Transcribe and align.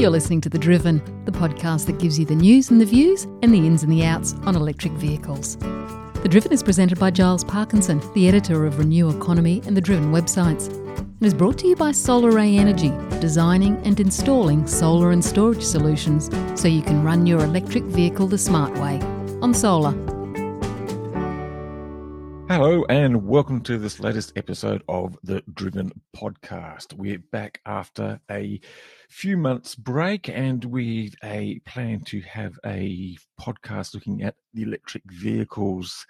You're 0.00 0.08
listening 0.08 0.40
to 0.40 0.48
The 0.48 0.58
Driven, 0.58 1.02
the 1.26 1.30
podcast 1.30 1.84
that 1.84 1.98
gives 1.98 2.18
you 2.18 2.24
the 2.24 2.34
news 2.34 2.70
and 2.70 2.80
the 2.80 2.86
views 2.86 3.24
and 3.42 3.52
the 3.52 3.66
ins 3.66 3.82
and 3.82 3.92
the 3.92 4.06
outs 4.06 4.32
on 4.44 4.56
electric 4.56 4.94
vehicles. 4.94 5.58
The 5.58 6.26
Driven 6.26 6.52
is 6.52 6.62
presented 6.62 6.98
by 6.98 7.10
Giles 7.10 7.44
Parkinson, 7.44 8.00
the 8.14 8.26
editor 8.26 8.64
of 8.64 8.78
Renew 8.78 9.10
Economy 9.10 9.60
and 9.66 9.76
the 9.76 9.80
Driven 9.82 10.10
websites, 10.10 10.68
and 10.96 11.22
is 11.22 11.34
brought 11.34 11.58
to 11.58 11.68
you 11.68 11.76
by 11.76 11.92
Solar 11.92 12.32
Solaray 12.32 12.56
Energy, 12.56 12.90
designing 13.20 13.76
and 13.84 14.00
installing 14.00 14.66
solar 14.66 15.10
and 15.10 15.22
storage 15.22 15.62
solutions 15.62 16.30
so 16.58 16.66
you 16.66 16.80
can 16.80 17.04
run 17.04 17.26
your 17.26 17.40
electric 17.40 17.84
vehicle 17.84 18.26
the 18.26 18.38
smart 18.38 18.72
way 18.78 19.02
on 19.42 19.52
solar. 19.52 19.92
Hello, 22.48 22.86
and 22.88 23.26
welcome 23.26 23.60
to 23.60 23.76
this 23.76 24.00
latest 24.00 24.32
episode 24.34 24.82
of 24.88 25.18
the 25.22 25.42
Driven 25.52 25.92
Podcast. 26.16 26.94
We're 26.94 27.18
back 27.18 27.60
after 27.66 28.18
a 28.30 28.60
few 29.10 29.36
months 29.36 29.74
break, 29.74 30.28
and 30.28 30.64
we 30.64 31.12
a 31.24 31.58
plan 31.66 32.00
to 32.06 32.20
have 32.22 32.58
a 32.64 33.16
podcast 33.38 33.92
looking 33.92 34.22
at 34.22 34.36
the 34.54 34.62
electric 34.62 35.02
vehicles 35.10 36.06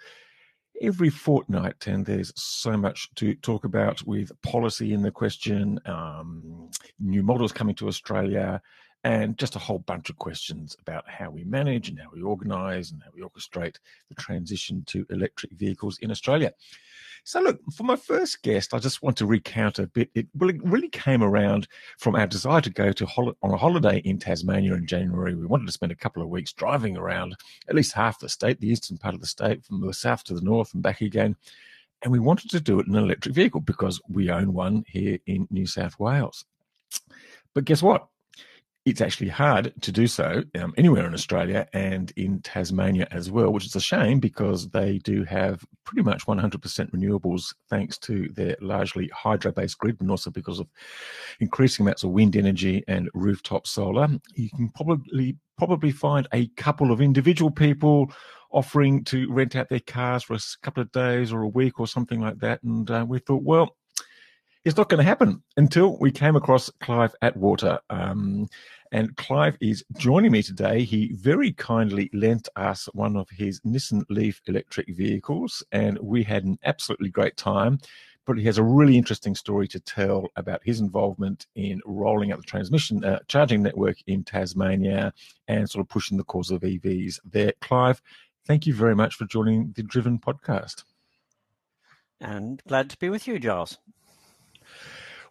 every 0.81 1.09
fortnight. 1.09 1.87
And 1.87 2.05
there's 2.05 2.31
so 2.35 2.77
much 2.77 3.09
to 3.15 3.33
talk 3.35 3.65
about 3.65 4.05
with 4.05 4.31
policy 4.43 4.93
in 4.93 5.01
the 5.01 5.11
question, 5.11 5.79
um, 5.85 6.69
new 6.99 7.23
models 7.23 7.51
coming 7.51 7.75
to 7.75 7.87
Australia, 7.87 8.61
and 9.03 9.37
just 9.37 9.55
a 9.55 9.59
whole 9.59 9.79
bunch 9.79 10.11
of 10.11 10.17
questions 10.17 10.77
about 10.79 11.09
how 11.09 11.31
we 11.31 11.43
manage 11.43 11.89
and 11.89 11.99
how 11.99 12.09
we 12.13 12.21
organise 12.21 12.91
and 12.91 13.01
how 13.03 13.09
we 13.13 13.21
orchestrate 13.21 13.77
the 14.09 14.15
transition 14.15 14.83
to 14.85 15.05
electric 15.09 15.51
vehicles 15.53 15.97
in 15.99 16.11
Australia. 16.11 16.53
So, 17.23 17.39
look, 17.39 17.59
for 17.75 17.83
my 17.83 17.95
first 17.95 18.41
guest, 18.41 18.73
I 18.73 18.79
just 18.79 19.03
want 19.03 19.15
to 19.17 19.27
recount 19.27 19.77
a 19.77 19.85
bit. 19.87 20.09
It 20.15 20.27
really 20.33 20.89
came 20.89 21.21
around 21.21 21.67
from 21.99 22.15
our 22.15 22.25
desire 22.25 22.61
to 22.61 22.69
go 22.69 22.91
to 22.91 23.05
hol- 23.05 23.37
on 23.43 23.51
a 23.51 23.57
holiday 23.57 23.99
in 23.99 24.17
Tasmania 24.17 24.73
in 24.73 24.87
January. 24.87 25.35
We 25.35 25.45
wanted 25.45 25.67
to 25.67 25.71
spend 25.71 25.91
a 25.91 25.95
couple 25.95 26.23
of 26.23 26.29
weeks 26.29 26.51
driving 26.51 26.97
around 26.97 27.35
at 27.69 27.75
least 27.75 27.93
half 27.93 28.19
the 28.19 28.27
state, 28.27 28.59
the 28.59 28.69
eastern 28.69 28.97
part 28.97 29.13
of 29.13 29.21
the 29.21 29.27
state, 29.27 29.63
from 29.63 29.81
the 29.81 29.93
south 29.93 30.23
to 30.25 30.33
the 30.33 30.41
north 30.41 30.73
and 30.73 30.81
back 30.81 31.01
again. 31.01 31.35
And 32.01 32.11
we 32.11 32.19
wanted 32.19 32.49
to 32.51 32.59
do 32.59 32.79
it 32.79 32.87
in 32.87 32.95
an 32.95 33.03
electric 33.03 33.35
vehicle 33.35 33.61
because 33.61 34.01
we 34.09 34.31
own 34.31 34.53
one 34.53 34.83
here 34.87 35.19
in 35.27 35.47
New 35.51 35.67
South 35.67 35.99
Wales. 35.99 36.45
But 37.53 37.65
guess 37.65 37.83
what? 37.83 38.07
It's 38.83 39.01
actually 39.01 39.29
hard 39.29 39.73
to 39.81 39.91
do 39.91 40.07
so 40.07 40.43
um, 40.59 40.73
anywhere 40.75 41.05
in 41.05 41.13
Australia 41.13 41.67
and 41.71 42.11
in 42.15 42.41
Tasmania 42.41 43.07
as 43.11 43.29
well, 43.29 43.53
which 43.53 43.65
is 43.65 43.75
a 43.75 43.81
shame 43.81 44.19
because 44.19 44.69
they 44.69 44.97
do 44.99 45.23
have 45.23 45.63
pretty 45.85 46.01
much 46.01 46.25
100% 46.25 46.59
renewables 46.89 47.53
thanks 47.69 47.99
to 47.99 48.27
their 48.29 48.55
largely 48.59 49.07
hydro 49.13 49.51
based 49.51 49.77
grid 49.77 49.97
and 50.01 50.09
also 50.09 50.31
because 50.31 50.59
of 50.59 50.67
increasing 51.39 51.85
amounts 51.85 52.03
of 52.03 52.09
wind 52.09 52.35
energy 52.35 52.83
and 52.87 53.07
rooftop 53.13 53.67
solar. 53.67 54.07
You 54.33 54.49
can 54.49 54.69
probably 54.69 55.37
probably 55.59 55.91
find 55.91 56.27
a 56.33 56.47
couple 56.57 56.91
of 56.91 57.01
individual 57.01 57.51
people 57.51 58.11
offering 58.51 59.03
to 59.05 59.31
rent 59.31 59.55
out 59.55 59.69
their 59.69 59.79
cars 59.79 60.23
for 60.23 60.33
a 60.33 60.39
couple 60.63 60.81
of 60.81 60.91
days 60.91 61.31
or 61.31 61.43
a 61.43 61.47
week 61.47 61.79
or 61.79 61.85
something 61.85 62.19
like 62.19 62.39
that. 62.39 62.61
And 62.63 62.89
uh, 62.89 63.05
we 63.07 63.19
thought, 63.19 63.43
well, 63.43 63.75
it's 64.63 64.77
not 64.77 64.89
going 64.89 64.99
to 64.99 65.03
happen 65.03 65.41
until 65.57 65.97
we 65.97 66.11
came 66.11 66.35
across 66.35 66.69
Clive 66.81 67.15
Attwater. 67.23 67.79
Um, 67.89 68.47
and 68.91 69.15
Clive 69.15 69.57
is 69.59 69.83
joining 69.97 70.31
me 70.31 70.43
today. 70.43 70.83
He 70.83 71.13
very 71.13 71.53
kindly 71.53 72.09
lent 72.13 72.47
us 72.55 72.87
one 72.93 73.15
of 73.15 73.29
his 73.29 73.59
Nissan 73.61 74.03
Leaf 74.09 74.41
electric 74.47 74.89
vehicles, 74.89 75.63
and 75.71 75.97
we 75.99 76.23
had 76.23 76.43
an 76.43 76.59
absolutely 76.63 77.09
great 77.09 77.37
time. 77.37 77.79
But 78.27 78.37
he 78.37 78.45
has 78.45 78.59
a 78.59 78.63
really 78.63 78.97
interesting 78.97 79.33
story 79.33 79.67
to 79.69 79.79
tell 79.79 80.27
about 80.35 80.61
his 80.63 80.79
involvement 80.79 81.47
in 81.55 81.81
rolling 81.85 82.31
out 82.31 82.37
the 82.37 82.43
transmission 82.43 83.03
uh, 83.03 83.19
charging 83.27 83.63
network 83.63 83.97
in 84.05 84.23
Tasmania 84.23 85.11
and 85.47 85.67
sort 85.67 85.83
of 85.83 85.89
pushing 85.89 86.17
the 86.17 86.23
cause 86.23 86.51
of 86.51 86.61
EVs 86.61 87.19
there. 87.25 87.53
Clive, 87.61 87.99
thank 88.45 88.67
you 88.67 88.75
very 88.75 88.95
much 88.95 89.15
for 89.15 89.25
joining 89.25 89.71
the 89.75 89.81
Driven 89.81 90.19
podcast. 90.19 90.83
And 92.19 92.61
glad 92.67 92.91
to 92.91 92.97
be 92.99 93.09
with 93.09 93.27
you, 93.27 93.39
Giles. 93.39 93.79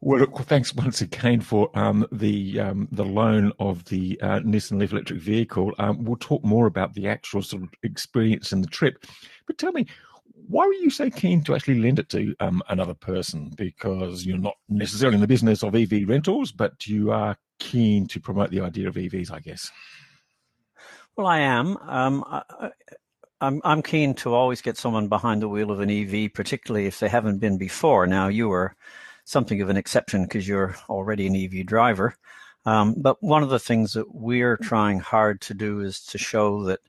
Well, 0.03 0.21
look, 0.21 0.38
thanks 0.47 0.75
once 0.75 1.03
again 1.03 1.43
for 1.43 1.71
um, 1.78 2.06
the 2.11 2.59
um, 2.59 2.88
the 2.91 3.05
loan 3.05 3.53
of 3.59 3.84
the 3.84 4.19
uh, 4.22 4.41
Nissan 4.41 4.78
Leaf 4.78 4.93
electric 4.93 5.21
vehicle. 5.21 5.75
Um, 5.78 6.05
we'll 6.05 6.16
talk 6.16 6.43
more 6.43 6.66
about 6.66 6.94
the 6.94 7.06
actual 7.06 7.43
sort 7.43 7.65
of 7.65 7.69
experience 7.83 8.53
and 8.53 8.65
the 8.65 8.69
trip. 8.69 9.05
But 9.47 9.59
tell 9.59 9.72
me, 9.72 9.87
why 10.49 10.66
were 10.66 10.72
you 10.72 10.88
so 10.88 11.11
keen 11.11 11.44
to 11.44 11.55
actually 11.55 11.81
lend 11.81 11.99
it 11.99 12.09
to 12.11 12.34
um, 12.41 12.62
another 12.71 12.94
person? 12.94 13.53
Because 13.56 14.25
you're 14.25 14.38
not 14.38 14.56
necessarily 14.71 15.16
in 15.16 15.21
the 15.21 15.27
business 15.27 15.62
of 15.62 15.75
EV 15.75 16.09
rentals, 16.09 16.50
but 16.50 16.87
you 16.87 17.11
are 17.11 17.37
keen 17.59 18.06
to 18.06 18.19
promote 18.19 18.50
the 18.50 18.61
idea 18.61 18.88
of 18.88 18.94
EVs, 18.94 19.31
I 19.31 19.41
guess. 19.41 19.71
Well, 21.15 21.27
I 21.27 21.41
am. 21.41 21.77
Um, 21.77 22.25
I, 22.27 22.71
I'm 23.43 23.61
I'm 23.65 23.82
keen 23.82 24.15
to 24.15 24.32
always 24.32 24.62
get 24.62 24.78
someone 24.78 25.09
behind 25.09 25.43
the 25.43 25.49
wheel 25.49 25.71
of 25.71 25.81
an 25.81 25.91
EV, 25.91 26.32
particularly 26.32 26.87
if 26.87 27.00
they 27.00 27.09
haven't 27.09 27.38
been 27.38 27.59
before. 27.59 28.06
Now, 28.06 28.28
you 28.28 28.49
were 28.49 28.75
something 29.25 29.60
of 29.60 29.69
an 29.69 29.76
exception 29.76 30.25
because 30.25 30.47
you're 30.47 30.76
already 30.88 31.26
an 31.26 31.36
EV 31.36 31.66
driver. 31.66 32.14
Um, 32.66 32.94
but 32.98 33.22
one 33.22 33.42
of 33.42 33.48
the 33.48 33.58
things 33.58 33.94
that 33.94 34.14
we're 34.14 34.56
trying 34.56 35.00
hard 35.00 35.41
to 35.42 35.54
do 35.54 35.81
is 35.81 36.04
to 36.06 36.19
show 36.19 36.64
that 36.64 36.81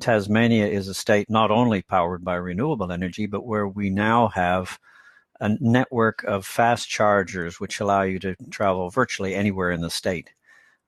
Tasmania 0.00 0.66
is 0.66 0.88
a 0.88 0.94
state 0.94 1.30
not 1.30 1.50
only 1.50 1.82
powered 1.82 2.24
by 2.24 2.34
renewable 2.34 2.90
energy, 2.90 3.26
but 3.26 3.46
where 3.46 3.68
we 3.68 3.90
now 3.90 4.28
have 4.28 4.78
a 5.40 5.56
network 5.60 6.22
of 6.24 6.46
fast 6.46 6.88
chargers 6.88 7.60
which 7.60 7.80
allow 7.80 8.02
you 8.02 8.18
to 8.18 8.34
travel 8.50 8.90
virtually 8.90 9.34
anywhere 9.34 9.70
in 9.70 9.80
the 9.80 9.90
state. 9.90 10.30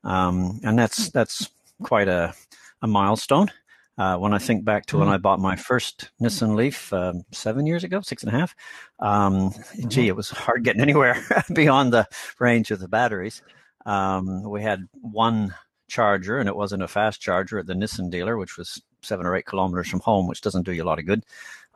Um, 0.04 0.60
and 0.62 0.78
that's 0.78 1.10
that's 1.10 1.48
quite 1.82 2.08
a, 2.08 2.34
a 2.82 2.86
milestone. 2.86 3.50
Uh, 3.98 4.16
when 4.16 4.32
I 4.32 4.38
think 4.38 4.64
back 4.64 4.86
to 4.86 4.98
when 4.98 5.06
mm-hmm. 5.06 5.14
I 5.14 5.18
bought 5.18 5.38
my 5.38 5.54
first 5.54 6.10
Nissan 6.20 6.56
Leaf 6.56 6.92
um, 6.94 7.24
seven 7.30 7.66
years 7.66 7.84
ago, 7.84 8.00
six 8.00 8.22
and 8.22 8.32
a 8.32 8.38
half, 8.38 8.54
um, 9.00 9.50
mm-hmm. 9.50 9.88
gee, 9.88 10.08
it 10.08 10.16
was 10.16 10.30
hard 10.30 10.64
getting 10.64 10.80
anywhere 10.80 11.22
beyond 11.52 11.92
the 11.92 12.08
range 12.38 12.70
of 12.70 12.80
the 12.80 12.88
batteries. 12.88 13.42
Um, 13.84 14.44
we 14.44 14.62
had 14.62 14.88
one 15.00 15.54
charger, 15.88 16.38
and 16.38 16.48
it 16.48 16.56
wasn't 16.56 16.82
a 16.82 16.88
fast 16.88 17.20
charger 17.20 17.58
at 17.58 17.66
the 17.66 17.74
Nissan 17.74 18.10
dealer, 18.10 18.38
which 18.38 18.56
was 18.56 18.80
seven 19.02 19.26
or 19.26 19.36
eight 19.36 19.44
kilometers 19.44 19.88
from 19.88 20.00
home, 20.00 20.26
which 20.26 20.40
doesn't 20.40 20.64
do 20.64 20.72
you 20.72 20.82
a 20.82 20.86
lot 20.86 20.98
of 20.98 21.06
good. 21.06 21.24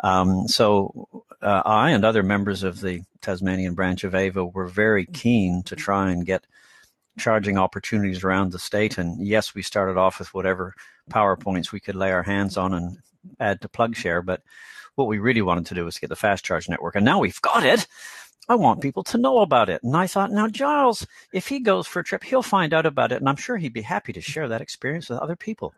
Um, 0.02 0.48
so 0.48 1.08
uh, 1.42 1.62
I 1.64 1.90
and 1.90 2.04
other 2.04 2.22
members 2.22 2.62
of 2.62 2.80
the 2.80 3.02
Tasmanian 3.20 3.74
branch 3.74 4.04
of 4.04 4.14
AVA 4.14 4.44
were 4.44 4.66
very 4.66 5.06
keen 5.06 5.62
to 5.64 5.76
try 5.76 6.10
and 6.10 6.24
get 6.24 6.46
charging 7.18 7.58
opportunities 7.58 8.22
around 8.24 8.52
the 8.52 8.58
state. 8.58 8.98
And 8.98 9.24
yes, 9.26 9.54
we 9.54 9.62
started 9.62 9.96
off 9.96 10.18
with 10.18 10.34
whatever 10.34 10.74
PowerPoints 11.10 11.72
we 11.72 11.80
could 11.80 11.96
lay 11.96 12.12
our 12.12 12.22
hands 12.22 12.56
on 12.56 12.74
and 12.74 12.98
add 13.40 13.60
to 13.62 13.68
PlugShare. 13.68 14.24
But 14.24 14.42
what 14.94 15.08
we 15.08 15.18
really 15.18 15.42
wanted 15.42 15.66
to 15.66 15.74
do 15.74 15.84
was 15.84 15.98
get 15.98 16.08
the 16.08 16.16
fast 16.16 16.44
charge 16.44 16.68
network. 16.68 16.96
And 16.96 17.04
now 17.04 17.18
we've 17.20 17.40
got 17.42 17.64
it. 17.64 17.86
I 18.48 18.54
want 18.54 18.80
people 18.80 19.02
to 19.04 19.18
know 19.18 19.38
about 19.40 19.68
it. 19.68 19.82
And 19.82 19.96
I 19.96 20.06
thought, 20.06 20.30
now, 20.30 20.46
Giles, 20.46 21.06
if 21.32 21.48
he 21.48 21.58
goes 21.58 21.86
for 21.86 22.00
a 22.00 22.04
trip, 22.04 22.22
he'll 22.22 22.42
find 22.42 22.72
out 22.72 22.86
about 22.86 23.10
it. 23.12 23.18
And 23.18 23.28
I'm 23.28 23.36
sure 23.36 23.56
he'd 23.56 23.72
be 23.72 23.82
happy 23.82 24.12
to 24.12 24.20
share 24.20 24.48
that 24.48 24.60
experience 24.60 25.08
with 25.08 25.18
other 25.18 25.36
people. 25.36 25.74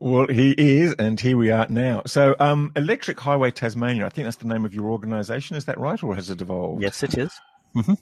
Well, 0.00 0.28
he 0.28 0.52
is, 0.52 0.94
and 0.94 1.18
here 1.18 1.36
we 1.36 1.50
are 1.50 1.66
now. 1.68 2.02
So, 2.06 2.36
um, 2.38 2.70
Electric 2.76 3.18
Highway 3.18 3.50
Tasmania, 3.50 4.06
I 4.06 4.10
think 4.10 4.26
that's 4.26 4.36
the 4.36 4.46
name 4.46 4.64
of 4.64 4.72
your 4.72 4.90
organization. 4.90 5.56
Is 5.56 5.64
that 5.64 5.78
right, 5.78 6.00
or 6.02 6.14
has 6.14 6.30
it 6.30 6.40
evolved? 6.40 6.82
Yes, 6.82 7.02
it 7.02 7.18
is. 7.18 7.32
Mm-hmm. 7.74 7.94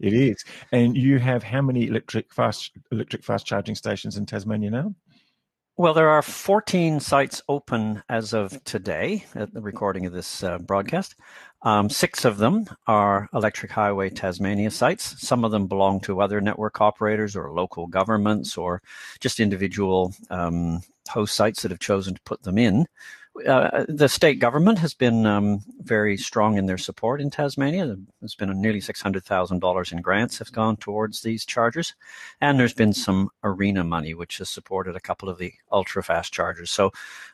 It 0.00 0.12
is. 0.12 0.44
And 0.72 0.96
you 0.96 1.18
have 1.18 1.42
how 1.42 1.62
many 1.62 1.86
electric 1.86 2.32
fast 2.32 2.72
electric 2.92 3.24
fast 3.24 3.46
charging 3.46 3.74
stations 3.74 4.16
in 4.16 4.26
Tasmania 4.26 4.70
now? 4.70 4.94
Well, 5.76 5.94
there 5.94 6.08
are 6.08 6.22
14 6.22 6.98
sites 6.98 7.40
open 7.48 8.02
as 8.08 8.32
of 8.32 8.64
today 8.64 9.24
at 9.36 9.54
the 9.54 9.60
recording 9.60 10.06
of 10.06 10.12
this 10.12 10.42
uh, 10.42 10.58
broadcast. 10.58 11.14
Um, 11.62 11.88
six 11.88 12.24
of 12.24 12.38
them 12.38 12.66
are 12.88 13.28
Electric 13.32 13.70
Highway 13.70 14.10
Tasmania 14.10 14.72
sites. 14.72 15.24
Some 15.24 15.44
of 15.44 15.52
them 15.52 15.68
belong 15.68 16.00
to 16.00 16.20
other 16.20 16.40
network 16.40 16.80
operators 16.80 17.36
or 17.36 17.52
local 17.52 17.86
governments 17.86 18.58
or 18.58 18.82
just 19.20 19.38
individual 19.38 20.12
um, 20.30 20.80
host 21.08 21.36
sites 21.36 21.62
that 21.62 21.70
have 21.70 21.78
chosen 21.78 22.14
to 22.14 22.20
put 22.22 22.42
them 22.42 22.58
in 22.58 22.84
uh, 23.46 23.84
the 23.88 24.08
state 24.08 24.38
government 24.38 24.78
has 24.78 24.94
been 24.94 25.26
um, 25.26 25.60
very 25.80 26.16
strong 26.16 26.56
in 26.56 26.66
their 26.66 26.78
support 26.78 27.20
in 27.20 27.30
Tasmania. 27.30 27.96
There's 28.20 28.34
been 28.34 28.50
a 28.50 28.54
nearly 28.54 28.80
six 28.80 29.00
hundred 29.00 29.24
thousand 29.24 29.60
dollars 29.60 29.92
in 29.92 30.00
grants 30.00 30.38
have 30.38 30.52
gone 30.52 30.76
towards 30.76 31.22
these 31.22 31.44
chargers, 31.44 31.94
and 32.40 32.58
there's 32.58 32.74
been 32.74 32.92
some 32.92 33.30
ARENA 33.44 33.84
money 33.84 34.14
which 34.14 34.38
has 34.38 34.50
supported 34.50 34.96
a 34.96 35.00
couple 35.00 35.28
of 35.28 35.38
the 35.38 35.52
ultra 35.72 36.02
fast 36.02 36.32
chargers. 36.32 36.70
So 36.70 36.92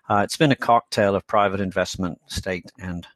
uh, 0.09 0.23
it's 0.25 0.37
been 0.37 0.53
a 0.53 0.57
cocktail 0.57 1.15
of 1.15 1.27
private 1.27 1.61
investment, 1.61 2.19
state 2.27 2.71
and 2.79 3.07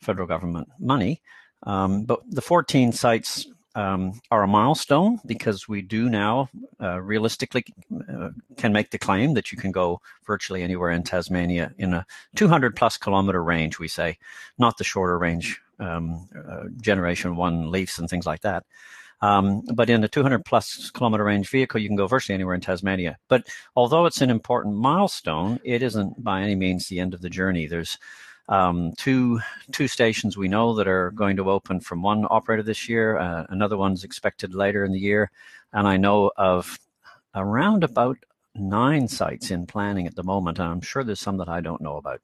federal 0.00 0.26
government 0.26 0.68
money. 0.78 1.22
Um, 1.62 2.04
but 2.04 2.20
the 2.28 2.42
14 2.42 2.92
sites 2.92 3.46
um, 3.76 4.18
are 4.30 4.42
a 4.42 4.48
milestone 4.48 5.20
because 5.26 5.68
we 5.68 5.82
do 5.82 6.08
now 6.08 6.48
uh, 6.80 6.98
realistically 7.00 7.62
uh, 8.10 8.30
can 8.56 8.72
make 8.72 8.90
the 8.90 8.98
claim 8.98 9.34
that 9.34 9.52
you 9.52 9.58
can 9.58 9.70
go 9.70 10.00
virtually 10.26 10.62
anywhere 10.62 10.90
in 10.90 11.02
Tasmania 11.02 11.72
in 11.78 11.92
a 11.92 12.06
200 12.36 12.74
plus 12.74 12.96
kilometer 12.96 13.44
range, 13.44 13.78
we 13.78 13.86
say, 13.86 14.18
not 14.58 14.78
the 14.78 14.84
shorter 14.84 15.18
range 15.18 15.60
um, 15.78 16.26
uh, 16.48 16.64
generation 16.80 17.36
one 17.36 17.70
leafs 17.70 17.98
and 17.98 18.08
things 18.08 18.24
like 18.24 18.40
that. 18.40 18.64
Um, 19.20 19.62
but 19.74 19.90
in 19.90 20.02
a 20.02 20.08
200 20.08 20.44
plus 20.44 20.90
kilometer 20.90 21.24
range 21.24 21.50
vehicle, 21.50 21.80
you 21.80 21.88
can 21.88 21.96
go 21.96 22.06
virtually 22.06 22.34
anywhere 22.34 22.54
in 22.54 22.60
Tasmania. 22.62 23.18
But 23.28 23.46
although 23.74 24.06
it's 24.06 24.22
an 24.22 24.30
important 24.30 24.76
milestone, 24.76 25.60
it 25.64 25.82
isn't 25.82 26.22
by 26.22 26.40
any 26.40 26.54
means 26.54 26.88
the 26.88 27.00
end 27.00 27.12
of 27.12 27.20
the 27.20 27.30
journey. 27.30 27.66
There's 27.66 27.98
um, 28.48 28.92
two 28.96 29.40
two 29.72 29.88
stations 29.88 30.36
we 30.36 30.48
know 30.48 30.74
that 30.74 30.88
are 30.88 31.10
going 31.12 31.36
to 31.36 31.50
open 31.50 31.80
from 31.80 32.02
one 32.02 32.26
operator 32.30 32.62
this 32.62 32.88
year. 32.88 33.18
Uh, 33.18 33.44
another 33.48 33.76
one's 33.76 34.04
expected 34.04 34.54
later 34.54 34.84
in 34.84 34.92
the 34.92 35.00
year, 35.00 35.30
and 35.72 35.86
I 35.86 35.96
know 35.96 36.30
of 36.36 36.78
around 37.34 37.84
about 37.84 38.18
nine 38.54 39.08
sites 39.08 39.50
in 39.50 39.66
planning 39.66 40.06
at 40.06 40.14
the 40.14 40.22
moment. 40.22 40.58
And 40.58 40.68
I'm 40.68 40.80
sure 40.80 41.04
there's 41.04 41.20
some 41.20 41.36
that 41.38 41.48
I 41.48 41.60
don't 41.60 41.80
know 41.80 41.96
about. 41.96 42.20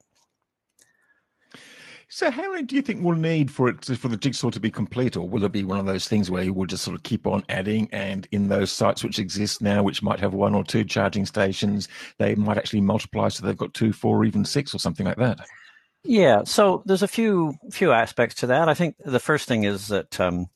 So, 2.09 2.29
how 2.29 2.51
many 2.51 2.61
do 2.61 2.75
you 2.75 2.83
think 2.83 3.03
we'll 3.03 3.17
need 3.17 3.49
for 3.49 3.69
it 3.69 3.81
to, 3.83 3.95
for 3.95 4.07
the 4.07 4.17
jigsaw 4.17 4.51
to 4.51 4.59
be 4.59 4.69
complete, 4.69 5.17
or 5.17 5.27
will 5.27 5.43
it 5.45 5.51
be 5.51 5.63
one 5.63 5.79
of 5.79 5.87
those 5.87 6.07
things 6.07 6.29
where 6.29 6.43
you 6.43 6.53
will 6.53 6.67
just 6.67 6.83
sort 6.83 6.95
of 6.95 7.01
keep 7.01 7.25
on 7.25 7.43
adding, 7.49 7.89
and 7.91 8.27
in 8.31 8.49
those 8.49 8.71
sites 8.71 9.03
which 9.03 9.17
exist 9.17 9.63
now, 9.63 9.81
which 9.81 10.03
might 10.03 10.19
have 10.19 10.35
one 10.35 10.53
or 10.53 10.63
two 10.63 10.83
charging 10.83 11.25
stations, 11.25 11.87
they 12.19 12.35
might 12.35 12.59
actually 12.59 12.81
multiply 12.81 13.29
so 13.29 13.43
they've 13.43 13.57
got 13.57 13.73
two, 13.73 13.91
four, 13.91 14.25
even 14.25 14.45
six, 14.45 14.75
or 14.75 14.77
something 14.77 15.07
like 15.07 15.17
that? 15.17 15.39
Yeah. 16.03 16.43
So 16.43 16.83
there's 16.85 17.03
a 17.03 17.07
few 17.07 17.55
few 17.71 17.91
aspects 17.91 18.35
to 18.35 18.47
that. 18.47 18.69
I 18.69 18.73
think 18.73 18.95
the 19.03 19.19
first 19.19 19.47
thing 19.47 19.63
is 19.63 19.87
that 19.87 20.19
um, 20.19 20.47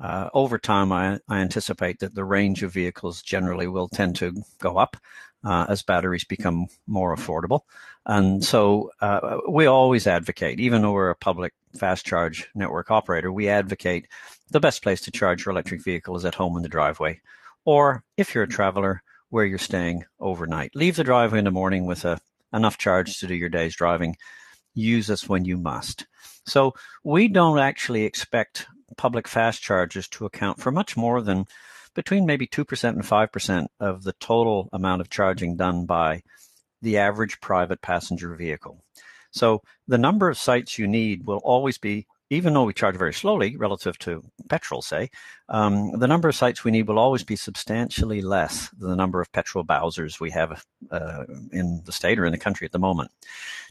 uh, 0.00 0.28
over 0.34 0.58
time, 0.58 0.92
I, 0.92 1.20
I, 1.28 1.38
anticipate 1.38 2.00
that 2.00 2.14
the 2.14 2.24
range 2.24 2.62
of 2.62 2.72
vehicles 2.72 3.22
generally 3.22 3.66
will 3.66 3.88
tend 3.88 4.16
to 4.16 4.42
go 4.58 4.76
up 4.76 4.96
uh, 5.44 5.66
as 5.68 5.82
batteries 5.82 6.24
become 6.24 6.66
more 6.86 7.14
affordable. 7.14 7.60
And 8.04 8.44
so 8.44 8.90
uh, 9.00 9.38
we 9.48 9.66
always 9.66 10.06
advocate, 10.06 10.60
even 10.60 10.82
though 10.82 10.92
we're 10.92 11.10
a 11.10 11.14
public 11.14 11.54
fast 11.78 12.04
charge 12.04 12.48
network 12.54 12.90
operator, 12.90 13.32
we 13.32 13.48
advocate 13.48 14.08
the 14.50 14.60
best 14.60 14.82
place 14.82 15.00
to 15.02 15.10
charge 15.10 15.44
your 15.44 15.52
electric 15.52 15.82
vehicle 15.82 16.16
is 16.16 16.24
at 16.24 16.34
home 16.34 16.56
in 16.56 16.62
the 16.62 16.68
driveway. 16.68 17.20
Or 17.64 18.02
if 18.16 18.34
you're 18.34 18.44
a 18.44 18.48
traveler, 18.48 19.02
where 19.32 19.46
you're 19.46 19.56
staying 19.56 20.04
overnight. 20.20 20.76
Leave 20.76 20.96
the 20.96 21.02
driveway 21.02 21.38
in 21.38 21.46
the 21.46 21.50
morning 21.50 21.86
with 21.86 22.04
a, 22.04 22.20
enough 22.52 22.76
charge 22.76 23.18
to 23.18 23.26
do 23.26 23.34
your 23.34 23.48
day's 23.48 23.74
driving. 23.74 24.14
Use 24.74 25.10
us 25.10 25.28
when 25.28 25.44
you 25.44 25.56
must. 25.56 26.06
So 26.46 26.74
we 27.04 27.28
don't 27.28 27.58
actually 27.58 28.04
expect 28.04 28.66
public 28.96 29.28
fast 29.28 29.62
chargers 29.62 30.08
to 30.08 30.26
account 30.26 30.60
for 30.60 30.70
much 30.70 30.96
more 30.96 31.22
than 31.22 31.46
between 31.94 32.26
maybe 32.26 32.46
2% 32.46 32.88
and 32.88 33.02
5% 33.02 33.66
of 33.80 34.02
the 34.02 34.14
total 34.14 34.68
amount 34.72 35.00
of 35.00 35.10
charging 35.10 35.56
done 35.56 35.86
by 35.86 36.22
the 36.80 36.98
average 36.98 37.40
private 37.40 37.82
passenger 37.82 38.34
vehicle. 38.34 38.82
So 39.30 39.62
the 39.86 39.98
number 39.98 40.28
of 40.28 40.38
sites 40.38 40.78
you 40.78 40.86
need 40.86 41.26
will 41.26 41.40
always 41.44 41.78
be, 41.78 42.06
even 42.32 42.54
though 42.54 42.64
we 42.64 42.72
charge 42.72 42.96
very 42.96 43.12
slowly 43.12 43.56
relative 43.58 43.98
to 43.98 44.24
petrol, 44.48 44.80
say, 44.80 45.10
um, 45.50 45.92
the 45.98 46.08
number 46.08 46.30
of 46.30 46.34
sites 46.34 46.64
we 46.64 46.70
need 46.70 46.88
will 46.88 46.98
always 46.98 47.22
be 47.22 47.36
substantially 47.36 48.22
less 48.22 48.70
than 48.78 48.88
the 48.88 48.96
number 48.96 49.20
of 49.20 49.30
petrol 49.32 49.62
Bowsers 49.62 50.18
we 50.18 50.30
have 50.30 50.64
uh, 50.90 51.24
in 51.52 51.82
the 51.84 51.92
state 51.92 52.18
or 52.18 52.24
in 52.24 52.32
the 52.32 52.38
country 52.38 52.64
at 52.64 52.72
the 52.72 52.78
moment. 52.78 53.10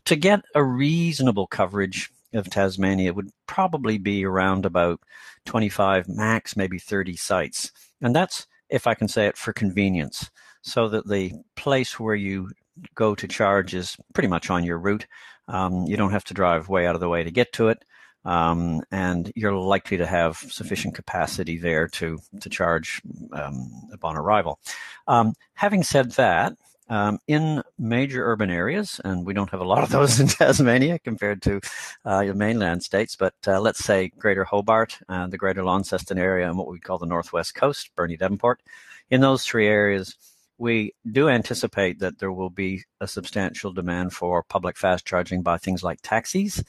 To 0.05 0.15
get 0.15 0.41
a 0.53 0.63
reasonable 0.63 1.47
coverage 1.47 2.11
of 2.33 2.51
Tasmania 2.51 3.13
would 3.13 3.31
probably 3.47 3.97
be 3.97 4.23
around 4.25 4.67
about 4.67 4.99
25, 5.45 6.07
max 6.07 6.55
maybe 6.55 6.77
30 6.77 7.15
sites. 7.15 7.71
And 7.99 8.15
that's, 8.15 8.45
if 8.69 8.85
I 8.85 8.93
can 8.93 9.07
say 9.07 9.25
it, 9.25 9.37
for 9.37 9.53
convenience, 9.53 10.29
so 10.61 10.87
that 10.89 11.07
the 11.07 11.33
place 11.55 11.99
where 11.99 12.15
you 12.15 12.51
go 12.93 13.15
to 13.15 13.27
charge 13.27 13.73
is 13.73 13.97
pretty 14.13 14.29
much 14.29 14.51
on 14.51 14.63
your 14.63 14.77
route. 14.77 15.07
Um, 15.47 15.85
you 15.87 15.97
don't 15.97 16.11
have 16.11 16.23
to 16.25 16.35
drive 16.35 16.69
way 16.69 16.85
out 16.85 16.93
of 16.93 17.01
the 17.01 17.09
way 17.09 17.23
to 17.23 17.31
get 17.31 17.51
to 17.53 17.69
it. 17.69 17.83
Um, 18.23 18.81
and 18.91 19.31
you're 19.35 19.53
likely 19.53 19.97
to 19.97 20.05
have 20.05 20.37
sufficient 20.37 20.93
capacity 20.93 21.57
there 21.57 21.87
to 21.89 22.19
to 22.39 22.49
charge 22.49 23.01
um, 23.33 23.71
upon 23.91 24.15
arrival. 24.15 24.59
Um, 25.07 25.33
having 25.55 25.81
said 25.83 26.11
that, 26.11 26.53
um, 26.91 27.19
in 27.25 27.63
major 27.79 28.25
urban 28.25 28.51
areas, 28.51 28.99
and 29.05 29.25
we 29.25 29.33
don't 29.33 29.49
have 29.49 29.61
a 29.61 29.65
lot 29.65 29.81
of 29.81 29.89
those 29.89 30.19
in 30.19 30.27
Tasmania 30.27 30.99
compared 30.99 31.41
to 31.43 31.61
uh, 32.05 32.19
your 32.19 32.33
mainland 32.33 32.83
states, 32.83 33.15
but 33.15 33.33
uh, 33.47 33.61
let's 33.61 33.79
say 33.79 34.11
Greater 34.19 34.43
Hobart, 34.43 34.99
uh, 35.07 35.27
the 35.27 35.37
Greater 35.37 35.63
Launceston 35.63 36.19
area, 36.19 36.49
and 36.49 36.57
what 36.57 36.67
we 36.67 36.79
call 36.79 36.97
the 36.97 37.05
Northwest 37.05 37.55
Coast, 37.55 37.89
Burnie 37.95 38.17
Devonport. 38.17 38.61
In 39.09 39.21
those 39.21 39.45
three 39.45 39.67
areas, 39.67 40.17
we 40.57 40.93
do 41.09 41.29
anticipate 41.29 41.99
that 41.99 42.19
there 42.19 42.31
will 42.31 42.49
be 42.49 42.83
a 42.99 43.07
substantial 43.07 43.71
demand 43.71 44.11
for 44.11 44.43
public 44.43 44.77
fast 44.77 45.05
charging 45.05 45.41
by 45.41 45.57
things 45.57 45.83
like 45.83 45.99
taxis, 46.03 46.61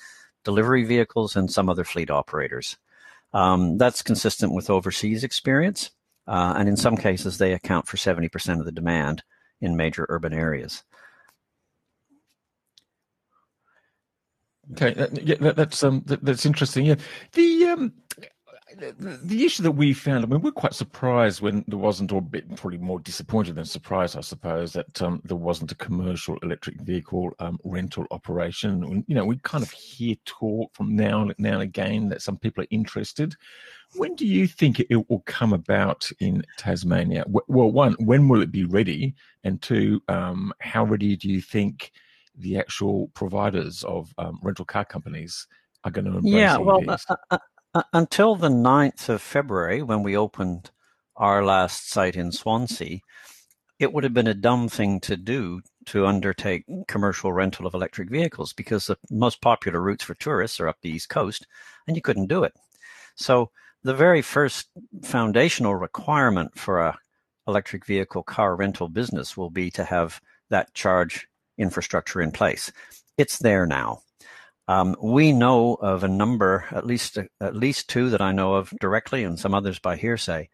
delivery 0.44 0.84
vehicles, 0.84 1.36
and 1.36 1.50
some 1.50 1.68
other 1.68 1.84
fleet 1.84 2.10
operators. 2.10 2.76
Um, 3.32 3.78
that's 3.78 4.02
consistent 4.02 4.54
with 4.54 4.70
overseas 4.70 5.24
experience, 5.24 5.90
uh, 6.26 6.54
and 6.56 6.68
in 6.68 6.76
some 6.76 6.96
cases, 6.96 7.38
they 7.38 7.52
account 7.52 7.88
for 7.88 7.96
70% 7.96 8.58
of 8.58 8.64
the 8.64 8.72
demand 8.72 9.22
in 9.60 9.76
major 9.76 10.06
urban 10.08 10.32
areas. 10.32 10.82
Okay, 14.72 14.94
yeah, 15.22 15.36
that, 15.40 15.56
that's 15.56 15.82
um, 15.82 16.02
that, 16.06 16.24
that's 16.24 16.46
interesting. 16.46 16.86
Yeah, 16.86 16.94
the 17.32 17.66
um, 17.66 17.92
the, 18.78 19.20
the 19.22 19.44
issue 19.44 19.62
that 19.62 19.72
we 19.72 19.92
found, 19.92 20.24
I 20.24 20.28
mean, 20.28 20.40
we're 20.40 20.52
quite 20.52 20.74
surprised 20.74 21.40
when 21.40 21.64
there 21.68 21.78
wasn't, 21.78 22.12
or 22.12 22.22
bit 22.22 22.48
probably 22.56 22.78
more 22.78 23.00
disappointed 23.00 23.56
than 23.56 23.64
surprised, 23.64 24.16
I 24.16 24.20
suppose, 24.20 24.72
that 24.72 25.00
um, 25.02 25.20
there 25.24 25.36
wasn't 25.36 25.72
a 25.72 25.76
commercial 25.76 26.38
electric 26.42 26.80
vehicle 26.80 27.32
um, 27.38 27.58
rental 27.64 28.06
operation. 28.10 29.04
You 29.06 29.14
know, 29.14 29.24
we 29.24 29.38
kind 29.38 29.62
of 29.62 29.70
hear 29.70 30.16
talk 30.24 30.74
from 30.74 30.94
now 30.96 31.22
and 31.22 31.34
now 31.38 31.54
and 31.54 31.62
again 31.62 32.08
that 32.08 32.22
some 32.22 32.36
people 32.36 32.64
are 32.64 32.68
interested. 32.70 33.34
When 33.96 34.14
do 34.14 34.26
you 34.26 34.46
think 34.46 34.80
it 34.80 35.08
will 35.08 35.22
come 35.26 35.52
about 35.52 36.10
in 36.18 36.44
Tasmania? 36.56 37.24
Well, 37.26 37.70
one, 37.70 37.94
when 37.98 38.28
will 38.28 38.42
it 38.42 38.50
be 38.50 38.64
ready? 38.64 39.14
And 39.44 39.60
two, 39.60 40.02
um, 40.08 40.52
how 40.60 40.84
ready 40.84 41.16
do 41.16 41.28
you 41.28 41.40
think 41.40 41.92
the 42.36 42.58
actual 42.58 43.08
providers 43.14 43.84
of 43.84 44.14
um, 44.16 44.38
rental 44.42 44.64
car 44.64 44.84
companies 44.84 45.46
are 45.84 45.90
going 45.90 46.04
to 46.04 46.16
embrace 46.16 46.32
yeah, 46.32 46.56
well, 46.56 46.80
uh, 46.88 46.96
uh, 47.30 47.38
Uh, 47.74 47.82
until 47.94 48.36
the 48.36 48.50
9th 48.50 49.08
of 49.08 49.22
February, 49.22 49.82
when 49.82 50.02
we 50.02 50.14
opened 50.14 50.70
our 51.16 51.42
last 51.42 51.88
site 51.88 52.16
in 52.16 52.30
Swansea, 52.30 52.98
it 53.78 53.92
would 53.92 54.04
have 54.04 54.12
been 54.12 54.26
a 54.26 54.34
dumb 54.34 54.68
thing 54.68 55.00
to 55.00 55.16
do 55.16 55.62
to 55.86 56.06
undertake 56.06 56.66
commercial 56.86 57.32
rental 57.32 57.66
of 57.66 57.72
electric 57.72 58.10
vehicles 58.10 58.52
because 58.52 58.86
the 58.86 58.98
most 59.10 59.40
popular 59.40 59.80
routes 59.80 60.04
for 60.04 60.14
tourists 60.14 60.60
are 60.60 60.68
up 60.68 60.76
the 60.82 60.90
East 60.90 61.08
Coast, 61.08 61.46
and 61.86 61.96
you 61.96 62.02
couldn't 62.02 62.26
do 62.28 62.44
it. 62.44 62.52
So 63.14 63.50
the 63.82 63.94
very 63.94 64.20
first 64.20 64.68
foundational 65.02 65.74
requirement 65.74 66.58
for 66.58 66.78
a 66.78 66.98
electric 67.48 67.86
vehicle 67.86 68.22
car 68.22 68.54
rental 68.54 68.90
business 68.90 69.34
will 69.34 69.50
be 69.50 69.70
to 69.70 69.84
have 69.84 70.20
that 70.50 70.74
charge 70.74 71.26
infrastructure 71.56 72.20
in 72.20 72.32
place. 72.32 72.70
It's 73.16 73.38
there 73.38 73.66
now. 73.66 74.02
Um, 74.68 74.96
we 75.02 75.32
know 75.32 75.74
of 75.74 76.04
a 76.04 76.08
number, 76.08 76.66
at 76.70 76.86
least 76.86 77.18
at 77.40 77.56
least 77.56 77.88
two 77.88 78.10
that 78.10 78.20
I 78.20 78.32
know 78.32 78.54
of 78.54 78.72
directly, 78.80 79.24
and 79.24 79.38
some 79.38 79.54
others 79.54 79.78
by 79.78 79.96
hearsay, 79.96 80.48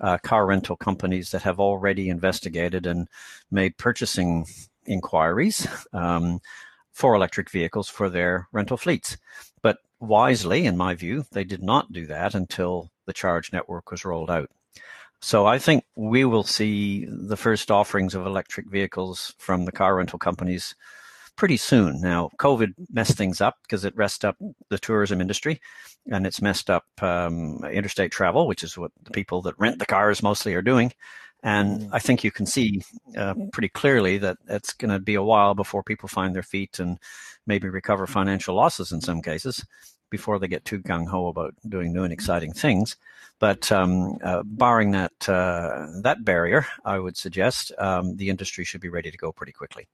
uh, 0.00 0.18
car 0.18 0.46
rental 0.46 0.76
companies 0.76 1.30
that 1.30 1.42
have 1.42 1.58
already 1.58 2.08
investigated 2.08 2.86
and 2.86 3.08
made 3.50 3.78
purchasing 3.78 4.46
inquiries 4.84 5.66
um, 5.92 6.40
for 6.92 7.14
electric 7.14 7.50
vehicles 7.50 7.88
for 7.88 8.08
their 8.08 8.48
rental 8.52 8.76
fleets. 8.76 9.16
But 9.62 9.78
wisely, 10.00 10.66
in 10.66 10.76
my 10.76 10.94
view, 10.94 11.24
they 11.32 11.44
did 11.44 11.62
not 11.62 11.92
do 11.92 12.06
that 12.06 12.34
until 12.34 12.90
the 13.06 13.12
charge 13.12 13.52
network 13.52 13.90
was 13.90 14.04
rolled 14.04 14.30
out. 14.30 14.50
So 15.20 15.46
I 15.46 15.58
think 15.58 15.84
we 15.94 16.24
will 16.24 16.42
see 16.42 17.06
the 17.08 17.36
first 17.36 17.70
offerings 17.70 18.14
of 18.14 18.26
electric 18.26 18.68
vehicles 18.70 19.34
from 19.38 19.64
the 19.64 19.72
car 19.72 19.96
rental 19.96 20.18
companies 20.18 20.74
pretty 21.36 21.56
soon. 21.56 22.00
Now, 22.00 22.30
COVID 22.38 22.74
messed 22.90 23.16
things 23.16 23.40
up 23.40 23.56
because 23.62 23.84
it 23.84 23.96
messed 23.96 24.24
up 24.24 24.36
the 24.70 24.78
tourism 24.78 25.20
industry 25.20 25.60
and 26.10 26.26
it's 26.26 26.42
messed 26.42 26.70
up 26.70 26.84
um, 27.02 27.62
interstate 27.64 28.10
travel, 28.10 28.46
which 28.46 28.62
is 28.62 28.76
what 28.76 28.92
the 29.02 29.10
people 29.10 29.42
that 29.42 29.58
rent 29.58 29.78
the 29.78 29.86
cars 29.86 30.22
mostly 30.22 30.54
are 30.54 30.62
doing. 30.62 30.92
And 31.42 31.82
mm. 31.82 31.88
I 31.92 31.98
think 31.98 32.24
you 32.24 32.30
can 32.30 32.46
see 32.46 32.82
uh, 33.16 33.34
pretty 33.52 33.68
clearly 33.68 34.18
that 34.18 34.38
it's 34.48 34.72
going 34.72 34.90
to 34.90 34.98
be 34.98 35.14
a 35.14 35.22
while 35.22 35.54
before 35.54 35.82
people 35.82 36.08
find 36.08 36.34
their 36.34 36.42
feet 36.42 36.78
and 36.78 36.98
maybe 37.46 37.68
recover 37.68 38.06
financial 38.06 38.54
losses 38.54 38.92
in 38.92 39.00
some 39.00 39.22
cases 39.22 39.64
before 40.10 40.38
they 40.38 40.48
get 40.48 40.64
too 40.64 40.80
gung 40.80 41.06
ho 41.06 41.28
about 41.28 41.54
doing 41.68 41.92
new 41.92 42.04
and 42.04 42.12
exciting 42.12 42.52
things. 42.52 42.96
But 43.38 43.70
um, 43.70 44.18
uh, 44.22 44.42
barring 44.44 44.92
that 44.92 45.28
uh, 45.28 45.88
that 46.02 46.24
barrier, 46.24 46.66
I 46.84 46.98
would 46.98 47.16
suggest 47.16 47.70
um, 47.78 48.16
the 48.16 48.30
industry 48.30 48.64
should 48.64 48.80
be 48.80 48.88
ready 48.88 49.10
to 49.10 49.18
go 49.18 49.30
pretty 49.30 49.52
quickly. 49.52 49.88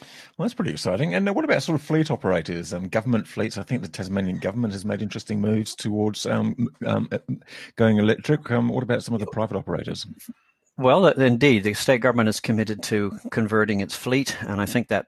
Well, 0.00 0.44
that's 0.46 0.54
pretty 0.54 0.72
exciting. 0.72 1.14
And 1.14 1.28
uh, 1.28 1.32
what 1.32 1.44
about 1.44 1.62
sort 1.62 1.78
of 1.78 1.86
fleet 1.86 2.10
operators, 2.10 2.74
um, 2.74 2.88
government 2.88 3.28
fleets? 3.28 3.56
I 3.56 3.62
think 3.62 3.82
the 3.82 3.88
Tasmanian 3.88 4.38
government 4.38 4.72
has 4.72 4.84
made 4.84 5.02
interesting 5.02 5.40
moves 5.40 5.74
towards 5.74 6.26
um, 6.26 6.68
um, 6.84 7.08
uh, 7.12 7.18
going 7.76 7.98
electric. 7.98 8.50
Um, 8.50 8.68
what 8.68 8.82
about 8.82 9.04
some 9.04 9.14
of 9.14 9.20
the 9.20 9.26
private 9.26 9.56
operators? 9.56 10.06
Well, 10.76 11.06
uh, 11.06 11.12
indeed, 11.12 11.62
the 11.62 11.74
state 11.74 11.98
government 11.98 12.28
is 12.28 12.40
committed 12.40 12.82
to 12.84 13.16
converting 13.30 13.80
its 13.80 13.94
fleet, 13.94 14.36
and 14.40 14.60
I 14.60 14.66
think 14.66 14.88
that 14.88 15.06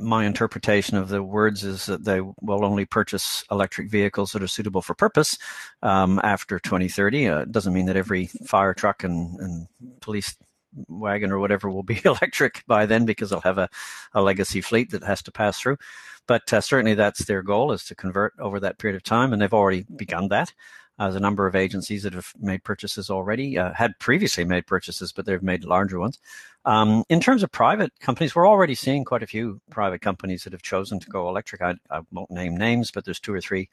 my 0.00 0.24
interpretation 0.24 0.96
of 0.96 1.08
the 1.08 1.22
words 1.22 1.62
is 1.62 1.86
that 1.86 2.04
they 2.04 2.20
will 2.20 2.64
only 2.64 2.84
purchase 2.86 3.44
electric 3.50 3.90
vehicles 3.90 4.32
that 4.32 4.42
are 4.42 4.48
suitable 4.48 4.82
for 4.82 4.94
purpose 4.94 5.38
um, 5.82 6.20
after 6.24 6.58
2030. 6.58 7.28
Uh, 7.28 7.38
it 7.40 7.52
doesn't 7.52 7.74
mean 7.74 7.86
that 7.86 7.96
every 7.96 8.26
fire 8.46 8.74
truck 8.74 9.04
and, 9.04 9.38
and 9.40 9.68
police 10.00 10.36
wagon 10.88 11.30
or 11.30 11.38
whatever 11.38 11.70
will 11.70 11.82
be 11.82 12.00
electric 12.04 12.64
by 12.66 12.86
then 12.86 13.04
because 13.04 13.30
they'll 13.30 13.40
have 13.40 13.58
a, 13.58 13.68
a 14.14 14.22
legacy 14.22 14.60
fleet 14.60 14.90
that 14.90 15.04
has 15.04 15.22
to 15.22 15.32
pass 15.32 15.58
through. 15.58 15.76
But 16.26 16.52
uh, 16.52 16.60
certainly 16.60 16.94
that's 16.94 17.24
their 17.24 17.42
goal 17.42 17.72
is 17.72 17.84
to 17.84 17.94
convert 17.94 18.32
over 18.38 18.58
that 18.60 18.78
period 18.78 18.96
of 18.96 19.02
time, 19.02 19.32
and 19.32 19.42
they've 19.42 19.52
already 19.52 19.84
begun 19.96 20.28
that. 20.28 20.52
Uh, 20.98 21.04
there's 21.06 21.16
a 21.16 21.20
number 21.20 21.46
of 21.46 21.56
agencies 21.56 22.04
that 22.04 22.12
have 22.12 22.32
made 22.38 22.62
purchases 22.62 23.10
already, 23.10 23.58
uh, 23.58 23.72
had 23.72 23.98
previously 23.98 24.44
made 24.44 24.66
purchases, 24.66 25.12
but 25.12 25.26
they've 25.26 25.42
made 25.42 25.64
larger 25.64 25.98
ones. 25.98 26.20
Um, 26.64 27.02
in 27.08 27.20
terms 27.20 27.42
of 27.42 27.50
private 27.50 27.92
companies, 27.98 28.34
we're 28.34 28.48
already 28.48 28.76
seeing 28.76 29.04
quite 29.04 29.22
a 29.22 29.26
few 29.26 29.60
private 29.70 30.00
companies 30.00 30.44
that 30.44 30.52
have 30.52 30.62
chosen 30.62 31.00
to 31.00 31.10
go 31.10 31.28
electric. 31.28 31.62
I, 31.62 31.74
I 31.90 32.00
won't 32.12 32.30
name 32.30 32.56
names, 32.56 32.92
but 32.92 33.04
there's 33.04 33.18
two 33.18 33.34
or 33.34 33.40
three, 33.40 33.68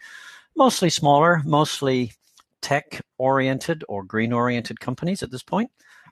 mostly 0.55 0.89
smaller, 0.89 1.41
mostly 1.45 2.13
tech 2.61 3.01
oriented 3.17 3.83
or 3.87 4.03
green 4.03 4.33
oriented 4.33 4.79
companies 4.79 5.21
at 5.21 5.31
this 5.31 5.43
point. 5.43 5.69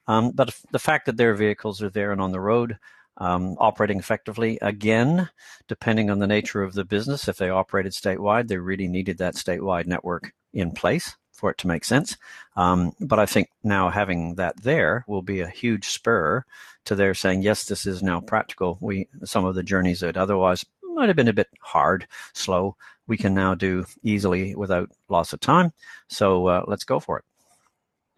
Um, 0.09 0.31
but 0.31 0.59
the 0.71 0.79
fact 0.79 1.05
that 1.05 1.17
their 1.17 1.35
vehicles 1.35 1.83
are 1.83 1.89
there 1.89 2.11
and 2.11 2.19
on 2.19 2.31
the 2.31 2.39
road, 2.39 2.79
um, 3.17 3.55
operating 3.59 3.99
effectively, 3.99 4.57
again, 4.59 5.29
depending 5.67 6.09
on 6.09 6.17
the 6.17 6.25
nature 6.25 6.63
of 6.63 6.73
the 6.73 6.83
business, 6.83 7.27
if 7.27 7.37
they 7.37 7.49
operated 7.49 7.91
statewide, 7.91 8.47
they 8.47 8.57
really 8.57 8.87
needed 8.87 9.19
that 9.19 9.35
statewide 9.35 9.85
network 9.85 10.33
in 10.51 10.71
place 10.71 11.15
for 11.31 11.51
it 11.51 11.59
to 11.59 11.67
make 11.67 11.85
sense. 11.85 12.17
Um, 12.55 12.93
but 12.99 13.19
I 13.19 13.27
think 13.27 13.49
now 13.63 13.89
having 13.89 14.33
that 14.35 14.63
there 14.63 15.05
will 15.07 15.21
be 15.21 15.41
a 15.41 15.47
huge 15.47 15.89
spur 15.89 16.43
to 16.85 16.95
their 16.95 17.13
saying, 17.13 17.43
yes, 17.43 17.65
this 17.65 17.85
is 17.85 18.01
now 18.01 18.19
practical. 18.19 18.79
We 18.81 19.07
some 19.23 19.45
of 19.45 19.53
the 19.53 19.63
journeys 19.63 19.99
that 19.99 20.17
otherwise 20.17 20.65
might 20.95 21.07
have 21.07 21.15
been 21.15 21.27
a 21.27 21.33
bit 21.33 21.49
hard, 21.61 22.07
slow, 22.33 22.75
we 23.05 23.15
can 23.15 23.35
now 23.35 23.53
do 23.53 23.85
easily 24.01 24.55
without 24.55 24.89
loss 25.07 25.33
of 25.33 25.39
time. 25.39 25.71
So 26.07 26.47
uh, 26.47 26.63
let's 26.67 26.83
go 26.83 26.99
for 26.99 27.19
it. 27.19 27.25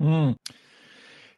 Mm. 0.01 0.38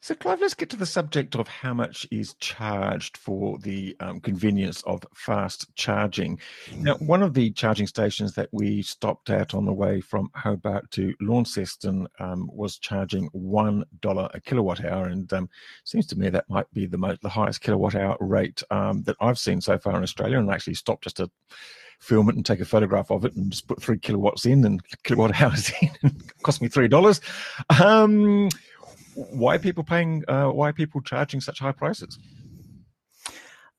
So, 0.03 0.13
Clive, 0.15 0.41
let's 0.41 0.53
get 0.53 0.69
to 0.71 0.75
the 0.75 0.85
subject 0.85 1.33
of 1.33 1.47
how 1.47 1.73
much 1.73 2.05
is 2.11 2.33
charged 2.41 3.15
for 3.15 3.57
the 3.59 3.95
um, 4.01 4.19
convenience 4.19 4.81
of 4.81 5.01
fast 5.15 5.73
charging. 5.75 6.41
Now, 6.75 6.95
one 6.95 7.23
of 7.23 7.33
the 7.33 7.51
charging 7.51 7.87
stations 7.87 8.33
that 8.33 8.49
we 8.51 8.81
stopped 8.81 9.29
at 9.29 9.53
on 9.53 9.63
the 9.63 9.71
way 9.71 10.01
from 10.01 10.29
Hobart 10.35 10.91
to 10.91 11.15
Launceston 11.21 12.09
um, 12.19 12.49
was 12.51 12.79
charging 12.79 13.27
one 13.27 13.85
dollar 14.01 14.29
a 14.33 14.41
kilowatt 14.41 14.83
hour, 14.83 15.05
and 15.05 15.31
um, 15.31 15.49
seems 15.85 16.05
to 16.07 16.19
me 16.19 16.27
that 16.27 16.49
might 16.49 16.69
be 16.73 16.85
the 16.85 16.97
most, 16.97 17.21
the 17.21 17.29
highest 17.29 17.61
kilowatt 17.61 17.95
hour 17.95 18.17
rate 18.19 18.61
um, 18.71 19.03
that 19.03 19.15
I've 19.21 19.39
seen 19.39 19.61
so 19.61 19.77
far 19.77 19.95
in 19.95 20.03
Australia. 20.03 20.37
And 20.37 20.51
I 20.51 20.55
actually 20.55 20.73
stopped 20.73 21.05
just 21.05 21.15
to 21.15 21.31
film 21.99 22.27
it 22.27 22.35
and 22.35 22.45
take 22.45 22.59
a 22.59 22.65
photograph 22.65 23.09
of 23.09 23.23
it 23.23 23.33
and 23.37 23.49
just 23.51 23.69
put 23.69 23.81
three 23.81 23.99
kilowatts 23.99 24.45
in 24.45 24.65
and 24.65 24.81
kilowatt 25.03 25.41
hours 25.41 25.71
in. 25.81 25.91
and 26.01 26.43
cost 26.43 26.61
me 26.61 26.67
three 26.67 26.89
dollars. 26.89 27.21
Why 29.15 29.55
are 29.55 29.59
people 29.59 29.83
paying? 29.83 30.23
Uh, 30.27 30.49
why 30.49 30.69
are 30.69 30.73
people 30.73 31.01
charging 31.01 31.41
such 31.41 31.59
high 31.59 31.71
prices? 31.71 32.17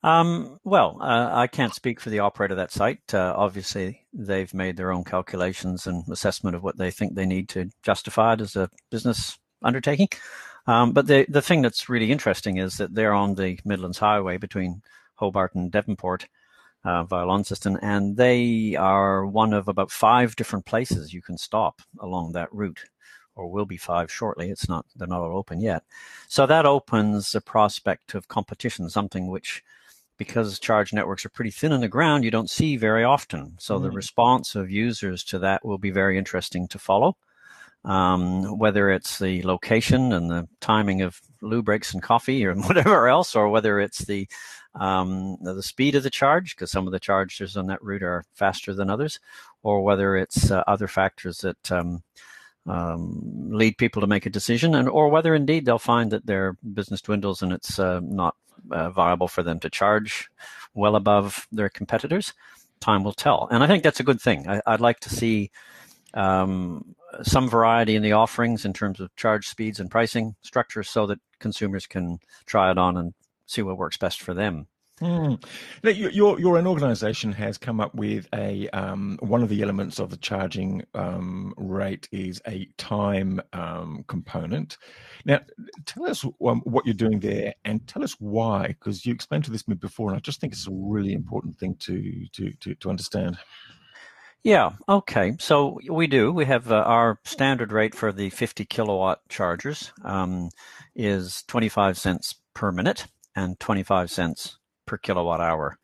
Um, 0.03 0.59
well, 0.63 0.99
uh, 1.01 1.31
I 1.33 1.47
can't 1.47 1.73
speak 1.73 1.99
for 1.99 2.11
the 2.11 2.19
operator 2.19 2.53
of 2.53 2.57
that 2.57 2.71
site. 2.71 3.11
Uh, 3.11 3.33
obviously, 3.35 4.05
they've 4.13 4.53
made 4.53 4.77
their 4.77 4.91
own 4.91 5.03
calculations 5.03 5.87
and 5.87 6.07
assessment 6.09 6.55
of 6.55 6.61
what 6.61 6.77
they 6.77 6.91
think 6.91 7.15
they 7.15 7.25
need 7.25 7.49
to 7.49 7.71
justify 7.81 8.33
it 8.33 8.41
as 8.41 8.55
a 8.55 8.69
business 8.91 9.39
undertaking. 9.63 10.09
Um, 10.67 10.93
but 10.93 11.07
the 11.07 11.25
the 11.27 11.41
thing 11.41 11.63
that's 11.63 11.89
really 11.89 12.11
interesting 12.11 12.57
is 12.57 12.77
that 12.77 12.93
they're 12.93 13.13
on 13.13 13.35
the 13.35 13.59
Midlands 13.65 13.97
Highway 13.97 14.37
between 14.37 14.83
Hobart 15.15 15.55
and 15.55 15.71
Devonport 15.71 16.27
uh, 16.83 17.03
via 17.03 17.25
Launceston, 17.25 17.77
and 17.81 18.15
they 18.15 18.75
are 18.75 19.25
one 19.25 19.53
of 19.53 19.67
about 19.67 19.89
five 19.89 20.35
different 20.35 20.65
places 20.65 21.13
you 21.13 21.21
can 21.21 21.37
stop 21.37 21.81
along 21.99 22.33
that 22.33 22.53
route 22.53 22.83
or 23.35 23.49
will 23.49 23.65
be 23.65 23.77
five 23.77 24.11
shortly. 24.11 24.49
It's 24.49 24.69
not, 24.69 24.85
they're 24.95 25.07
not 25.07 25.21
all 25.21 25.37
open 25.37 25.61
yet. 25.61 25.83
So 26.27 26.45
that 26.45 26.65
opens 26.65 27.31
the 27.31 27.41
prospect 27.41 28.15
of 28.15 28.27
competition, 28.27 28.89
something 28.89 29.27
which, 29.27 29.63
because 30.17 30.59
charge 30.59 30.93
networks 30.93 31.25
are 31.25 31.29
pretty 31.29 31.51
thin 31.51 31.71
on 31.71 31.81
the 31.81 31.87
ground, 31.87 32.23
you 32.23 32.31
don't 32.31 32.49
see 32.49 32.77
very 32.77 33.03
often. 33.03 33.55
So 33.59 33.77
mm. 33.77 33.83
the 33.83 33.91
response 33.91 34.55
of 34.55 34.71
users 34.71 35.23
to 35.25 35.39
that 35.39 35.65
will 35.65 35.77
be 35.77 35.91
very 35.91 36.17
interesting 36.17 36.67
to 36.69 36.79
follow. 36.79 37.17
Um, 37.83 38.57
whether 38.57 38.89
it's 38.89 39.19
the 39.19 39.43
location 39.43 40.11
and 40.11 40.31
the 40.31 40.47
timing 40.59 41.03
of 41.03 41.21
loo 41.41 41.61
breaks 41.61 41.93
and 41.93 42.01
coffee 42.01 42.43
or 42.43 42.55
whatever 42.55 43.07
else, 43.07 43.35
or 43.35 43.49
whether 43.49 43.79
it's 43.79 43.99
the 43.99 44.27
um, 44.73 45.37
the 45.41 45.63
speed 45.63 45.95
of 45.95 46.03
the 46.03 46.09
charge, 46.09 46.55
because 46.55 46.71
some 46.71 46.85
of 46.85 46.91
the 46.91 46.99
chargers 46.99 47.55
on 47.55 47.67
that 47.67 47.81
route 47.83 48.03
are 48.03 48.25
faster 48.33 48.73
than 48.73 48.89
others, 48.89 49.19
or 49.63 49.83
whether 49.83 50.17
it's 50.17 50.51
uh, 50.51 50.63
other 50.67 50.87
factors 50.87 51.39
that 51.39 51.71
um, 51.71 52.03
um, 52.67 53.49
lead 53.51 53.77
people 53.77 54.01
to 54.01 54.07
make 54.07 54.25
a 54.25 54.29
decision, 54.29 54.75
and 54.75 54.89
or 54.89 55.09
whether 55.09 55.35
indeed 55.35 55.65
they'll 55.65 55.79
find 55.79 56.11
that 56.11 56.25
their 56.25 56.57
business 56.73 57.01
dwindles 57.01 57.41
and 57.41 57.51
it's 57.51 57.79
uh, 57.79 57.99
not 58.03 58.35
uh, 58.71 58.89
viable 58.89 59.27
for 59.27 59.43
them 59.43 59.59
to 59.59 59.69
charge 59.69 60.29
well 60.73 60.95
above 60.95 61.47
their 61.51 61.69
competitors. 61.69 62.33
Time 62.79 63.03
will 63.03 63.13
tell, 63.13 63.47
and 63.51 63.63
I 63.63 63.67
think 63.67 63.83
that's 63.83 63.99
a 63.99 64.03
good 64.03 64.21
thing. 64.21 64.47
I, 64.47 64.61
would 64.67 64.81
like 64.81 64.99
to 65.01 65.09
see 65.09 65.51
um, 66.13 66.95
some 67.23 67.49
variety 67.49 67.95
in 67.95 68.03
the 68.03 68.11
offerings 68.11 68.65
in 68.65 68.73
terms 68.73 68.99
of 68.99 69.15
charge 69.15 69.47
speeds 69.47 69.79
and 69.79 69.89
pricing 69.89 70.35
structures, 70.41 70.89
so 70.89 71.05
that 71.07 71.19
consumers 71.39 71.87
can 71.87 72.19
try 72.45 72.71
it 72.71 72.77
on 72.77 72.97
and 72.97 73.13
see 73.45 73.61
what 73.61 73.77
works 73.77 73.97
best 73.97 74.21
for 74.21 74.33
them. 74.33 74.67
Mm. 75.01 75.43
Now, 75.83 75.89
your 75.89 76.39
your 76.39 76.57
own 76.57 76.67
organisation 76.67 77.33
has 77.33 77.57
come 77.57 77.81
up 77.81 77.93
with 77.95 78.29
a 78.33 78.69
um, 78.69 79.17
one 79.19 79.43
of 79.43 79.49
the 79.49 79.61
elements 79.61 79.99
of 79.99 80.09
the 80.09 80.15
charging 80.15 80.85
um, 80.93 81.53
rate 81.57 82.07
is 82.13 82.41
a 82.47 82.69
time 82.77 83.41
um, 83.51 84.05
component. 84.07 84.77
Now, 85.25 85.41
tell 85.85 86.05
us 86.05 86.23
um, 86.23 86.61
what 86.61 86.85
you're 86.85 86.93
doing 86.93 87.19
there, 87.19 87.55
and 87.65 87.85
tell 87.87 88.05
us 88.05 88.15
why, 88.19 88.67
because 88.67 89.05
you 89.05 89.13
explained 89.13 89.43
to 89.45 89.51
this 89.51 89.67
me 89.67 89.75
before, 89.75 90.09
and 90.09 90.17
I 90.17 90.21
just 90.21 90.39
think 90.39 90.53
it's 90.53 90.67
a 90.67 90.71
really 90.71 91.11
important 91.11 91.57
thing 91.57 91.75
to 91.81 92.25
to 92.31 92.53
to, 92.61 92.75
to 92.75 92.89
understand. 92.89 93.37
Yeah. 94.45 94.73
Okay. 94.87 95.33
So 95.39 95.79
we 95.89 96.07
do. 96.07 96.31
We 96.31 96.45
have 96.45 96.71
uh, 96.71 96.75
our 96.75 97.19
standard 97.25 97.71
rate 97.73 97.95
for 97.95 98.13
the 98.13 98.29
50 98.29 98.63
kilowatt 98.65 99.27
chargers 99.27 99.91
um, 100.03 100.51
is 100.95 101.43
25 101.47 101.97
cents 101.97 102.35
per 102.53 102.71
minute 102.71 103.07
and 103.35 103.59
25 103.59 104.11
cents 104.11 104.57
per 104.85 104.97
kilowatt 104.97 105.41
hour. 105.41 105.77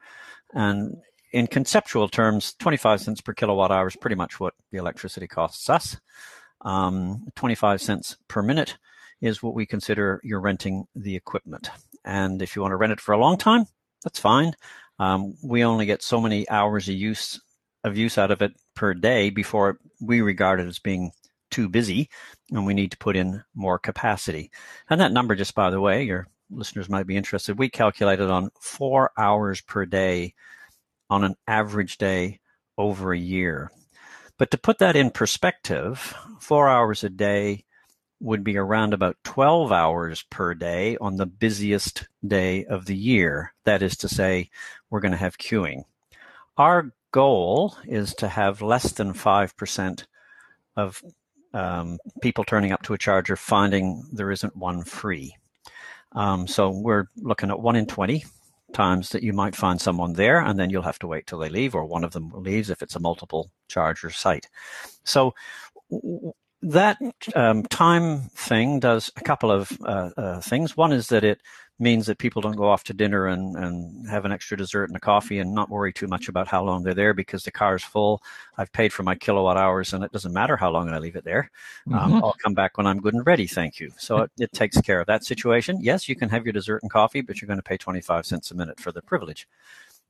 And 0.53 0.97
in 1.31 1.47
conceptual 1.47 2.09
terms, 2.09 2.53
25 2.59 3.01
cents 3.01 3.21
per 3.21 3.33
kilowatt 3.33 3.71
hour 3.71 3.87
is 3.87 3.95
pretty 3.95 4.15
much 4.15 4.39
what 4.39 4.53
the 4.71 4.77
electricity 4.77 5.27
costs 5.27 5.69
us. 5.69 5.97
Um, 6.61 7.25
25 7.35 7.81
cents 7.81 8.17
per 8.27 8.41
minute 8.41 8.77
is 9.21 9.41
what 9.41 9.55
we 9.55 9.65
consider 9.65 10.19
you're 10.23 10.41
renting 10.41 10.85
the 10.95 11.15
equipment. 11.15 11.69
And 12.03 12.41
if 12.41 12.55
you 12.55 12.61
want 12.61 12.71
to 12.71 12.77
rent 12.77 12.93
it 12.93 12.99
for 12.99 13.13
a 13.13 13.19
long 13.19 13.37
time, 13.37 13.65
that's 14.03 14.19
fine. 14.19 14.53
Um, 14.99 15.35
we 15.43 15.63
only 15.63 15.85
get 15.85 16.03
so 16.03 16.19
many 16.19 16.49
hours 16.49 16.87
of 16.87 16.95
use 16.95 17.39
of 17.83 17.97
use 17.97 18.17
out 18.17 18.29
of 18.29 18.43
it 18.43 18.53
per 18.75 18.93
day 18.93 19.31
before 19.31 19.79
we 19.99 20.21
regard 20.21 20.59
it 20.59 20.67
as 20.67 20.77
being 20.77 21.11
too 21.49 21.67
busy 21.67 22.09
and 22.51 22.65
we 22.65 22.75
need 22.75 22.91
to 22.91 22.97
put 22.97 23.15
in 23.15 23.43
more 23.55 23.79
capacity. 23.79 24.51
And 24.89 25.01
that 25.01 25.11
number, 25.11 25.35
just 25.35 25.55
by 25.55 25.71
the 25.71 25.81
way, 25.81 26.03
your 26.03 26.27
listeners 26.51 26.89
might 26.89 27.07
be 27.07 27.17
interested, 27.17 27.57
we 27.57 27.69
calculated 27.69 28.29
on 28.29 28.51
four 28.59 29.11
hours 29.17 29.61
per 29.61 29.85
day 29.85 30.33
on 31.09 31.23
an 31.23 31.35
average 31.47 31.97
day 31.97 32.39
over 32.77 33.13
a 33.13 33.17
year. 33.17 33.71
But 34.37 34.51
to 34.51 34.57
put 34.57 34.79
that 34.79 34.95
in 34.95 35.11
perspective, 35.11 36.15
four 36.39 36.67
hours 36.67 37.03
a 37.03 37.09
day 37.09 37.65
would 38.19 38.43
be 38.43 38.57
around 38.57 38.93
about 38.93 39.17
12 39.23 39.71
hours 39.71 40.23
per 40.29 40.53
day 40.53 40.97
on 41.01 41.17
the 41.17 41.25
busiest 41.25 42.07
day 42.25 42.65
of 42.65 42.85
the 42.85 42.95
year. 42.95 43.53
That 43.65 43.81
is 43.81 43.97
to 43.97 44.09
say, 44.09 44.49
we're 44.89 44.99
going 44.99 45.11
to 45.11 45.17
have 45.17 45.37
queuing. 45.37 45.83
Our 46.57 46.93
goal 47.11 47.75
is 47.85 48.13
to 48.15 48.27
have 48.27 48.61
less 48.61 48.91
than 48.93 49.13
5% 49.13 50.05
of 50.75 51.03
um, 51.53 51.97
people 52.21 52.43
turning 52.43 52.71
up 52.71 52.83
to 52.83 52.93
a 52.93 52.97
charger 52.97 53.35
finding 53.35 54.07
there 54.11 54.31
isn't 54.31 54.55
one 54.55 54.83
free. 54.83 55.35
Um, 56.13 56.47
so 56.47 56.69
we're 56.69 57.07
looking 57.17 57.49
at 57.49 57.59
one 57.59 57.75
in 57.75 57.85
20 57.85 58.25
times 58.73 59.09
that 59.09 59.23
you 59.23 59.33
might 59.33 59.55
find 59.55 59.79
someone 59.79 60.13
there, 60.13 60.39
and 60.39 60.59
then 60.59 60.69
you'll 60.69 60.81
have 60.83 60.99
to 60.99 61.07
wait 61.07 61.27
till 61.27 61.39
they 61.39 61.49
leave, 61.49 61.75
or 61.75 61.85
one 61.85 62.03
of 62.03 62.11
them 62.11 62.31
leaves 62.33 62.69
if 62.69 62.81
it's 62.81 62.95
a 62.95 62.99
multiple 62.99 63.51
charger 63.67 64.09
site. 64.09 64.47
So 65.03 65.33
that 66.61 66.97
um, 67.35 67.63
time 67.63 68.29
thing 68.35 68.79
does 68.79 69.11
a 69.17 69.21
couple 69.21 69.51
of 69.51 69.71
uh, 69.83 70.11
uh, 70.17 70.41
things. 70.41 70.77
One 70.77 70.91
is 70.91 71.07
that 71.07 71.23
it 71.23 71.41
means 71.81 72.05
that 72.05 72.19
people 72.19 72.41
don't 72.41 72.55
go 72.55 72.69
off 72.69 72.83
to 72.83 72.93
dinner 72.93 73.25
and, 73.25 73.55
and 73.57 74.07
have 74.07 74.23
an 74.23 74.31
extra 74.31 74.55
dessert 74.55 74.89
and 74.89 74.95
a 74.95 74.99
coffee 74.99 75.39
and 75.39 75.53
not 75.53 75.69
worry 75.69 75.91
too 75.91 76.07
much 76.07 76.29
about 76.29 76.47
how 76.47 76.63
long 76.63 76.83
they're 76.83 76.93
there 76.93 77.13
because 77.13 77.43
the 77.43 77.51
car 77.51 77.75
is 77.75 77.83
full. 77.83 78.21
I've 78.57 78.71
paid 78.71 78.93
for 78.93 79.01
my 79.01 79.15
kilowatt 79.15 79.57
hours 79.57 79.91
and 79.91 80.03
it 80.03 80.11
doesn't 80.11 80.31
matter 80.31 80.55
how 80.55 80.69
long 80.69 80.89
I 80.89 80.99
leave 80.99 81.15
it 81.15 81.25
there. 81.25 81.49
Um, 81.87 81.93
mm-hmm. 81.93 82.13
Um, 82.13 82.23
I'll 82.23 82.35
come 82.41 82.53
back 82.53 82.77
when 82.77 82.85
I'm 82.85 83.01
good 83.01 83.15
and 83.15 83.25
ready. 83.25 83.47
Thank 83.47 83.79
you. 83.79 83.91
So 83.97 84.19
it, 84.19 84.31
it 84.37 84.53
takes 84.53 84.79
care 84.79 85.01
of 85.01 85.07
that 85.07 85.25
situation. 85.25 85.79
Yes, 85.81 86.07
you 86.07 86.15
can 86.15 86.29
have 86.29 86.45
your 86.45 86.53
dessert 86.53 86.83
and 86.83 86.91
coffee, 86.91 87.21
but 87.21 87.41
you're 87.41 87.47
going 87.47 87.57
to 87.57 87.63
pay 87.63 87.77
25 87.77 88.27
cents 88.27 88.51
a 88.51 88.55
minute 88.55 88.79
for 88.79 88.91
the 88.91 89.01
privilege. 89.01 89.47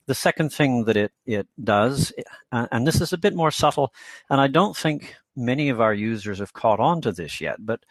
the 0.07 0.15
second 0.15 0.51
thing 0.51 0.83
that 0.85 0.97
it, 0.97 1.13
it 1.25 1.47
does, 1.63 2.11
uh, 2.51 2.67
and 2.71 2.85
this 2.85 2.99
is 2.99 3.13
a 3.13 3.17
bit 3.17 3.33
more 3.33 3.51
subtle, 3.51 3.93
and 4.29 4.41
I 4.41 4.47
don't 4.47 4.75
think 4.75 5.15
many 5.37 5.69
of 5.69 5.79
our 5.79 5.93
users 5.93 6.39
have 6.39 6.51
caught 6.51 6.79
on 6.79 7.01
to 7.01 7.11
this 7.13 7.39
yet, 7.39 7.65
but 7.65 7.85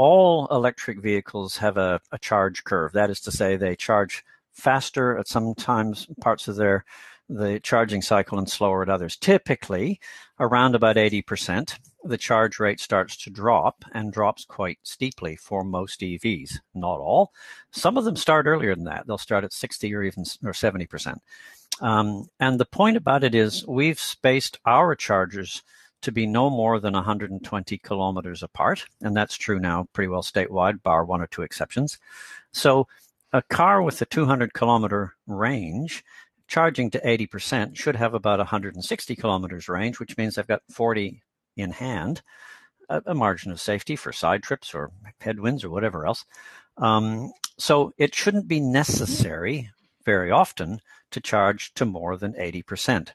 all 0.00 0.46
electric 0.50 0.98
vehicles 0.98 1.58
have 1.58 1.76
a, 1.76 2.00
a 2.10 2.18
charge 2.18 2.64
curve. 2.64 2.90
That 2.94 3.10
is 3.10 3.20
to 3.20 3.30
say, 3.30 3.56
they 3.56 3.76
charge 3.76 4.24
faster 4.50 5.18
at 5.18 5.28
some 5.28 5.54
times 5.54 6.06
parts 6.22 6.48
of 6.48 6.56
their 6.56 6.86
the 7.28 7.60
charging 7.60 8.00
cycle 8.00 8.38
and 8.38 8.50
slower 8.50 8.82
at 8.82 8.88
others. 8.88 9.14
Typically, 9.14 10.00
around 10.40 10.74
about 10.74 10.96
80%, 10.96 11.78
the 12.02 12.16
charge 12.16 12.58
rate 12.58 12.80
starts 12.80 13.14
to 13.18 13.30
drop 13.30 13.84
and 13.92 14.10
drops 14.10 14.46
quite 14.46 14.78
steeply 14.84 15.36
for 15.36 15.62
most 15.64 16.00
EVs. 16.00 16.60
Not 16.74 16.98
all. 16.98 17.32
Some 17.70 17.98
of 17.98 18.06
them 18.06 18.16
start 18.16 18.46
earlier 18.46 18.74
than 18.74 18.84
that. 18.84 19.06
They'll 19.06 19.18
start 19.18 19.44
at 19.44 19.52
60 19.52 19.94
or 19.94 20.02
even 20.02 20.24
or 20.42 20.52
70%. 20.52 21.18
Um, 21.82 22.30
and 22.40 22.58
the 22.58 22.64
point 22.64 22.96
about 22.96 23.22
it 23.22 23.34
is 23.34 23.66
we've 23.66 24.00
spaced 24.00 24.58
our 24.64 24.94
chargers 24.94 25.62
to 26.02 26.12
be 26.12 26.26
no 26.26 26.50
more 26.50 26.80
than 26.80 26.94
120 26.94 27.78
kilometers 27.78 28.42
apart. 28.42 28.86
And 29.00 29.16
that's 29.16 29.36
true 29.36 29.58
now 29.58 29.88
pretty 29.92 30.08
well 30.08 30.22
statewide, 30.22 30.82
bar 30.82 31.04
one 31.04 31.20
or 31.20 31.26
two 31.26 31.42
exceptions. 31.42 31.98
So 32.52 32.88
a 33.32 33.42
car 33.42 33.82
with 33.82 34.00
a 34.02 34.06
200 34.06 34.54
kilometer 34.54 35.14
range 35.26 36.04
charging 36.48 36.90
to 36.90 37.00
80% 37.00 37.76
should 37.76 37.96
have 37.96 38.12
about 38.12 38.38
160 38.38 39.16
kilometers 39.16 39.68
range, 39.68 40.00
which 40.00 40.16
means 40.16 40.34
they've 40.34 40.46
got 40.46 40.62
40 40.68 41.22
in 41.56 41.70
hand, 41.70 42.22
a, 42.88 43.02
a 43.06 43.14
margin 43.14 43.52
of 43.52 43.60
safety 43.60 43.94
for 43.94 44.12
side 44.12 44.42
trips 44.42 44.74
or 44.74 44.90
headwinds 45.20 45.64
or 45.64 45.70
whatever 45.70 46.06
else. 46.06 46.24
Um, 46.76 47.32
so 47.56 47.92
it 47.98 48.14
shouldn't 48.14 48.48
be 48.48 48.58
necessary 48.58 49.70
very 50.04 50.30
often 50.30 50.80
to 51.12 51.20
charge 51.20 51.72
to 51.74 51.84
more 51.84 52.16
than 52.16 52.32
80%. 52.32 53.10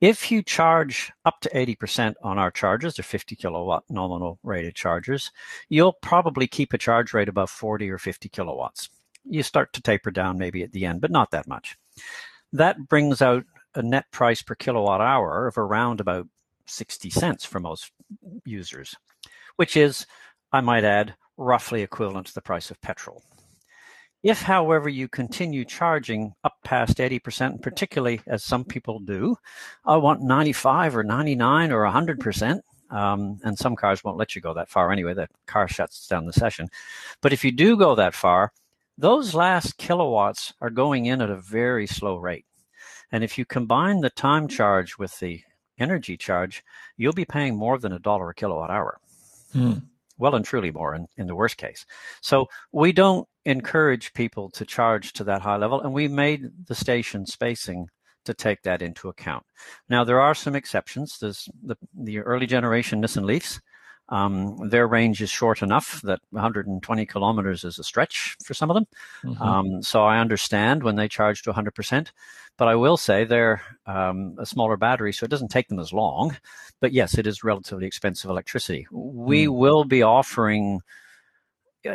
If 0.00 0.30
you 0.30 0.42
charge 0.42 1.12
up 1.24 1.40
to 1.40 1.50
80% 1.50 2.14
on 2.22 2.38
our 2.38 2.50
chargers, 2.50 2.96
they're 2.96 3.04
50 3.04 3.36
kilowatt 3.36 3.84
nominal 3.88 4.38
rated 4.42 4.74
chargers, 4.74 5.30
you'll 5.68 5.94
probably 6.02 6.46
keep 6.46 6.72
a 6.72 6.78
charge 6.78 7.14
rate 7.14 7.28
above 7.28 7.50
40 7.50 7.90
or 7.90 7.98
50 7.98 8.28
kilowatts. 8.28 8.90
You 9.24 9.42
start 9.42 9.72
to 9.72 9.82
taper 9.82 10.10
down 10.10 10.38
maybe 10.38 10.62
at 10.62 10.72
the 10.72 10.84
end, 10.84 11.00
but 11.00 11.10
not 11.10 11.30
that 11.30 11.48
much. 11.48 11.76
That 12.52 12.88
brings 12.88 13.22
out 13.22 13.44
a 13.74 13.82
net 13.82 14.04
price 14.10 14.42
per 14.42 14.54
kilowatt 14.54 15.00
hour 15.00 15.48
of 15.48 15.58
around 15.58 16.00
about 16.00 16.28
60 16.66 17.10
cents 17.10 17.44
for 17.44 17.60
most 17.60 17.90
users, 18.44 18.94
which 19.56 19.76
is, 19.76 20.06
I 20.52 20.60
might 20.60 20.84
add, 20.84 21.14
roughly 21.36 21.82
equivalent 21.82 22.28
to 22.28 22.34
the 22.34 22.42
price 22.42 22.70
of 22.70 22.80
petrol. 22.80 23.22
If, 24.24 24.40
however, 24.40 24.88
you 24.88 25.06
continue 25.06 25.66
charging 25.66 26.32
up 26.44 26.54
past 26.64 26.96
80%, 26.96 27.60
particularly 27.60 28.22
as 28.26 28.42
some 28.42 28.64
people 28.64 28.98
do, 28.98 29.36
I 29.84 29.98
want 29.98 30.22
95 30.22 30.96
or 30.96 31.04
99 31.04 31.70
or 31.70 31.84
100%. 31.84 32.60
Um, 32.88 33.38
and 33.44 33.58
some 33.58 33.76
cars 33.76 34.02
won't 34.02 34.16
let 34.16 34.34
you 34.34 34.40
go 34.40 34.54
that 34.54 34.70
far 34.70 34.90
anyway. 34.90 35.12
The 35.12 35.28
car 35.46 35.68
shuts 35.68 36.08
down 36.08 36.24
the 36.24 36.32
session. 36.32 36.68
But 37.20 37.34
if 37.34 37.44
you 37.44 37.52
do 37.52 37.76
go 37.76 37.94
that 37.96 38.14
far, 38.14 38.52
those 38.96 39.34
last 39.34 39.76
kilowatts 39.76 40.54
are 40.58 40.70
going 40.70 41.04
in 41.04 41.20
at 41.20 41.28
a 41.28 41.36
very 41.36 41.86
slow 41.86 42.16
rate. 42.16 42.46
And 43.12 43.22
if 43.22 43.36
you 43.36 43.44
combine 43.44 44.00
the 44.00 44.10
time 44.10 44.48
charge 44.48 44.96
with 44.96 45.18
the 45.20 45.42
energy 45.78 46.16
charge, 46.16 46.64
you'll 46.96 47.12
be 47.12 47.26
paying 47.26 47.56
more 47.56 47.78
than 47.78 47.92
a 47.92 47.98
dollar 47.98 48.30
a 48.30 48.34
kilowatt 48.34 48.70
hour. 48.70 49.00
Hmm. 49.52 49.74
Well 50.16 50.34
and 50.34 50.44
truly 50.44 50.70
more 50.70 50.94
in, 50.94 51.06
in 51.16 51.26
the 51.26 51.34
worst 51.34 51.56
case. 51.56 51.84
So 52.20 52.44
mm. 52.44 52.46
we 52.72 52.92
don't 52.92 53.28
encourage 53.44 54.12
people 54.14 54.50
to 54.50 54.64
charge 54.64 55.12
to 55.14 55.24
that 55.24 55.42
high 55.42 55.56
level, 55.56 55.80
and 55.80 55.92
we 55.92 56.08
made 56.08 56.50
the 56.66 56.74
station 56.74 57.26
spacing 57.26 57.88
to 58.24 58.34
take 58.34 58.62
that 58.62 58.82
into 58.82 59.08
account. 59.08 59.44
Now 59.88 60.04
there 60.04 60.20
are 60.20 60.34
some 60.34 60.54
exceptions. 60.54 61.18
There's 61.20 61.48
the, 61.62 61.76
the 61.94 62.20
early 62.20 62.46
generation 62.46 63.02
Nissan 63.02 63.24
Leafs 63.24 63.60
um, 64.08 64.68
their 64.68 64.86
range 64.86 65.22
is 65.22 65.30
short 65.30 65.62
enough 65.62 66.02
that 66.02 66.20
120 66.30 67.06
kilometers 67.06 67.64
is 67.64 67.78
a 67.78 67.84
stretch 67.84 68.36
for 68.44 68.52
some 68.54 68.70
of 68.70 68.74
them. 68.74 68.86
Mm-hmm. 69.24 69.42
Um, 69.42 69.82
so 69.82 70.04
I 70.04 70.18
understand 70.18 70.82
when 70.82 70.96
they 70.96 71.08
charge 71.08 71.42
to 71.42 71.52
100%. 71.52 72.08
But 72.56 72.68
I 72.68 72.76
will 72.76 72.96
say 72.96 73.24
they're 73.24 73.62
um, 73.86 74.36
a 74.38 74.46
smaller 74.46 74.76
battery, 74.76 75.12
so 75.12 75.24
it 75.24 75.30
doesn't 75.30 75.48
take 75.48 75.68
them 75.68 75.80
as 75.80 75.92
long. 75.92 76.36
But 76.80 76.92
yes, 76.92 77.18
it 77.18 77.26
is 77.26 77.42
relatively 77.42 77.86
expensive 77.86 78.30
electricity. 78.30 78.86
We 78.92 79.46
mm. 79.46 79.58
will 79.58 79.84
be 79.84 80.02
offering 80.02 80.80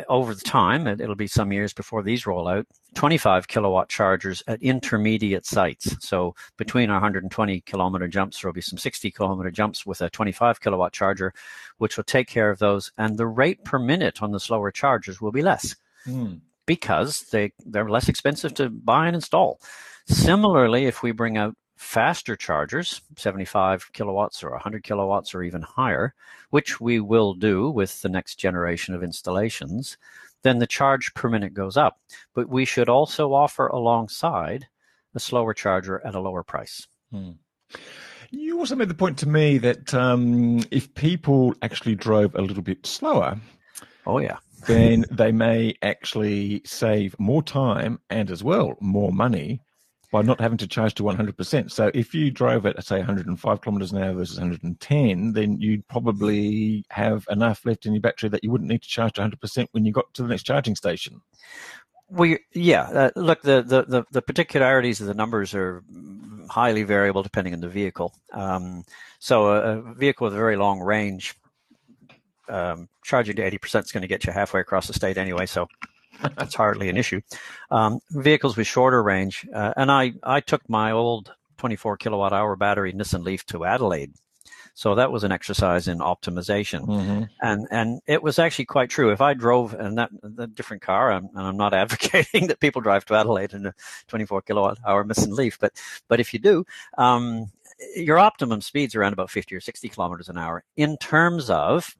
over 0.08 0.34
the 0.34 0.40
time, 0.40 0.86
it'll 0.86 1.14
be 1.14 1.26
some 1.26 1.52
years 1.52 1.72
before 1.72 2.02
these 2.02 2.26
roll 2.26 2.48
out, 2.48 2.66
25 2.94 3.48
kilowatt 3.48 3.88
chargers 3.88 4.42
at 4.46 4.62
intermediate 4.62 5.46
sites. 5.46 5.96
So 6.00 6.34
between 6.56 6.90
our 6.90 6.96
120 6.96 7.60
kilometer 7.62 8.08
jumps, 8.08 8.40
there'll 8.40 8.52
be 8.52 8.60
some 8.60 8.78
60 8.78 9.10
kilometer 9.10 9.50
jumps 9.50 9.84
with 9.84 10.00
a 10.00 10.10
25 10.10 10.60
kilowatt 10.60 10.92
charger, 10.92 11.32
which 11.78 11.96
will 11.96 12.04
take 12.04 12.28
care 12.28 12.50
of 12.50 12.58
those. 12.58 12.92
And 12.98 13.16
the 13.16 13.26
rate 13.26 13.64
per 13.64 13.78
minute 13.78 14.22
on 14.22 14.32
the 14.32 14.40
slower 14.40 14.70
chargers 14.70 15.20
will 15.20 15.32
be 15.32 15.42
less 15.42 15.74
mm. 16.06 16.40
because 16.66 17.22
they, 17.32 17.52
they're 17.66 17.88
less 17.88 18.08
expensive 18.08 18.54
to 18.54 18.70
buy 18.70 19.06
and 19.06 19.16
install. 19.16 19.60
Similarly, 20.06 20.86
if 20.86 21.02
we 21.02 21.12
bring 21.12 21.36
out 21.36 21.54
faster 21.80 22.36
chargers, 22.36 23.00
75 23.16 23.90
kilowatts 23.94 24.44
or 24.44 24.50
100 24.50 24.84
kilowatts 24.84 25.34
or 25.34 25.42
even 25.42 25.62
higher, 25.62 26.14
which 26.50 26.78
we 26.78 27.00
will 27.00 27.32
do 27.32 27.70
with 27.70 28.02
the 28.02 28.08
next 28.08 28.34
generation 28.36 28.94
of 28.94 29.02
installations, 29.02 29.96
then 30.42 30.58
the 30.58 30.66
charge 30.66 31.12
per 31.14 31.30
minute 31.30 31.54
goes 31.54 31.78
up. 31.78 31.98
But 32.34 32.50
we 32.50 32.66
should 32.66 32.90
also 32.90 33.32
offer 33.32 33.66
alongside 33.66 34.68
a 35.14 35.20
slower 35.20 35.54
charger 35.54 36.04
at 36.04 36.14
a 36.14 36.20
lower 36.20 36.42
price. 36.42 36.86
Hmm. 37.10 37.32
You 38.30 38.58
also 38.58 38.76
made 38.76 38.88
the 38.88 38.94
point 38.94 39.16
to 39.18 39.28
me 39.28 39.56
that 39.58 39.94
um, 39.94 40.62
if 40.70 40.94
people 40.94 41.54
actually 41.62 41.94
drove 41.94 42.34
a 42.34 42.42
little 42.42 42.62
bit 42.62 42.84
slower, 42.84 43.40
oh 44.06 44.18
yeah, 44.18 44.36
then 44.66 45.06
they 45.10 45.32
may 45.32 45.74
actually 45.80 46.60
save 46.66 47.18
more 47.18 47.42
time 47.42 48.00
and 48.10 48.30
as 48.30 48.44
well 48.44 48.76
more 48.80 49.12
money 49.12 49.62
by 50.10 50.22
not 50.22 50.40
having 50.40 50.58
to 50.58 50.66
charge 50.66 50.94
to 50.94 51.04
100%. 51.04 51.70
So 51.70 51.90
if 51.94 52.14
you 52.14 52.30
drove 52.30 52.66
at, 52.66 52.84
say, 52.84 52.98
105 52.98 53.60
kilometers 53.60 53.92
an 53.92 54.02
hour 54.02 54.12
versus 54.12 54.38
110, 54.38 55.32
then 55.32 55.60
you'd 55.60 55.86
probably 55.86 56.84
have 56.90 57.26
enough 57.30 57.64
left 57.64 57.86
in 57.86 57.92
your 57.92 58.00
battery 58.00 58.28
that 58.30 58.42
you 58.42 58.50
wouldn't 58.50 58.70
need 58.70 58.82
to 58.82 58.88
charge 58.88 59.14
to 59.14 59.22
100% 59.22 59.68
when 59.72 59.84
you 59.84 59.92
got 59.92 60.12
to 60.14 60.22
the 60.22 60.28
next 60.28 60.42
charging 60.42 60.74
station. 60.74 61.20
Well, 62.08 62.36
yeah. 62.52 62.82
Uh, 62.82 63.10
look, 63.14 63.42
the, 63.42 63.62
the, 63.62 63.84
the, 63.84 64.04
the, 64.10 64.22
particularities 64.22 65.00
of 65.00 65.06
the 65.06 65.14
numbers 65.14 65.54
are 65.54 65.84
highly 66.48 66.82
variable 66.82 67.22
depending 67.22 67.54
on 67.54 67.60
the 67.60 67.68
vehicle. 67.68 68.12
Um, 68.32 68.84
so 69.20 69.46
a, 69.46 69.78
a, 69.78 69.94
vehicle 69.94 70.24
with 70.24 70.34
a 70.34 70.36
very 70.36 70.56
long 70.56 70.80
range, 70.80 71.36
um, 72.48 72.88
charging 73.04 73.36
to 73.36 73.48
80% 73.48 73.84
is 73.84 73.92
going 73.92 74.02
to 74.02 74.08
get 74.08 74.24
you 74.24 74.32
halfway 74.32 74.60
across 74.60 74.88
the 74.88 74.92
state 74.92 75.18
anyway. 75.18 75.46
So 75.46 75.68
that's 76.22 76.54
hardly 76.54 76.88
an 76.88 76.96
issue. 76.96 77.20
Um, 77.70 78.00
vehicles 78.10 78.56
with 78.56 78.66
shorter 78.66 79.02
range, 79.02 79.46
uh, 79.54 79.72
and 79.76 79.90
I 79.90 80.12
I 80.22 80.40
took 80.40 80.68
my 80.68 80.92
old 80.92 81.32
24 81.58 81.96
kilowatt 81.98 82.32
hour 82.32 82.56
battery 82.56 82.92
Nissan 82.92 83.22
Leaf 83.22 83.44
to 83.46 83.64
Adelaide. 83.64 84.12
So 84.74 84.94
that 84.94 85.12
was 85.12 85.24
an 85.24 85.32
exercise 85.32 85.88
in 85.88 85.98
optimization, 85.98 86.86
mm-hmm. 86.86 87.24
and 87.42 87.66
and 87.70 88.00
it 88.06 88.22
was 88.22 88.38
actually 88.38 88.64
quite 88.66 88.88
true. 88.88 89.10
If 89.10 89.20
I 89.20 89.34
drove 89.34 89.74
in 89.74 89.96
that 89.96 90.10
the 90.22 90.46
different 90.46 90.82
car, 90.82 91.12
I'm, 91.12 91.28
and 91.34 91.46
I'm 91.46 91.56
not 91.56 91.74
advocating 91.84 92.46
that 92.46 92.60
people 92.60 92.80
drive 92.80 93.04
to 93.06 93.14
Adelaide 93.14 93.52
in 93.52 93.66
a 93.66 93.74
24 94.08 94.42
kilowatt 94.42 94.78
hour 94.86 95.04
Nissan 95.04 95.32
Leaf, 95.32 95.58
but 95.58 95.72
but 96.08 96.20
if 96.20 96.32
you 96.32 96.38
do, 96.38 96.64
um, 96.96 97.50
your 97.96 98.18
optimum 98.18 98.60
speeds 98.60 98.94
around 98.94 99.12
about 99.12 99.30
50 99.30 99.54
or 99.54 99.60
60 99.60 99.88
kilometers 99.88 100.28
an 100.28 100.38
hour 100.38 100.64
in 100.76 100.96
terms 100.98 101.50
of 101.50 101.96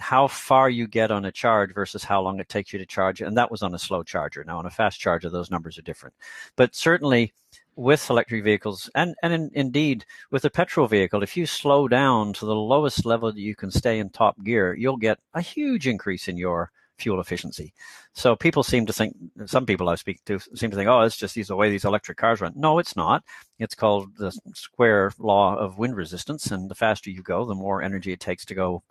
how 0.00 0.26
far 0.26 0.70
you 0.70 0.86
get 0.86 1.10
on 1.10 1.24
a 1.24 1.32
charge 1.32 1.74
versus 1.74 2.02
how 2.02 2.20
long 2.20 2.40
it 2.40 2.48
takes 2.48 2.72
you 2.72 2.78
to 2.78 2.86
charge. 2.86 3.20
And 3.20 3.36
that 3.36 3.50
was 3.50 3.62
on 3.62 3.74
a 3.74 3.78
slow 3.78 4.02
charger. 4.02 4.42
Now, 4.44 4.58
on 4.58 4.66
a 4.66 4.70
fast 4.70 4.98
charger, 4.98 5.30
those 5.30 5.50
numbers 5.50 5.78
are 5.78 5.82
different. 5.82 6.14
But 6.56 6.74
certainly 6.74 7.32
with 7.76 8.10
electric 8.10 8.44
vehicles 8.44 8.90
and, 8.94 9.14
and 9.22 9.32
in, 9.32 9.50
indeed 9.54 10.04
with 10.30 10.44
a 10.44 10.50
petrol 10.50 10.86
vehicle, 10.86 11.22
if 11.22 11.36
you 11.36 11.46
slow 11.46 11.86
down 11.88 12.32
to 12.34 12.46
the 12.46 12.54
lowest 12.54 13.04
level 13.04 13.32
that 13.32 13.40
you 13.40 13.54
can 13.54 13.70
stay 13.70 13.98
in 13.98 14.10
top 14.10 14.42
gear, 14.42 14.74
you'll 14.74 14.96
get 14.96 15.18
a 15.34 15.40
huge 15.40 15.86
increase 15.86 16.28
in 16.28 16.36
your 16.36 16.70
fuel 17.00 17.20
efficiency. 17.20 17.72
So 18.14 18.36
people 18.36 18.62
seem 18.62 18.86
to 18.86 18.92
think, 18.92 19.16
some 19.46 19.66
people 19.66 19.88
I 19.88 19.94
speak 19.94 20.24
to 20.26 20.38
seem 20.54 20.70
to 20.70 20.76
think, 20.76 20.88
oh, 20.88 21.00
it's 21.00 21.16
just 21.16 21.34
the 21.34 21.56
way 21.56 21.70
these 21.70 21.84
electric 21.84 22.18
cars 22.18 22.40
run. 22.40 22.52
No, 22.56 22.78
it's 22.78 22.96
not. 22.96 23.24
It's 23.58 23.74
called 23.74 24.16
the 24.16 24.30
square 24.54 25.12
law 25.18 25.56
of 25.56 25.78
wind 25.78 25.96
resistance. 25.96 26.46
And 26.50 26.70
the 26.70 26.74
faster 26.74 27.10
you 27.10 27.22
go, 27.22 27.44
the 27.44 27.54
more 27.54 27.82
energy 27.82 28.12
it 28.12 28.20
takes 28.20 28.44
to 28.46 28.54
go 28.54 28.82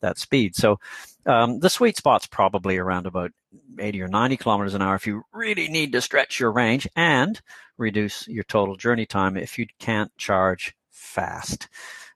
that 0.00 0.18
speed. 0.18 0.54
So 0.56 0.78
um, 1.26 1.60
the 1.60 1.70
sweet 1.70 1.96
spot's 1.96 2.26
probably 2.26 2.76
around 2.76 3.06
about 3.06 3.30
80 3.78 4.02
or 4.02 4.08
90 4.08 4.36
kilometers 4.36 4.74
an 4.74 4.82
hour 4.82 4.94
if 4.94 5.06
you 5.06 5.22
really 5.32 5.68
need 5.68 5.92
to 5.92 6.00
stretch 6.00 6.40
your 6.40 6.52
range 6.52 6.88
and 6.96 7.40
reduce 7.78 8.26
your 8.28 8.44
total 8.44 8.76
journey 8.76 9.06
time 9.06 9.36
if 9.36 9.58
you 9.58 9.66
can't 9.78 10.14
charge 10.16 10.74
fast 10.90 11.68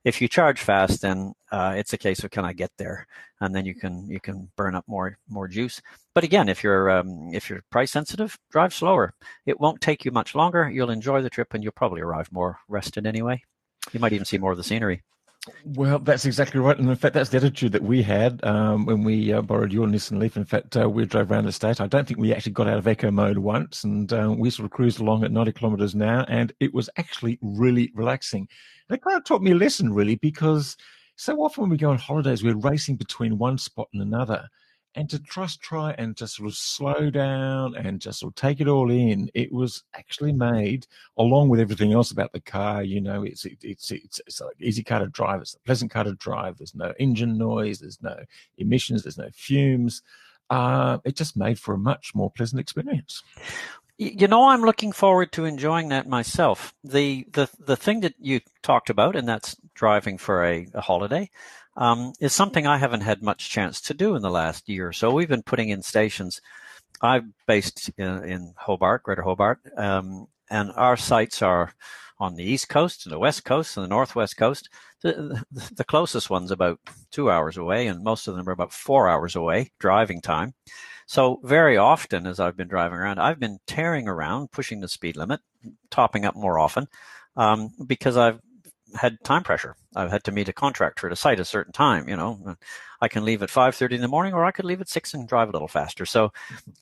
if 0.06 0.22
you 0.22 0.28
charge 0.28 0.60
fast, 0.60 1.02
then 1.02 1.34
uh, 1.50 1.74
it's 1.76 1.92
a 1.92 1.98
case 1.98 2.22
of 2.22 2.30
can 2.30 2.44
I 2.44 2.52
get 2.52 2.70
there, 2.78 3.08
and 3.40 3.52
then 3.52 3.66
you 3.66 3.74
can 3.74 4.08
you 4.08 4.20
can 4.20 4.48
burn 4.56 4.76
up 4.76 4.84
more 4.86 5.18
more 5.28 5.48
juice. 5.48 5.82
But 6.14 6.22
again, 6.22 6.48
if 6.48 6.62
you're 6.62 6.88
um, 6.88 7.34
if 7.34 7.50
you're 7.50 7.64
price 7.70 7.90
sensitive, 7.90 8.38
drive 8.52 8.72
slower. 8.72 9.14
It 9.46 9.58
won't 9.58 9.80
take 9.80 10.04
you 10.04 10.12
much 10.12 10.36
longer. 10.36 10.70
You'll 10.70 10.90
enjoy 10.90 11.22
the 11.22 11.28
trip, 11.28 11.54
and 11.54 11.62
you'll 11.64 11.72
probably 11.72 12.02
arrive 12.02 12.30
more 12.30 12.60
rested 12.68 13.04
anyway. 13.04 13.42
You 13.92 13.98
might 13.98 14.12
even 14.12 14.24
see 14.24 14.38
more 14.38 14.52
of 14.52 14.58
the 14.58 14.64
scenery. 14.64 15.02
Well, 15.64 15.98
that's 15.98 16.24
exactly 16.24 16.60
right. 16.60 16.78
And 16.78 16.88
in 16.88 16.96
fact, 16.96 17.14
that's 17.14 17.30
the 17.30 17.38
attitude 17.38 17.72
that 17.72 17.82
we 17.82 18.02
had 18.02 18.44
um, 18.44 18.84
when 18.86 19.02
we 19.02 19.32
uh, 19.32 19.42
borrowed 19.42 19.72
your 19.72 19.86
Nissan 19.86 20.18
Leaf. 20.18 20.36
In 20.36 20.44
fact, 20.44 20.76
uh, 20.76 20.88
we 20.88 21.04
drove 21.04 21.30
around 21.30 21.46
the 21.46 21.52
state. 21.52 21.80
I 21.80 21.86
don't 21.86 22.06
think 22.06 22.18
we 22.18 22.32
actually 22.32 22.52
got 22.52 22.68
out 22.68 22.78
of 22.78 22.88
eco 22.88 23.10
mode 23.10 23.38
once. 23.38 23.84
And 23.84 24.12
uh, 24.12 24.34
we 24.36 24.50
sort 24.50 24.66
of 24.66 24.72
cruised 24.72 25.00
along 25.00 25.24
at 25.24 25.30
90 25.30 25.52
kilometers 25.52 25.94
an 25.94 26.02
hour. 26.02 26.24
And 26.28 26.52
it 26.58 26.74
was 26.74 26.90
actually 26.96 27.38
really 27.42 27.92
relaxing. 27.94 28.48
It 28.90 29.02
kind 29.02 29.16
of 29.16 29.24
taught 29.24 29.42
me 29.42 29.52
a 29.52 29.56
lesson, 29.56 29.92
really, 29.92 30.16
because 30.16 30.76
so 31.16 31.40
often 31.40 31.62
when 31.62 31.70
we 31.70 31.76
go 31.76 31.90
on 31.90 31.98
holidays, 31.98 32.44
we're 32.44 32.56
racing 32.56 32.96
between 32.96 33.38
one 33.38 33.58
spot 33.58 33.88
and 33.92 34.02
another 34.02 34.48
and 34.96 35.10
to 35.10 35.18
just 35.18 35.60
try 35.60 35.94
and 35.98 36.16
just 36.16 36.36
sort 36.36 36.48
of 36.48 36.56
slow 36.56 37.10
down 37.10 37.76
and 37.76 38.00
just 38.00 38.20
sort 38.20 38.30
of 38.30 38.34
take 38.34 38.60
it 38.60 38.66
all 38.66 38.90
in. 38.90 39.30
It 39.34 39.52
was 39.52 39.84
actually 39.94 40.32
made 40.32 40.86
along 41.18 41.50
with 41.50 41.60
everything 41.60 41.92
else 41.92 42.10
about 42.10 42.32
the 42.32 42.40
car. 42.40 42.82
You 42.82 43.02
know, 43.02 43.22
it's 43.22 43.44
it, 43.44 43.58
it's 43.62 43.90
it's 43.90 44.20
it's 44.26 44.40
like 44.40 44.56
easy 44.58 44.82
car 44.82 45.00
to 45.00 45.06
drive. 45.08 45.42
It's 45.42 45.54
a 45.54 45.60
pleasant 45.60 45.90
car 45.90 46.04
to 46.04 46.14
drive. 46.14 46.56
There's 46.56 46.74
no 46.74 46.94
engine 46.98 47.36
noise. 47.36 47.78
There's 47.78 48.00
no 48.00 48.16
emissions. 48.56 49.02
There's 49.02 49.18
no 49.18 49.28
fumes. 49.34 50.02
Uh, 50.48 50.98
it 51.04 51.14
just 51.14 51.36
made 51.36 51.58
for 51.58 51.74
a 51.74 51.78
much 51.78 52.14
more 52.14 52.30
pleasant 52.30 52.60
experience. 52.60 53.22
You 53.98 54.28
know, 54.28 54.48
I'm 54.48 54.60
looking 54.60 54.92
forward 54.92 55.32
to 55.32 55.46
enjoying 55.46 55.88
that 55.88 56.06
myself. 56.06 56.74
The 56.84 57.26
the 57.32 57.48
the 57.58 57.76
thing 57.76 58.00
that 58.00 58.14
you 58.18 58.40
talked 58.62 58.90
about, 58.90 59.16
and 59.16 59.26
that's 59.26 59.56
driving 59.74 60.18
for 60.18 60.44
a, 60.44 60.68
a 60.74 60.82
holiday 60.82 61.30
um, 61.78 62.12
is 62.20 62.34
something 62.34 62.66
I 62.66 62.76
haven't 62.76 63.00
had 63.00 63.22
much 63.22 63.48
chance 63.48 63.80
to 63.82 63.94
do 63.94 64.14
in 64.14 64.20
the 64.22 64.30
last 64.30 64.68
year 64.68 64.92
so. 64.92 65.10
We've 65.10 65.28
been 65.28 65.42
putting 65.42 65.70
in 65.70 65.82
stations. 65.82 66.42
I'm 67.00 67.34
based 67.46 67.90
in, 67.96 68.24
in 68.24 68.54
Hobart, 68.56 69.02
Greater 69.02 69.22
Hobart, 69.22 69.60
um, 69.76 70.28
and 70.50 70.72
our 70.76 70.96
sites 70.96 71.40
are 71.42 71.72
on 72.18 72.34
the 72.34 72.44
east 72.44 72.68
coast 72.68 73.04
and 73.04 73.12
the 73.12 73.18
west 73.18 73.44
coast 73.44 73.76
and 73.76 73.84
the 73.84 73.88
northwest 73.88 74.36
coast. 74.36 74.68
The, 75.02 75.44
the, 75.50 75.74
the 75.74 75.84
closest 75.84 76.30
one's 76.30 76.50
about 76.50 76.80
two 77.10 77.30
hours 77.30 77.56
away, 77.56 77.86
and 77.86 78.04
most 78.04 78.28
of 78.28 78.36
them 78.36 78.48
are 78.48 78.52
about 78.52 78.72
four 78.72 79.08
hours 79.08 79.36
away 79.36 79.72
driving 79.78 80.20
time. 80.20 80.54
So 81.06 81.40
very 81.44 81.76
often, 81.76 82.26
as 82.26 82.40
I've 82.40 82.56
been 82.56 82.68
driving 82.68 82.98
around, 82.98 83.18
I've 83.20 83.38
been 83.38 83.58
tearing 83.66 84.08
around, 84.08 84.50
pushing 84.50 84.80
the 84.80 84.88
speed 84.88 85.16
limit, 85.16 85.40
topping 85.90 86.24
up 86.24 86.34
more 86.36 86.58
often, 86.58 86.88
um, 87.36 87.70
because 87.86 88.16
I've 88.16 88.40
had 88.94 89.22
time 89.24 89.42
pressure. 89.42 89.76
I've 89.94 90.10
had 90.10 90.24
to 90.24 90.32
meet 90.32 90.48
a 90.48 90.52
contractor 90.52 91.06
at 91.06 91.12
a 91.12 91.16
site 91.16 91.40
a 91.40 91.44
certain 91.44 91.72
time. 91.72 92.08
You 92.08 92.16
know, 92.16 92.56
I 93.00 93.08
can 93.08 93.24
leave 93.24 93.42
at 93.42 93.50
five 93.50 93.74
thirty 93.74 93.94
in 93.94 94.00
the 94.00 94.08
morning, 94.08 94.32
or 94.34 94.44
I 94.44 94.50
could 94.50 94.64
leave 94.64 94.80
at 94.80 94.88
six 94.88 95.14
and 95.14 95.28
drive 95.28 95.48
a 95.48 95.52
little 95.52 95.68
faster. 95.68 96.06
So, 96.06 96.32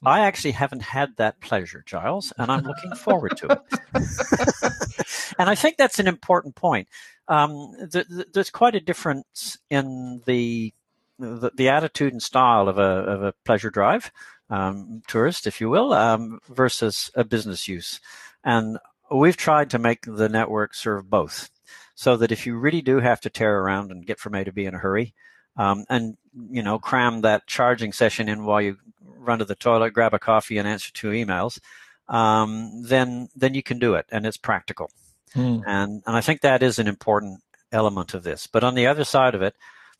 I 0.04 0.20
actually 0.20 0.52
haven't 0.52 0.82
had 0.82 1.16
that 1.16 1.40
pleasure, 1.40 1.82
Giles, 1.86 2.32
and 2.38 2.50
I'm 2.50 2.64
looking 2.64 2.94
forward 2.94 3.36
to 3.38 3.46
it. 3.52 3.60
and 5.38 5.50
I 5.50 5.54
think 5.54 5.76
that's 5.76 5.98
an 5.98 6.06
important 6.08 6.54
point. 6.54 6.88
Um, 7.28 7.72
th- 7.90 8.08
th- 8.08 8.28
there's 8.32 8.50
quite 8.50 8.74
a 8.74 8.80
difference 8.80 9.58
in 9.70 10.22
the, 10.26 10.72
the, 11.18 11.50
the 11.54 11.68
attitude 11.68 12.12
and 12.12 12.22
style 12.22 12.68
of 12.68 12.78
a 12.78 12.82
of 12.82 13.22
a 13.22 13.34
pleasure 13.44 13.70
drive 13.70 14.10
um, 14.50 15.02
tourist, 15.06 15.46
if 15.46 15.60
you 15.60 15.68
will, 15.70 15.92
um, 15.92 16.40
versus 16.48 17.10
a 17.14 17.24
business 17.24 17.68
use, 17.68 18.00
and 18.42 18.78
we've 19.10 19.36
tried 19.36 19.70
to 19.70 19.78
make 19.78 20.02
the 20.06 20.28
network 20.28 20.74
serve 20.74 21.08
both 21.08 21.50
so 21.94 22.16
that 22.16 22.32
if 22.32 22.46
you 22.46 22.56
really 22.56 22.82
do 22.82 22.98
have 22.98 23.20
to 23.20 23.30
tear 23.30 23.60
around 23.60 23.90
and 23.90 24.06
get 24.06 24.18
from 24.18 24.34
A 24.34 24.44
to 24.44 24.52
B 24.52 24.64
in 24.64 24.74
a 24.74 24.78
hurry, 24.78 25.14
um, 25.56 25.84
and 25.88 26.16
you 26.50 26.62
know 26.62 26.78
cram 26.78 27.20
that 27.22 27.46
charging 27.46 27.92
session 27.92 28.28
in 28.28 28.44
while 28.44 28.60
you 28.60 28.76
run 29.02 29.38
to 29.38 29.44
the 29.44 29.54
toilet, 29.54 29.92
grab 29.92 30.14
a 30.14 30.18
coffee, 30.18 30.58
and 30.58 30.68
answer 30.68 30.92
two 30.92 31.10
emails, 31.10 31.60
um, 32.08 32.82
then 32.82 33.28
then 33.36 33.54
you 33.54 33.62
can 33.62 33.78
do 33.78 33.94
it, 33.94 34.06
and 34.10 34.26
it's 34.26 34.36
practical. 34.36 34.90
Hmm. 35.32 35.60
And 35.66 36.02
and 36.06 36.16
I 36.16 36.20
think 36.20 36.40
that 36.40 36.62
is 36.62 36.78
an 36.78 36.88
important 36.88 37.40
element 37.72 38.14
of 38.14 38.22
this. 38.22 38.46
But 38.46 38.64
on 38.64 38.74
the 38.74 38.86
other 38.86 39.04
side 39.04 39.34
of 39.34 39.42
it, 39.42 39.54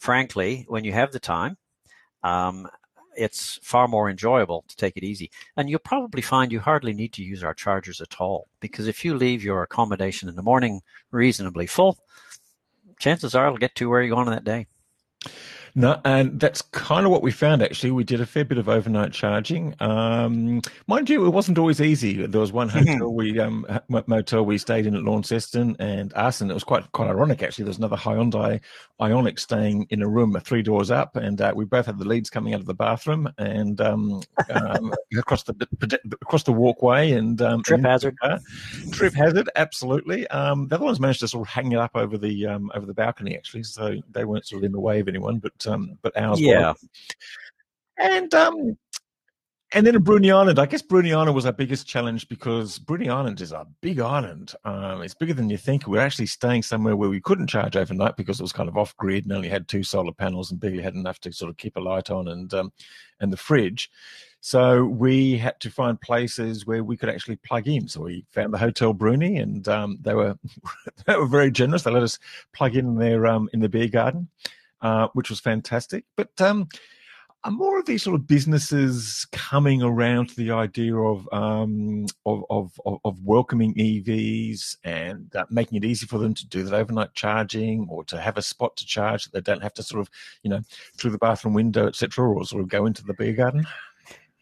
frankly, 0.05 0.67
when 0.69 0.85
you 0.85 0.93
have 0.93 1.13
the 1.13 1.19
time, 1.19 1.57
um, 2.23 2.69
it's 3.17 3.59
far 3.63 3.89
more 3.89 4.11
enjoyable 4.11 4.63
to 4.69 4.77
take 4.77 4.99
it 4.99 5.03
easy. 5.03 5.31
And 5.57 5.71
you'll 5.71 5.79
probably 5.79 6.21
find 6.21 6.53
you 6.53 6.61
hardly 6.61 6.93
need 6.93 7.15
to 7.15 7.23
use 7.23 7.43
our 7.43 7.55
chargers 7.55 8.03
at 8.03 8.21
all 8.21 8.49
because 8.61 8.87
if 8.87 9.03
you 9.03 9.17
leave 9.17 9.43
your 9.43 9.63
accommodation 9.63 10.29
in 10.29 10.37
the 10.37 10.43
morning 10.43 10.83
reasonably 11.11 11.67
full, 11.67 11.97
chances 12.99 13.35
are 13.35 13.47
it'll 13.47 13.57
get 13.57 13.75
to 13.77 13.89
where 13.89 14.03
you're 14.03 14.15
going 14.15 14.29
on 14.29 14.35
that 14.35 14.45
day. 14.45 14.67
No, 15.77 16.01
and 16.05 16.39
that's 16.39 16.63
kind 16.63 17.05
of 17.05 17.11
what 17.11 17.23
we 17.23 17.33
found 17.33 17.61
actually. 17.61 17.91
We 17.91 18.05
did 18.05 18.21
a 18.21 18.27
fair 18.27 18.45
bit 18.45 18.59
of 18.59 18.69
overnight 18.69 19.13
charging. 19.13 19.75
Um, 19.81 20.63
mind 20.87 21.11
you, 21.11 21.27
it 21.27 21.31
wasn't 21.31 21.59
always 21.59 21.81
easy. 21.81 22.25
There 22.27 22.41
was 22.41 22.53
one 22.53 22.69
hotel 22.69 23.13
we 23.13 23.41
um, 23.41 23.67
motel 23.89 24.45
we 24.45 24.57
stayed 24.59 24.87
in 24.87 24.95
at 24.95 25.03
Launceston 25.03 25.75
and 25.81 26.15
Arson. 26.15 26.49
It 26.49 26.55
was 26.55 26.63
quite 26.63 26.91
quite 26.93 27.09
ironic 27.09 27.43
actually. 27.43 27.65
There 27.65 27.71
was 27.71 27.79
another 27.79 27.97
Hyundai 27.97 28.61
Ioniq 29.01 29.41
staying 29.41 29.89
in 29.91 30.01
a 30.01 30.09
room 30.09 30.39
three 30.45 30.63
doors 30.63 30.93
up, 30.93 31.17
and 31.17 31.41
uh, 31.41 31.53
we 31.57 31.65
both 31.65 31.87
had 31.87 31.99
the 31.99 32.05
leads 32.05 32.31
coming 32.31 32.55
out 32.55 32.61
of 32.61 32.67
the 32.67 32.75
bathroom 32.75 33.29
and 33.39 33.81
um, 33.81 34.23
um 34.51 34.95
across 35.19 35.43
the 35.43 35.57
across 36.23 36.45
the 36.45 36.53
walkway 36.53 37.11
and 37.11 37.43
um, 37.43 37.65
trip 37.65 37.79
and 37.79 37.87
hazard. 37.87 38.17
Trip 38.93 39.13
hazard, 39.13 39.51
absolutely. 39.57 40.29
Um, 40.29 40.69
the 40.69 40.77
other 40.77 40.85
ones 40.85 41.01
managed 41.01 41.21
to 41.21 41.29
sort 41.29 41.49
of 41.49 41.53
hang 41.53 41.73
it 41.73 41.79
up 41.79 41.97
over 41.97 42.17
the 42.17 42.47
over 42.47 42.87
the 42.87 42.95
balcony 42.95 43.37
actually, 43.37 43.65
so 43.65 44.01
they 44.13 44.25
weren't 44.25 44.47
sort 44.47 44.61
of 44.61 44.65
in 44.65 44.73
the 44.73 44.79
way 44.79 45.01
of 45.01 45.09
anyone, 45.09 45.39
but 45.41 45.64
um, 45.67 45.99
but 46.03 46.17
ours 46.17 46.41
yeah. 46.41 46.69
Was. 46.69 46.89
And 47.99 48.35
um, 48.35 48.77
and 49.75 49.85
then 49.85 49.97
in 49.97 50.05
Bruny 50.05 50.33
Island, 50.33 50.61
I 50.61 50.67
guess 50.67 50.83
Bruny 50.83 51.13
Island 51.13 51.35
was 51.35 51.47
our 51.47 51.53
biggest 51.53 51.89
challenge 51.89 52.29
because 52.29 52.79
Bruny 52.79 53.09
Island 53.09 53.41
is 53.41 53.51
a 53.51 53.67
big 53.81 53.99
island. 53.99 54.55
Um, 54.65 55.03
it's 55.03 55.15
bigger 55.15 55.35
than 55.35 55.51
you 55.51 55.57
think. 55.57 55.89
We're 55.89 55.99
actually 55.99 56.27
staying 56.27 56.63
somewhere 56.63 56.97
where 56.97 57.09
we 57.09 57.21
couldn't 57.21 57.49
charge 57.49 57.77
overnight 57.77 58.17
because 58.17 58.39
it 58.39 58.45
was 58.45 58.53
kind 58.53 58.69
of 58.69 58.77
off 58.77 58.97
grid 58.99 59.25
and 59.25 59.33
only 59.33 59.49
had 59.49 59.67
two 59.67 59.83
solar 59.83 60.13
panels 60.13 60.53
and 60.53 60.61
barely 60.61 60.81
had 60.81 60.95
enough 60.95 61.19
to 61.21 61.33
sort 61.33 61.51
of 61.51 61.57
keep 61.57 61.77
a 61.77 61.81
light 61.81 62.09
on 62.09 62.29
and 62.29 62.55
um, 62.55 62.73
and 63.19 63.33
the 63.33 63.37
fridge. 63.37 63.91
So 64.41 64.85
we 64.85 65.39
had 65.39 65.59
to 65.61 65.71
find 65.71 66.01
places 66.01 66.67
where 66.67 66.85
we 66.85 66.97
could 66.97 67.09
actually 67.09 67.37
plug 67.37 67.67
in. 67.67 67.89
So 67.89 68.03
we 68.03 68.27
found 68.31 68.55
the 68.55 68.59
Hotel 68.59 68.95
Bruny, 68.95 69.43
and 69.43 69.67
um, 69.67 69.99
they 70.03 70.15
were 70.15 70.39
they 71.07 71.17
were 71.17 71.27
very 71.27 71.51
generous. 71.51 71.83
They 71.83 71.91
let 71.91 72.05
us 72.05 72.21
plug 72.53 72.77
in 72.77 72.95
their 72.95 73.27
um, 73.27 73.49
in 73.53 73.59
the 73.59 73.69
beer 73.69 73.89
garden. 73.89 74.29
Uh, 74.85 75.09
which 75.15 75.31
was 75.31 75.41
fantastic. 75.41 76.05
But 76.15 76.39
um, 76.43 76.69
are 77.43 77.51
more 77.51 77.79
of 77.79 77.87
these 77.87 78.03
sort 78.03 78.17
of 78.17 78.27
businesses 78.27 79.27
coming 79.33 79.83
around 79.83 80.29
to 80.29 80.37
the 80.37 80.51
idea 80.51 80.95
of 80.95 81.27
um, 81.33 82.05
of, 82.27 82.45
of, 82.51 82.79
of, 83.03 83.19
welcoming 83.25 83.73
EVs 83.77 84.77
and 84.85 85.35
uh, 85.35 85.47
making 85.49 85.79
it 85.79 85.87
easy 85.87 86.05
for 86.05 86.19
them 86.19 86.35
to 86.35 86.47
do 86.47 86.65
that 86.65 86.75
overnight 86.75 87.15
charging 87.15 87.87
or 87.89 88.05
to 88.05 88.21
have 88.21 88.37
a 88.37 88.43
spot 88.43 88.77
to 88.77 88.85
charge 88.85 89.25
that 89.25 89.33
they 89.33 89.41
don't 89.41 89.63
have 89.63 89.73
to 89.73 89.83
sort 89.83 90.03
of 90.03 90.11
you 90.43 90.51
know 90.51 90.61
through 90.99 91.13
the 91.13 91.17
bathroom 91.17 91.55
window 91.55 91.87
etc. 91.87 92.23
or 92.23 92.45
sort 92.45 92.61
of 92.63 92.69
go 92.69 92.85
into 92.85 93.03
the 93.05 93.15
beer 93.15 93.33
garden. 93.33 93.67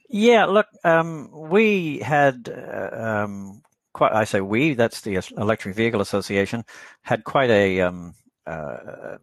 Yeah, 0.08 0.46
look, 0.46 0.66
um, 0.82 1.30
we 1.32 2.00
had 2.00 2.48
uh, 2.48 2.96
um, 2.96 3.62
quite. 3.92 4.12
I 4.12 4.24
say 4.24 4.40
we. 4.40 4.74
That's 4.74 5.02
the 5.02 5.20
Electric 5.36 5.76
Vehicle 5.76 6.00
Association 6.00 6.64
had 7.02 7.22
quite 7.22 7.50
a 7.50 7.82
um, 7.82 8.16
uh, 8.44 9.18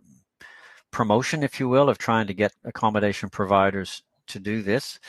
promotion, 0.91 1.43
if 1.43 1.59
you 1.59 1.69
will, 1.69 1.89
of 1.89 1.97
trying 1.97 2.27
to 2.27 2.33
get 2.33 2.53
accommodation 2.63 3.29
providers 3.29 4.03
to 4.27 4.39
do 4.39 4.61
this 4.61 4.99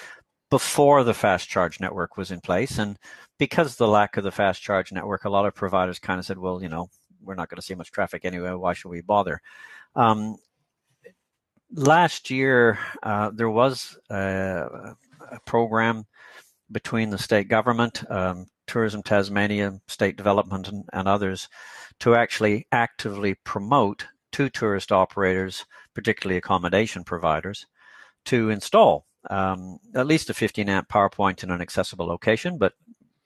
before 0.51 1.05
the 1.05 1.15
fast 1.15 1.49
charge 1.49 1.81
network 1.81 2.17
was 2.17 2.31
in 2.31 2.41
place. 2.41 2.79
And 2.79 2.99
because 3.39 3.77
the 3.77 3.89
lack 3.89 4.17
of 4.17 4.25
the 4.25 4.33
fast 4.33 4.63
charge 4.63 4.93
network, 4.93 5.25
a 5.25 5.31
lot 5.31 5.47
of 5.47 5.55
providers 5.55 5.99
kind 5.99 6.19
of 6.19 6.27
said, 6.27 6.39
well, 6.39 6.63
you 6.63 6.69
know, 6.69 6.89
we're 7.23 7.35
not 7.35 7.49
going 7.49 7.57
to 7.57 7.63
see 7.63 7.75
much 7.75 7.93
traffic 7.93 8.25
anyway. 8.25 8.53
Why 8.53 8.73
should 8.73 8.89
we 8.89 9.01
bother? 9.01 9.41
Um, 9.95 10.37
last 11.73 12.31
year, 12.31 12.79
uh, 13.03 13.31
there 13.33 13.51
was 13.51 13.97
a, 14.11 14.95
a, 15.31 15.41
program 15.47 16.05
between 16.73 17.11
the 17.11 17.19
state 17.19 17.49
government, 17.49 18.09
um, 18.11 18.47
Tourism 18.67 19.03
Tasmania, 19.03 19.81
State 19.89 20.17
Development, 20.17 20.69
and, 20.69 20.85
and 20.93 21.09
others 21.09 21.49
to 22.01 22.15
actually 22.15 22.67
actively 22.73 23.35
promote 23.45 24.07
to 24.33 24.49
tourist 24.49 24.93
operators, 24.93 25.65
particularly 25.95 26.37
accommodation 26.37 27.05
providers, 27.05 27.67
to 28.27 28.51
install 28.51 29.07
um, 29.29 29.79
at 29.95 30.07
least 30.07 30.31
a 30.31 30.35
15 30.35 30.69
amp 30.69 30.89
power 30.89 31.11
point 31.11 31.43
in 31.43 31.51
an 31.51 31.61
accessible 31.61 32.07
location, 32.07 32.59
but 32.59 32.75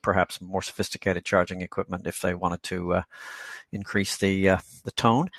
perhaps 0.02 0.40
more 0.40 0.62
sophisticated 0.62 1.24
charging 1.24 1.60
equipment 1.62 2.06
if 2.06 2.20
they 2.20 2.34
wanted 2.34 2.62
to 2.62 2.94
uh, 2.94 3.02
increase 3.72 4.16
the 4.16 4.50
uh, 4.50 4.58
the 4.84 4.92
tone. 4.92 5.30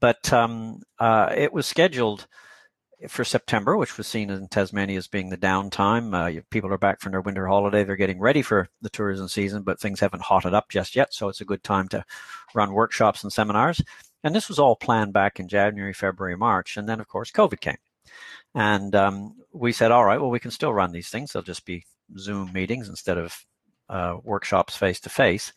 But 0.00 0.32
um, 0.32 0.82
uh, 0.98 1.32
it 1.36 1.52
was 1.52 1.66
scheduled 1.66 2.26
for 3.08 3.24
September, 3.24 3.76
which 3.76 3.96
was 3.96 4.08
seen 4.08 4.28
in 4.28 4.48
Tasmania 4.48 4.98
as 4.98 5.06
being 5.06 5.28
the 5.28 5.36
downtime. 5.36 6.14
Uh, 6.14 6.40
people 6.50 6.72
are 6.72 6.78
back 6.78 7.00
from 7.00 7.12
their 7.12 7.20
winter 7.20 7.46
holiday; 7.46 7.84
they're 7.84 7.96
getting 7.96 8.18
ready 8.20 8.42
for 8.42 8.68
the 8.82 8.90
tourism 8.90 9.28
season, 9.28 9.62
but 9.62 9.80
things 9.80 10.00
haven't 10.00 10.22
hotted 10.22 10.54
up 10.54 10.68
just 10.68 10.96
yet, 10.96 11.14
so 11.14 11.28
it's 11.28 11.40
a 11.40 11.46
good 11.46 11.62
time 11.62 11.88
to 11.88 12.04
run 12.54 12.72
workshops 12.72 13.22
and 13.22 13.32
seminars. 13.32 13.80
And 14.24 14.34
this 14.34 14.48
was 14.48 14.58
all 14.58 14.76
planned 14.76 15.12
back 15.12 15.38
in 15.38 15.48
January, 15.48 15.92
February, 15.92 16.36
March. 16.36 16.76
And 16.76 16.88
then, 16.88 17.00
of 17.00 17.08
course, 17.08 17.30
COVID 17.30 17.60
came. 17.60 17.76
And 18.54 18.94
um, 18.94 19.36
we 19.52 19.72
said, 19.72 19.90
all 19.92 20.04
right, 20.04 20.20
well, 20.20 20.30
we 20.30 20.40
can 20.40 20.50
still 20.50 20.72
run 20.72 20.92
these 20.92 21.08
things. 21.08 21.32
They'll 21.32 21.42
just 21.42 21.64
be 21.64 21.84
Zoom 22.18 22.52
meetings 22.52 22.88
instead 22.88 23.18
of 23.18 23.44
uh, 23.88 24.16
workshops 24.24 24.76
face 24.76 25.00
to 25.00 25.08
face 25.08 25.52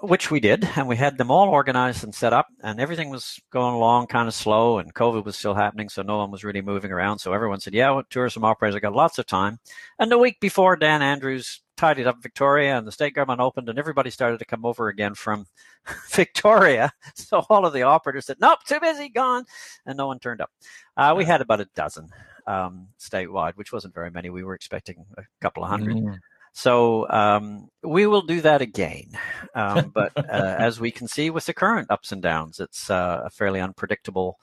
which 0.00 0.30
we 0.30 0.40
did, 0.40 0.68
and 0.76 0.86
we 0.86 0.96
had 0.96 1.18
them 1.18 1.30
all 1.30 1.48
organized 1.48 2.04
and 2.04 2.14
set 2.14 2.32
up, 2.32 2.46
and 2.62 2.80
everything 2.80 3.10
was 3.10 3.40
going 3.50 3.74
along 3.74 4.06
kind 4.06 4.28
of 4.28 4.34
slow, 4.34 4.78
and 4.78 4.94
COVID 4.94 5.24
was 5.24 5.36
still 5.36 5.54
happening, 5.54 5.88
so 5.88 6.02
no 6.02 6.18
one 6.18 6.30
was 6.30 6.44
really 6.44 6.62
moving 6.62 6.92
around. 6.92 7.18
So 7.18 7.32
everyone 7.32 7.60
said, 7.60 7.74
"Yeah, 7.74 7.90
well, 7.90 8.04
tourism 8.08 8.44
operators 8.44 8.80
got 8.80 8.92
lots 8.92 9.18
of 9.18 9.26
time." 9.26 9.58
And 9.98 10.10
the 10.10 10.18
week 10.18 10.38
before, 10.40 10.76
Dan 10.76 11.02
Andrews 11.02 11.60
tidied 11.80 12.06
up 12.06 12.22
Victoria, 12.22 12.76
and 12.76 12.86
the 12.86 12.92
state 12.92 13.14
government 13.14 13.40
opened, 13.40 13.70
and 13.70 13.78
everybody 13.78 14.10
started 14.10 14.38
to 14.38 14.44
come 14.44 14.66
over 14.66 14.88
again 14.88 15.14
from 15.14 15.46
Victoria. 16.10 16.92
So 17.14 17.44
all 17.48 17.64
of 17.66 17.72
the 17.72 17.82
operators 17.82 18.26
said, 18.26 18.36
"Nope, 18.40 18.60
too 18.66 18.80
busy, 18.80 19.08
gone," 19.08 19.44
and 19.86 19.96
no 19.96 20.06
one 20.06 20.18
turned 20.18 20.40
up. 20.40 20.50
Uh, 20.96 21.14
we 21.16 21.24
had 21.24 21.40
about 21.40 21.60
a 21.60 21.68
dozen 21.74 22.08
um, 22.46 22.88
statewide, 22.98 23.56
which 23.56 23.72
wasn't 23.72 23.94
very 23.94 24.10
many. 24.10 24.30
We 24.30 24.44
were 24.44 24.54
expecting 24.54 25.04
a 25.16 25.22
couple 25.40 25.64
of 25.64 25.70
hundred. 25.70 25.96
Mm. 25.96 26.18
So 26.52 27.08
um, 27.08 27.68
we 27.82 28.06
will 28.06 28.22
do 28.22 28.40
that 28.42 28.60
again. 28.60 29.18
Um, 29.54 29.90
but 29.94 30.12
uh, 30.16 30.56
as 30.58 30.80
we 30.80 30.90
can 30.90 31.08
see 31.08 31.30
with 31.30 31.46
the 31.46 31.54
current 31.54 31.90
ups 31.90 32.12
and 32.12 32.20
downs, 32.20 32.60
it's 32.60 32.90
uh, 32.90 33.22
a 33.24 33.30
fairly 33.30 33.60
unpredictable 33.60 34.38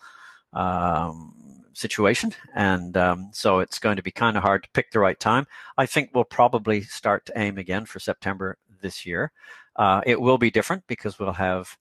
um, 0.53 1.33
situation. 1.77 2.33
And 2.55 2.97
um, 2.97 3.29
so 3.31 3.59
it's 3.59 3.79
going 3.79 3.97
to 3.97 4.03
be 4.03 4.11
kind 4.11 4.35
of 4.35 4.43
hard 4.43 4.63
to 4.63 4.69
pick 4.73 4.91
the 4.91 4.99
right 4.99 5.19
time. 5.19 5.45
I 5.77 5.85
think 5.85 6.09
we'll 6.13 6.23
probably 6.23 6.81
start 6.81 7.25
to 7.27 7.39
aim 7.39 7.57
again 7.57 7.85
for 7.85 7.99
September 7.99 8.57
this 8.81 9.05
year. 9.05 9.31
Uh, 9.75 10.01
it 10.05 10.19
will 10.19 10.37
be 10.37 10.51
different 10.51 10.83
because 10.87 11.19
we'll 11.19 11.33
have 11.33 11.77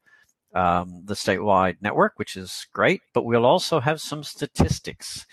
um, 0.55 1.03
the 1.05 1.15
statewide 1.15 1.77
network, 1.81 2.15
which 2.17 2.37
is 2.37 2.67
great, 2.73 3.03
but 3.13 3.25
we'll 3.25 3.47
also 3.47 3.81
have 3.81 4.01
some 4.01 4.23
statistics. 4.23 5.27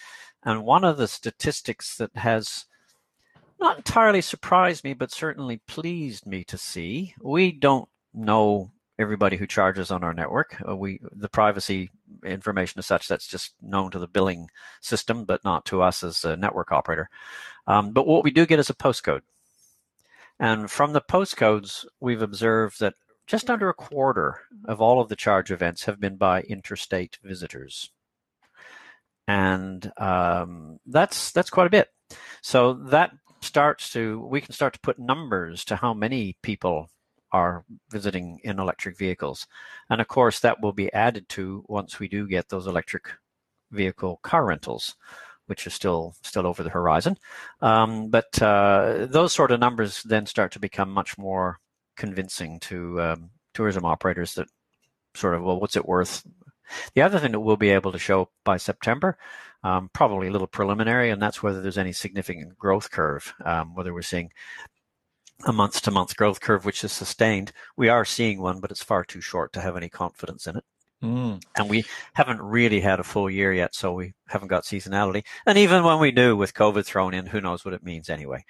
And 0.43 0.63
one 0.63 0.83
of 0.83 0.97
the 0.97 1.07
statistics 1.07 1.95
that 1.97 2.15
has 2.15 2.65
not 3.59 3.77
entirely 3.77 4.21
surprised 4.21 4.83
me, 4.83 4.93
but 4.93 5.11
certainly 5.11 5.61
pleased 5.67 6.25
me 6.25 6.43
to 6.45 6.57
see. 6.57 7.15
We 7.21 7.51
don't 7.51 7.87
know 8.13 8.72
everybody 8.99 9.37
who 9.37 9.47
charges 9.47 9.91
on 9.91 10.03
our 10.03 10.13
network. 10.13 10.55
Uh, 10.67 10.75
we 10.75 10.99
the 11.11 11.29
privacy 11.29 11.89
information 12.25 12.79
is 12.79 12.85
such 12.85 13.07
that's 13.07 13.27
just 13.27 13.53
known 13.61 13.91
to 13.91 13.99
the 13.99 14.07
billing 14.07 14.49
system, 14.81 15.25
but 15.25 15.43
not 15.43 15.65
to 15.65 15.81
us 15.81 16.03
as 16.03 16.23
a 16.23 16.37
network 16.37 16.71
operator. 16.71 17.09
Um, 17.67 17.91
but 17.91 18.07
what 18.07 18.23
we 18.23 18.31
do 18.31 18.45
get 18.45 18.59
is 18.59 18.69
a 18.69 18.75
postcode, 18.75 19.21
and 20.39 20.69
from 20.69 20.93
the 20.93 21.01
postcodes, 21.01 21.85
we've 21.99 22.21
observed 22.21 22.79
that 22.79 22.95
just 23.25 23.49
under 23.49 23.69
a 23.69 23.73
quarter 23.73 24.41
of 24.65 24.81
all 24.81 24.99
of 25.01 25.09
the 25.09 25.15
charge 25.15 25.51
events 25.51 25.85
have 25.85 25.99
been 25.99 26.17
by 26.17 26.41
interstate 26.41 27.17
visitors, 27.23 27.89
and 29.27 29.91
um, 29.97 30.79
that's 30.85 31.31
that's 31.31 31.49
quite 31.49 31.67
a 31.67 31.71
bit. 31.71 31.89
So 32.41 32.73
that 32.73 33.11
starts 33.41 33.91
to 33.91 34.19
we 34.29 34.41
can 34.41 34.53
start 34.53 34.73
to 34.73 34.79
put 34.79 34.99
numbers 34.99 35.65
to 35.65 35.75
how 35.75 35.93
many 35.93 36.37
people 36.41 36.89
are 37.33 37.65
visiting 37.89 38.39
in 38.43 38.59
electric 38.59 38.97
vehicles. 38.97 39.47
And 39.89 39.99
of 39.99 40.07
course 40.07 40.39
that 40.39 40.61
will 40.61 40.73
be 40.73 40.93
added 40.93 41.27
to 41.29 41.65
once 41.67 41.99
we 41.99 42.07
do 42.07 42.27
get 42.27 42.49
those 42.49 42.67
electric 42.67 43.09
vehicle 43.71 44.19
car 44.23 44.45
rentals 44.45 44.95
which 45.47 45.67
are 45.67 45.71
still 45.71 46.15
still 46.21 46.47
over 46.47 46.63
the 46.63 46.69
horizon. 46.69 47.17
Um, 47.61 48.09
but 48.09 48.41
uh, 48.41 49.07
those 49.09 49.33
sort 49.33 49.51
of 49.51 49.59
numbers 49.59 50.01
then 50.03 50.25
start 50.25 50.53
to 50.53 50.59
become 50.59 50.89
much 50.89 51.17
more 51.17 51.59
convincing 51.97 52.59
to 52.61 53.01
um, 53.01 53.29
tourism 53.53 53.83
operators 53.83 54.35
that 54.35 54.47
sort 55.15 55.35
of 55.35 55.43
well 55.43 55.59
what's 55.59 55.75
it 55.75 55.85
worth? 55.85 56.25
The 56.95 57.01
other 57.01 57.19
thing 57.19 57.33
that 57.33 57.41
we'll 57.41 57.57
be 57.57 57.71
able 57.71 57.91
to 57.91 57.99
show 57.99 58.29
by 58.45 58.55
september 58.57 59.17
um, 59.63 59.89
probably 59.93 60.27
a 60.27 60.31
little 60.31 60.47
preliminary, 60.47 61.09
and 61.09 61.21
that's 61.21 61.41
whether 61.41 61.61
there's 61.61 61.77
any 61.77 61.93
significant 61.93 62.57
growth 62.57 62.91
curve, 62.91 63.33
um, 63.45 63.73
whether 63.75 63.93
we're 63.93 64.01
seeing 64.01 64.31
a 65.45 65.53
month 65.53 65.81
to 65.81 65.91
month 65.91 66.15
growth 66.15 66.39
curve 66.39 66.65
which 66.65 66.83
is 66.83 66.91
sustained. 66.91 67.51
We 67.75 67.89
are 67.89 68.05
seeing 68.05 68.41
one, 68.41 68.59
but 68.59 68.71
it's 68.71 68.83
far 68.83 69.03
too 69.03 69.21
short 69.21 69.53
to 69.53 69.61
have 69.61 69.77
any 69.77 69.89
confidence 69.89 70.47
in 70.47 70.57
it. 70.57 70.63
Mm. 71.03 71.43
And 71.57 71.69
we 71.69 71.83
haven't 72.13 72.41
really 72.41 72.79
had 72.79 72.99
a 72.99 73.03
full 73.03 73.29
year 73.29 73.53
yet, 73.53 73.75
so 73.75 73.93
we 73.93 74.13
haven't 74.27 74.47
got 74.47 74.63
seasonality. 74.63 75.25
And 75.45 75.57
even 75.57 75.83
when 75.83 75.99
we 75.99 76.11
do, 76.11 76.37
with 76.37 76.53
COVID 76.53 76.85
thrown 76.85 77.13
in, 77.13 77.25
who 77.25 77.41
knows 77.41 77.65
what 77.65 77.73
it 77.73 77.83
means 77.83 78.09
anyway. 78.09 78.45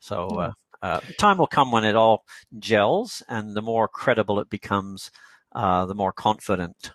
So 0.00 0.28
mm. 0.30 0.48
uh, 0.48 0.52
uh, 0.80 1.00
time 1.18 1.36
will 1.36 1.46
come 1.46 1.70
when 1.70 1.84
it 1.84 1.96
all 1.96 2.24
gels, 2.58 3.22
and 3.28 3.54
the 3.54 3.62
more 3.62 3.88
credible 3.88 4.40
it 4.40 4.48
becomes, 4.48 5.10
uh, 5.54 5.84
the 5.84 5.94
more 5.94 6.12
confident 6.12 6.92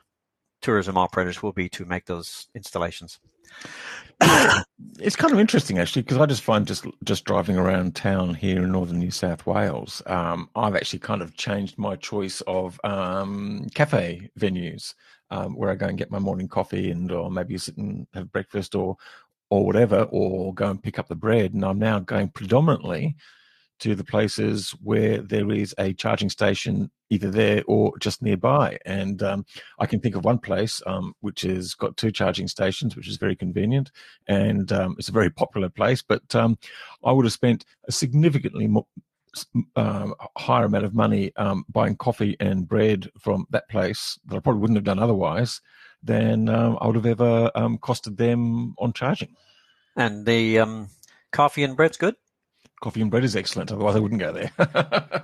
tourism 0.61 0.97
operators 0.97 1.43
will 1.43 1.53
be 1.53 1.69
to 1.69 1.85
make 1.85 2.05
those 2.05 2.47
installations 2.55 3.19
it's 4.99 5.15
kind 5.15 5.33
of 5.33 5.39
interesting 5.39 5.79
actually 5.79 6.03
because 6.03 6.17
I 6.17 6.25
just 6.25 6.43
find 6.43 6.67
just 6.67 6.85
just 7.03 7.25
driving 7.25 7.57
around 7.57 7.95
town 7.95 8.35
here 8.35 8.63
in 8.63 8.71
northern 8.71 8.99
New 8.99 9.11
South 9.11 9.45
Wales, 9.45 10.01
um, 10.05 10.49
I've 10.55 10.75
actually 10.75 10.99
kind 10.99 11.21
of 11.21 11.35
changed 11.35 11.77
my 11.77 11.95
choice 11.95 12.41
of 12.41 12.79
um, 12.83 13.67
cafe 13.73 14.29
venues 14.39 14.93
um, 15.31 15.55
where 15.55 15.71
I 15.71 15.75
go 15.75 15.87
and 15.87 15.97
get 15.97 16.11
my 16.11 16.19
morning 16.19 16.47
coffee 16.47 16.91
and 16.91 17.11
or 17.11 17.31
maybe 17.31 17.57
sit 17.57 17.77
and 17.77 18.07
have 18.13 18.31
breakfast 18.31 18.75
or 18.75 18.97
or 19.49 19.65
whatever, 19.65 20.07
or 20.09 20.53
go 20.53 20.69
and 20.69 20.81
pick 20.81 20.97
up 20.97 21.07
the 21.07 21.15
bread. 21.15 21.53
And 21.53 21.63
I'm 21.63 21.77
now 21.77 21.99
going 21.99 22.29
predominantly 22.29 23.15
to 23.79 23.95
the 23.95 24.03
places 24.03 24.71
where 24.81 25.17
there 25.19 25.51
is 25.51 25.75
a 25.77 25.93
charging 25.93 26.29
station 26.29 26.89
either 27.09 27.29
there 27.29 27.63
or 27.67 27.97
just 27.99 28.21
nearby. 28.21 28.77
And 28.85 29.21
um, 29.21 29.45
I 29.79 29.85
can 29.85 29.99
think 29.99 30.15
of 30.15 30.25
one 30.25 30.39
place 30.39 30.81
um, 30.87 31.13
which 31.21 31.41
has 31.41 31.73
got 31.73 31.97
two 31.97 32.11
charging 32.11 32.47
stations, 32.47 32.95
which 32.95 33.07
is 33.07 33.17
very 33.17 33.35
convenient, 33.35 33.91
and 34.27 34.71
um, 34.71 34.95
it's 34.97 35.09
a 35.09 35.13
very 35.13 35.29
popular 35.29 35.69
place. 35.69 36.01
But 36.01 36.35
um, 36.35 36.57
I 37.03 37.11
would 37.11 37.25
have 37.25 37.33
spent 37.33 37.65
a 37.87 37.91
significantly 37.91 38.67
more. 38.67 38.85
Um, 39.75 40.13
higher 40.37 40.65
amount 40.65 40.85
of 40.85 40.93
money 40.93 41.31
um, 41.37 41.65
buying 41.67 41.95
coffee 41.95 42.37
and 42.39 42.67
bread 42.67 43.09
from 43.19 43.47
that 43.49 43.67
place 43.67 44.19
that 44.27 44.35
I 44.35 44.39
probably 44.39 44.61
wouldn't 44.61 44.77
have 44.77 44.83
done 44.83 44.99
otherwise 44.99 45.59
than 46.03 46.49
I 46.49 46.85
would 46.85 46.95
have 46.97 47.07
ever 47.07 47.49
costed 47.81 48.17
them 48.17 48.75
on 48.77 48.93
charging. 48.93 49.35
And 49.95 50.23
the 50.27 50.85
coffee 51.31 51.63
and 51.63 51.75
bread's 51.75 51.97
good 51.97 52.15
coffee 52.83 53.01
and 53.01 53.09
bread 53.09 53.23
is 53.23 53.35
excellent. 53.35 53.71
Otherwise, 53.71 53.95
I 53.95 53.99
wouldn't 53.99 54.19
go 54.19 54.33
there. 54.33 54.51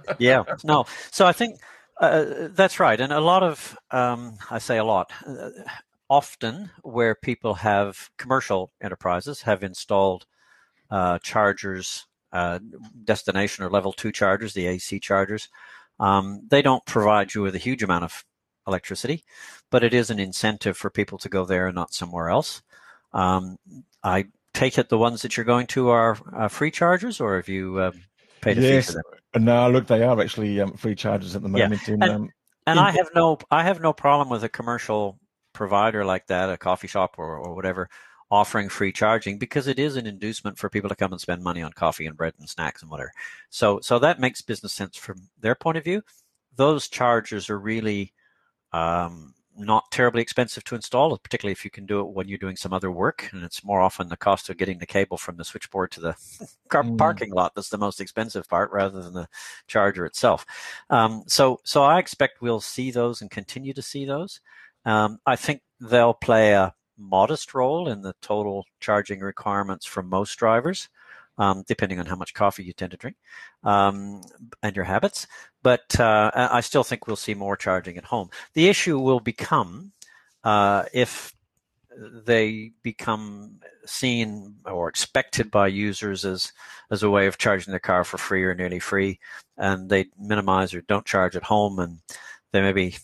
yeah, 0.19 0.43
no. 0.63 0.85
So 1.11 1.27
I 1.27 1.33
think 1.33 1.59
uh, 1.99 2.47
that's 2.51 2.79
right, 2.79 2.99
and 2.99 3.11
a 3.11 3.19
lot 3.19 3.43
of 3.43 3.77
um, 3.91 4.37
I 4.49 4.59
say 4.59 4.77
a 4.77 4.83
lot. 4.83 5.11
Uh, 5.27 5.49
often, 6.09 6.71
where 6.81 7.13
people 7.13 7.55
have 7.55 8.09
commercial 8.17 8.71
enterprises 8.81 9.43
have 9.43 9.61
installed 9.61 10.25
uh, 10.89 11.19
chargers, 11.19 12.07
uh, 12.33 12.59
destination 13.03 13.63
or 13.63 13.69
level 13.69 13.93
two 13.93 14.11
chargers, 14.11 14.53
the 14.53 14.65
AC 14.65 14.99
chargers, 14.99 15.49
um, 15.99 16.41
they 16.49 16.61
don't 16.61 16.85
provide 16.85 17.35
you 17.35 17.41
with 17.41 17.55
a 17.55 17.59
huge 17.59 17.83
amount 17.83 18.05
of 18.05 18.25
electricity, 18.65 19.23
but 19.69 19.83
it 19.83 19.93
is 19.93 20.09
an 20.09 20.19
incentive 20.19 20.77
for 20.77 20.89
people 20.89 21.17
to 21.19 21.29
go 21.29 21.45
there 21.45 21.67
and 21.67 21.75
not 21.75 21.93
somewhere 21.93 22.29
else. 22.29 22.61
Um, 23.13 23.57
I 24.03 24.27
take 24.53 24.77
it 24.77 24.89
the 24.89 24.97
ones 24.97 25.21
that 25.21 25.37
you're 25.37 25.45
going 25.45 25.67
to 25.67 25.89
are 25.89 26.17
uh, 26.35 26.47
free 26.47 26.71
chargers, 26.71 27.19
or 27.19 27.35
have 27.35 27.47
you 27.47 27.81
um, 27.81 28.01
paid 28.41 28.57
a 28.57 28.61
yes. 28.61 28.87
fee 28.87 28.93
for 28.93 29.03
them? 29.33 29.45
No, 29.45 29.69
look, 29.69 29.87
they 29.87 30.03
are 30.03 30.19
actually 30.19 30.59
um, 30.59 30.73
free 30.73 30.95
chargers 30.95 31.35
at 31.35 31.41
the 31.41 31.49
moment. 31.49 31.81
Yeah. 31.87 31.93
In, 31.93 32.03
and, 32.03 32.11
um, 32.11 32.29
and 32.67 32.79
in... 32.79 32.85
I 32.85 32.91
have 32.91 33.09
no, 33.15 33.37
I 33.51 33.63
have 33.63 33.81
no 33.81 33.93
problem 33.93 34.29
with 34.29 34.43
a 34.43 34.49
commercial 34.49 35.19
provider 35.53 36.05
like 36.05 36.27
that, 36.27 36.49
a 36.49 36.57
coffee 36.57 36.87
shop 36.87 37.15
or, 37.17 37.37
or 37.37 37.55
whatever, 37.55 37.89
offering 38.31 38.69
free 38.69 38.91
charging 38.91 39.37
because 39.37 39.67
it 39.67 39.79
is 39.79 39.95
an 39.95 40.05
inducement 40.07 40.57
for 40.57 40.69
people 40.69 40.89
to 40.89 40.95
come 40.95 41.11
and 41.11 41.21
spend 41.21 41.43
money 41.43 41.61
on 41.61 41.73
coffee 41.73 42.05
and 42.05 42.17
bread 42.17 42.33
and 42.39 42.49
snacks 42.49 42.81
and 42.81 42.89
whatever. 42.89 43.11
So, 43.49 43.79
so 43.81 43.99
that 43.99 44.19
makes 44.19 44.41
business 44.41 44.73
sense 44.73 44.97
from 44.97 45.29
their 45.39 45.55
point 45.55 45.77
of 45.77 45.83
view. 45.83 46.01
Those 46.55 46.87
chargers 46.87 47.49
are 47.49 47.59
really 47.59 48.13
um, 48.73 49.33
not 49.59 49.91
terribly 49.91 50.21
expensive 50.21 50.63
to 50.65 50.75
install, 50.75 51.17
particularly 51.17 51.51
if 51.51 51.63
you 51.63 51.71
can 51.71 51.85
do 51.85 51.99
it 51.99 52.07
when 52.07 52.27
you're 52.27 52.37
doing 52.37 52.55
some 52.55 52.73
other 52.73 52.91
work. 52.91 53.29
And 53.31 53.43
it's 53.43 53.63
more 53.63 53.81
often 53.81 54.07
the 54.07 54.17
cost 54.17 54.49
of 54.49 54.57
getting 54.57 54.79
the 54.79 54.85
cable 54.85 55.17
from 55.17 55.37
the 55.37 55.43
switchboard 55.43 55.91
to 55.91 55.99
the 55.99 56.15
car 56.69 56.83
mm. 56.83 56.97
parking 56.97 57.31
lot 57.31 57.53
that's 57.55 57.69
the 57.69 57.77
most 57.77 58.01
expensive 58.01 58.47
part, 58.47 58.71
rather 58.71 59.01
than 59.01 59.13
the 59.13 59.27
charger 59.67 60.05
itself. 60.05 60.45
Um, 60.89 61.23
so, 61.27 61.59
so 61.63 61.83
I 61.83 61.99
expect 61.99 62.41
we'll 62.41 62.61
see 62.61 62.91
those 62.91 63.21
and 63.21 63.29
continue 63.29 63.73
to 63.73 63.81
see 63.81 64.05
those. 64.05 64.41
Um, 64.85 65.19
I 65.25 65.35
think 65.35 65.61
they'll 65.79 66.13
play 66.13 66.53
a 66.53 66.73
modest 66.97 67.53
role 67.53 67.87
in 67.89 68.01
the 68.01 68.13
total 68.21 68.65
charging 68.79 69.19
requirements 69.19 69.85
for 69.85 70.03
most 70.03 70.35
drivers 70.37 70.89
um, 71.39 71.63
depending 71.65 71.99
on 71.99 72.05
how 72.05 72.15
much 72.15 72.33
coffee 72.33 72.63
you 72.63 72.73
tend 72.73 72.91
to 72.91 72.97
drink 72.97 73.15
um, 73.63 74.21
and 74.61 74.75
your 74.75 74.85
habits. 74.85 75.25
But 75.61 75.99
uh, 75.99 76.31
I 76.33 76.61
still 76.61 76.83
think 76.83 77.05
we'll 77.05 77.15
see 77.15 77.33
more 77.33 77.57
charging 77.57 77.97
at 77.97 78.05
home. 78.05 78.29
The 78.53 78.69
issue 78.69 78.97
will 78.97 79.19
become 79.19 79.91
uh, 80.43 80.85
if 80.93 81.33
they 82.25 82.71
become 82.81 83.59
seen 83.85 84.55
or 84.65 84.87
expected 84.87 85.51
by 85.51 85.67
users 85.67 86.23
as 86.23 86.53
as 86.91 87.03
a 87.03 87.09
way 87.09 87.27
of 87.27 87.37
charging 87.37 87.71
their 87.71 87.79
car 87.79 88.03
for 88.03 88.17
free 88.17 88.43
or 88.43 88.55
nearly 88.55 88.79
free, 88.79 89.19
and 89.57 89.89
they 89.89 90.05
minimize 90.17 90.73
or 90.73 90.81
don't 90.81 91.05
charge 91.05 91.35
at 91.35 91.43
home, 91.43 91.79
and 91.79 91.99
they 92.51 92.61
maybe 92.61 92.97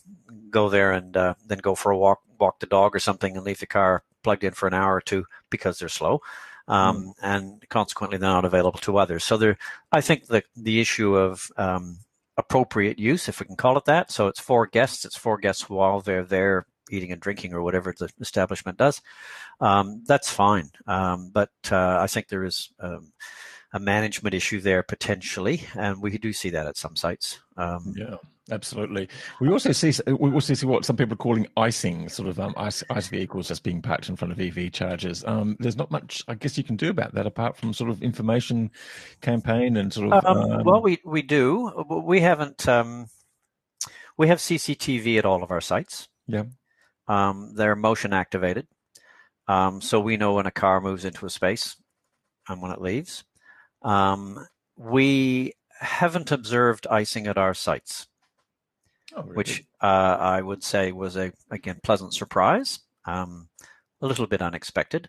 go 0.50 0.68
there 0.68 0.92
and 0.92 1.16
uh, 1.16 1.34
then 1.46 1.58
go 1.58 1.74
for 1.74 1.92
a 1.92 1.98
walk, 1.98 2.20
walk 2.38 2.60
the 2.60 2.66
dog 2.66 2.94
or 2.94 2.98
something, 2.98 3.36
and 3.36 3.44
leave 3.44 3.60
the 3.60 3.66
car 3.66 4.02
plugged 4.22 4.44
in 4.44 4.52
for 4.52 4.66
an 4.66 4.74
hour 4.74 4.94
or 4.96 5.00
two 5.00 5.24
because 5.50 5.78
they're 5.78 5.88
slow. 5.88 6.20
Um, 6.68 6.96
mm. 6.96 7.12
and 7.22 7.68
consequently 7.68 8.18
they're 8.18 8.28
not 8.28 8.44
available 8.44 8.80
to 8.80 8.98
others. 8.98 9.22
So 9.22 9.36
there, 9.36 9.56
I 9.92 10.00
think 10.00 10.26
the 10.26 10.42
the 10.56 10.80
issue 10.80 11.14
of 11.14 11.48
um, 11.56 11.98
appropriate 12.36 12.98
use, 12.98 13.28
if 13.28 13.40
we 13.40 13.46
can 13.46 13.56
call 13.56 13.76
it 13.76 13.84
that. 13.86 14.10
So 14.10 14.28
it's 14.28 14.40
for 14.40 14.66
guests. 14.66 15.04
It's 15.04 15.16
for 15.16 15.38
guests 15.38 15.68
while 15.68 16.00
they're 16.00 16.24
there 16.24 16.66
eating 16.90 17.12
and 17.12 17.20
drinking 17.20 17.52
or 17.52 17.62
whatever 17.62 17.94
the 17.98 18.08
establishment 18.20 18.78
does. 18.78 19.02
Um, 19.60 20.02
that's 20.06 20.30
fine. 20.30 20.70
Um, 20.86 21.30
but 21.32 21.50
uh, 21.70 21.98
I 22.00 22.06
think 22.06 22.28
there 22.28 22.44
is 22.44 22.70
um, 22.80 23.12
a 23.72 23.80
management 23.80 24.34
issue 24.34 24.60
there 24.60 24.82
potentially, 24.82 25.64
and 25.74 26.00
we 26.00 26.16
do 26.18 26.32
see 26.32 26.50
that 26.50 26.66
at 26.66 26.76
some 26.76 26.96
sites. 26.96 27.40
Um, 27.56 27.94
yeah. 27.96 28.16
Absolutely. 28.50 29.08
We 29.40 29.50
also 29.50 29.72
see 29.72 29.92
we 30.06 30.30
also 30.30 30.54
see 30.54 30.66
what 30.66 30.84
some 30.84 30.96
people 30.96 31.14
are 31.14 31.16
calling 31.16 31.48
icing, 31.56 32.08
sort 32.08 32.28
of 32.28 32.38
um, 32.38 32.54
ice, 32.56 32.84
ice 32.90 33.08
vehicles 33.08 33.48
just 33.48 33.64
being 33.64 33.82
parked 33.82 34.08
in 34.08 34.14
front 34.14 34.30
of 34.30 34.40
EV 34.40 34.70
chargers. 34.70 35.24
Um, 35.24 35.56
there's 35.58 35.76
not 35.76 35.90
much, 35.90 36.22
I 36.28 36.34
guess, 36.34 36.56
you 36.56 36.62
can 36.62 36.76
do 36.76 36.90
about 36.90 37.12
that 37.14 37.26
apart 37.26 37.56
from 37.56 37.72
sort 37.72 37.90
of 37.90 38.02
information 38.04 38.70
campaign 39.20 39.76
and 39.76 39.92
sort 39.92 40.12
of. 40.12 40.24
Um, 40.24 40.38
um 40.38 40.64
well, 40.64 40.80
we 40.80 41.00
we 41.04 41.22
do. 41.22 41.72
We 42.04 42.20
haven't. 42.20 42.68
Um, 42.68 43.08
we 44.16 44.28
have 44.28 44.38
CCTV 44.38 45.18
at 45.18 45.26
all 45.26 45.42
of 45.42 45.50
our 45.50 45.60
sites. 45.60 46.08
Yeah. 46.28 46.44
Um, 47.08 47.52
they're 47.54 47.76
motion 47.76 48.12
activated, 48.12 48.68
so 49.48 50.00
we 50.00 50.16
know 50.16 50.34
when 50.34 50.46
a 50.46 50.52
car 50.52 50.80
moves 50.80 51.04
into 51.04 51.26
a 51.26 51.30
space 51.30 51.76
and 52.48 52.62
when 52.62 52.70
it 52.70 52.80
leaves. 52.80 53.24
we 54.76 55.52
haven't 55.80 56.30
observed 56.30 56.86
icing 56.88 57.26
at 57.26 57.38
our 57.38 57.52
sites. 57.52 58.06
Oh, 59.16 59.22
which 59.22 59.64
uh, 59.80 60.16
I 60.20 60.42
would 60.42 60.62
say 60.62 60.92
was 60.92 61.16
a 61.16 61.32
again 61.50 61.80
pleasant 61.82 62.12
surprise, 62.12 62.80
um, 63.06 63.48
a 64.02 64.06
little 64.06 64.26
bit 64.26 64.42
unexpected, 64.42 65.08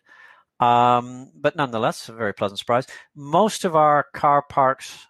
um, 0.61 1.29
but 1.35 1.57
nonetheless 1.57 2.07
a 2.07 2.13
very 2.13 2.33
pleasant 2.33 2.59
surprise. 2.59 2.87
Most 3.15 3.65
of 3.65 3.75
our 3.75 4.05
car 4.13 4.43
parks 4.47 5.05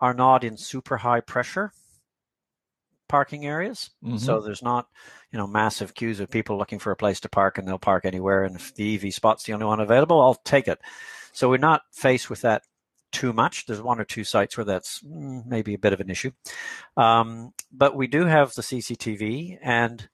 are 0.00 0.14
not 0.14 0.44
in 0.44 0.56
super 0.56 0.96
high 0.98 1.20
pressure 1.20 1.72
parking 3.08 3.44
areas, 3.44 3.90
mm-hmm. 4.04 4.18
so 4.18 4.40
there's 4.40 4.62
not 4.62 4.86
you 5.32 5.38
know 5.38 5.48
massive 5.48 5.94
queues 5.94 6.20
of 6.20 6.30
people 6.30 6.56
looking 6.56 6.78
for 6.78 6.92
a 6.92 6.96
place 6.96 7.18
to 7.20 7.28
park, 7.28 7.58
and 7.58 7.66
they'll 7.66 7.76
park 7.76 8.04
anywhere. 8.04 8.44
And 8.44 8.54
if 8.54 8.72
the 8.76 8.94
EV 8.94 9.12
spot's 9.12 9.42
the 9.42 9.52
only 9.52 9.66
one 9.66 9.80
available, 9.80 10.20
I'll 10.20 10.40
take 10.44 10.68
it. 10.68 10.80
So 11.32 11.48
we're 11.50 11.56
not 11.56 11.82
faced 11.90 12.30
with 12.30 12.42
that 12.42 12.62
too 13.12 13.32
much. 13.32 13.66
There's 13.66 13.82
one 13.82 14.00
or 14.00 14.04
two 14.04 14.24
sites 14.24 14.56
where 14.56 14.64
that's 14.64 15.02
mm, 15.02 15.44
maybe 15.46 15.74
a 15.74 15.78
bit 15.78 15.92
of 15.92 16.00
an 16.00 16.10
issue. 16.10 16.32
Um, 16.96 17.52
but 17.70 17.94
we 17.94 18.06
do 18.06 18.24
have 18.24 18.52
the 18.54 18.62
CCTV 18.62 19.58
and 19.62 20.08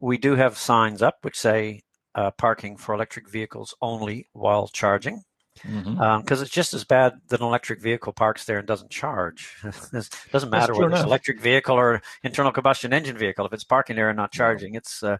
we 0.00 0.18
do 0.18 0.36
have 0.36 0.56
signs 0.56 1.02
up 1.02 1.18
which 1.22 1.38
say 1.38 1.82
uh, 2.14 2.30
parking 2.32 2.76
for 2.76 2.94
electric 2.94 3.28
vehicles 3.28 3.74
only 3.80 4.28
while 4.32 4.68
charging. 4.68 5.24
Because 5.54 5.74
mm-hmm. 5.74 6.00
um, 6.00 6.24
it's 6.28 6.50
just 6.50 6.72
as 6.72 6.84
bad 6.84 7.14
that 7.28 7.40
an 7.40 7.46
electric 7.46 7.82
vehicle 7.82 8.12
parks 8.12 8.44
there 8.44 8.58
and 8.58 8.66
doesn't 8.68 8.90
charge. 8.90 9.56
it 9.64 10.08
doesn't 10.30 10.50
matter 10.50 10.72
whether 10.72 10.86
enough. 10.86 11.00
it's 11.00 11.06
electric 11.06 11.40
vehicle 11.40 11.76
or 11.76 12.00
internal 12.22 12.52
combustion 12.52 12.92
engine 12.92 13.18
vehicle. 13.18 13.44
If 13.44 13.52
it's 13.52 13.64
parking 13.64 13.96
there 13.96 14.08
and 14.08 14.16
not 14.16 14.30
charging, 14.30 14.74
it's 14.74 15.02
uh, 15.02 15.16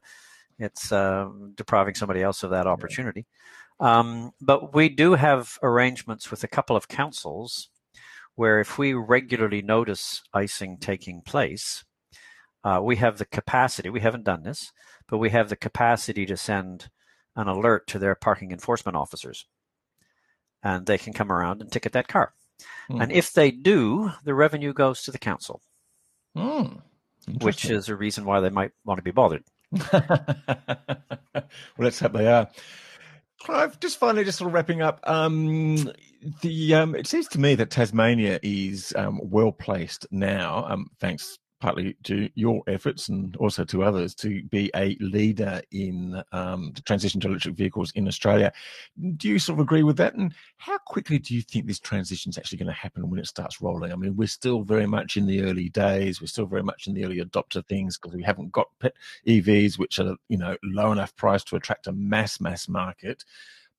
it's 0.58 0.92
uh, 0.92 1.28
depriving 1.54 1.94
somebody 1.94 2.22
else 2.22 2.42
of 2.42 2.50
that 2.50 2.66
opportunity. 2.66 3.26
Um, 3.80 4.32
but 4.40 4.74
we 4.74 4.88
do 4.88 5.14
have 5.14 5.58
arrangements 5.62 6.30
with 6.30 6.42
a 6.42 6.48
couple 6.48 6.76
of 6.76 6.88
councils 6.88 7.68
where 8.34 8.60
if 8.60 8.78
we 8.78 8.92
regularly 8.92 9.62
notice 9.62 10.22
icing 10.32 10.78
taking 10.78 11.22
place, 11.22 11.84
uh, 12.64 12.80
we 12.82 12.96
have 12.96 13.18
the 13.18 13.24
capacity, 13.24 13.88
we 13.88 14.00
haven't 14.00 14.24
done 14.24 14.42
this, 14.42 14.72
but 15.08 15.18
we 15.18 15.30
have 15.30 15.48
the 15.48 15.56
capacity 15.56 16.26
to 16.26 16.36
send 16.36 16.90
an 17.36 17.48
alert 17.48 17.86
to 17.86 17.98
their 17.98 18.14
parking 18.14 18.52
enforcement 18.52 18.96
officers. 18.96 19.46
And 20.62 20.86
they 20.86 20.98
can 20.98 21.12
come 21.12 21.30
around 21.30 21.60
and 21.60 21.70
ticket 21.70 21.92
that 21.92 22.08
car. 22.08 22.32
Mm. 22.90 23.02
And 23.02 23.12
if 23.12 23.32
they 23.32 23.50
do, 23.50 24.12
the 24.24 24.34
revenue 24.34 24.72
goes 24.72 25.02
to 25.02 25.12
the 25.12 25.18
council, 25.18 25.62
mm. 26.36 26.80
which 27.42 27.64
is 27.70 27.88
a 27.88 27.96
reason 27.96 28.24
why 28.24 28.40
they 28.40 28.50
might 28.50 28.72
want 28.84 28.98
to 28.98 29.04
be 29.04 29.12
bothered. 29.12 29.44
well, 29.92 31.48
let's 31.78 32.00
hope 32.00 32.12
they 32.12 32.26
are. 32.26 32.48
Clive, 33.40 33.78
just 33.80 33.98
finally, 33.98 34.24
just 34.24 34.38
sort 34.38 34.48
of 34.48 34.54
wrapping 34.54 34.82
up. 34.82 35.00
Um, 35.04 35.90
the 36.40 36.74
um, 36.74 36.94
it 36.94 37.06
seems 37.06 37.28
to 37.28 37.40
me 37.40 37.54
that 37.54 37.70
Tasmania 37.70 38.40
is 38.42 38.92
um, 38.96 39.20
well 39.22 39.52
placed 39.52 40.06
now, 40.10 40.64
um, 40.68 40.90
thanks 41.00 41.38
partly 41.60 41.96
to 42.04 42.28
your 42.34 42.62
efforts 42.66 43.08
and 43.08 43.36
also 43.36 43.64
to 43.64 43.82
others 43.82 44.14
to 44.14 44.42
be 44.44 44.70
a 44.74 44.96
leader 45.00 45.60
in 45.72 46.22
um, 46.32 46.72
the 46.74 46.82
transition 46.82 47.20
to 47.20 47.28
electric 47.28 47.56
vehicles 47.56 47.90
in 47.92 48.06
Australia. 48.06 48.52
Do 49.16 49.28
you 49.28 49.38
sort 49.38 49.58
of 49.58 49.62
agree 49.62 49.82
with 49.82 49.96
that? 49.96 50.14
And 50.14 50.34
how 50.58 50.78
quickly 50.78 51.18
do 51.18 51.34
you 51.34 51.42
think 51.42 51.66
this 51.66 51.80
transition 51.80 52.30
is 52.30 52.38
actually 52.38 52.58
going 52.58 52.68
to 52.68 52.72
happen 52.72 53.08
when 53.10 53.20
it 53.20 53.26
starts 53.26 53.60
rolling? 53.60 53.92
I 53.92 53.96
mean, 53.96 54.16
we're 54.16 54.28
still 54.28 54.62
very 54.62 54.86
much 54.86 55.16
in 55.16 55.26
the 55.26 55.42
early 55.42 55.68
days. 55.68 56.20
We're 56.20 56.28
still 56.28 56.46
very 56.46 56.62
much 56.62 56.86
in 56.86 56.94
the 56.94 57.04
early 57.04 57.20
adopter 57.20 57.66
things 57.66 57.98
because 57.98 58.14
we 58.14 58.22
haven't 58.22 58.52
got 58.52 58.68
EVs, 59.26 59.78
which 59.78 59.98
are 59.98 60.16
you 60.28 60.38
know 60.38 60.56
low 60.62 60.92
enough 60.92 61.14
price 61.16 61.44
to 61.44 61.56
attract 61.56 61.86
a 61.86 61.92
mass 61.92 62.40
mass 62.40 62.68
market 62.68 63.24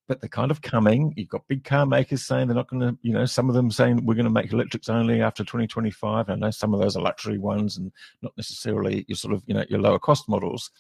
but 0.09 0.19
they're 0.19 0.27
kind 0.27 0.49
of 0.49 0.63
coming. 0.63 1.13
You've 1.15 1.29
got 1.29 1.47
big 1.47 1.63
car 1.63 1.85
makers 1.85 2.25
saying 2.25 2.47
they're 2.47 2.55
not 2.55 2.67
going 2.67 2.81
to, 2.81 2.97
you 3.03 3.13
know, 3.13 3.25
some 3.25 3.47
of 3.47 3.53
them 3.53 3.69
saying 3.69 4.03
we're 4.03 4.15
going 4.15 4.25
to 4.25 4.31
make 4.31 4.51
electrics 4.51 4.89
only 4.89 5.21
after 5.21 5.43
2025. 5.43 6.29
I 6.29 6.35
know 6.35 6.49
some 6.49 6.73
of 6.73 6.81
those 6.81 6.97
are 6.97 7.03
luxury 7.03 7.37
ones 7.37 7.77
and 7.77 7.91
not 8.23 8.33
necessarily 8.35 9.05
your 9.07 9.15
sort 9.15 9.35
of, 9.35 9.43
you 9.45 9.53
know, 9.53 9.63
your 9.69 9.79
lower 9.79 9.99
cost 9.99 10.27
models. 10.27 10.71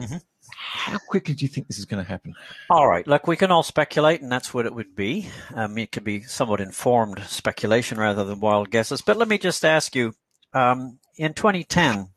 Mm-hmm. 0.00 0.16
How 0.56 0.96
quickly 1.06 1.34
do 1.34 1.44
you 1.44 1.50
think 1.50 1.68
this 1.68 1.78
is 1.78 1.84
going 1.84 2.02
to 2.02 2.08
happen? 2.08 2.34
All 2.70 2.88
right, 2.88 3.06
look, 3.06 3.26
we 3.26 3.36
can 3.36 3.50
all 3.50 3.62
speculate, 3.62 4.22
and 4.22 4.32
that's 4.32 4.54
what 4.54 4.64
it 4.64 4.74
would 4.74 4.96
be. 4.96 5.28
Um, 5.54 5.76
it 5.76 5.92
could 5.92 6.04
be 6.04 6.22
somewhat 6.22 6.62
informed 6.62 7.20
speculation 7.26 7.98
rather 7.98 8.24
than 8.24 8.40
wild 8.40 8.70
guesses. 8.70 9.02
But 9.02 9.18
let 9.18 9.28
me 9.28 9.36
just 9.36 9.66
ask 9.66 9.94
you: 9.94 10.14
um, 10.54 10.98
in 11.18 11.34
2010, 11.34 12.08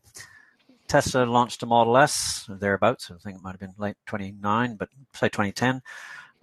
Tesla 0.87 1.23
launched 1.23 1.63
a 1.63 1.65
Model 1.65 1.97
S, 1.97 2.49
thereabouts. 2.49 3.11
I 3.11 3.17
think 3.17 3.37
it 3.37 3.43
might 3.43 3.51
have 3.51 3.59
been 3.59 3.73
late 3.77 3.97
29, 4.07 4.77
but 4.77 4.87
say 5.13 5.27
2010. 5.27 5.81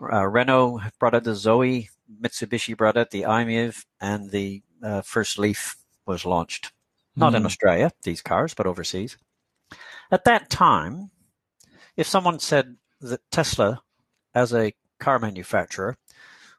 Uh, 0.01 0.27
Renault 0.27 0.81
brought 0.99 1.15
out 1.15 1.25
the 1.25 1.35
Zoe, 1.35 1.91
Mitsubishi 2.23 2.77
brought 2.77 2.97
out 2.97 3.11
the 3.11 3.27
i-MiEV, 3.27 3.85
and 4.01 4.31
the 4.31 4.63
uh, 4.83 5.03
first 5.03 5.39
Leaf 5.39 5.77
was 6.07 6.25
launched. 6.25 6.73
Not 7.17 7.33
mm. 7.33 7.37
in 7.37 7.43
hmm. 7.43 7.47
Australia, 7.47 7.93
these 8.03 8.23
cars, 8.23 8.55
but 8.55 8.67
overseas. 8.67 9.17
At 10.11 10.25
that 10.25 10.51
time, 10.51 11.11
if 11.97 12.07
someone 12.07 12.39
said 12.39 12.77
that 13.01 13.29
Tesla, 13.31 13.83
as 14.35 14.55
a 14.55 14.75
car 15.01 15.19
manufacturer, 15.19 15.99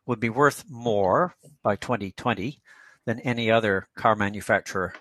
would 0.05 0.19
be 0.19 0.29
worth 0.29 0.65
more 0.69 1.35
by 1.63 1.75
2020 1.75 2.61
than 3.05 3.19
any 3.21 3.49
other 3.49 3.87
car 3.95 4.15
manufacturer 4.15 4.93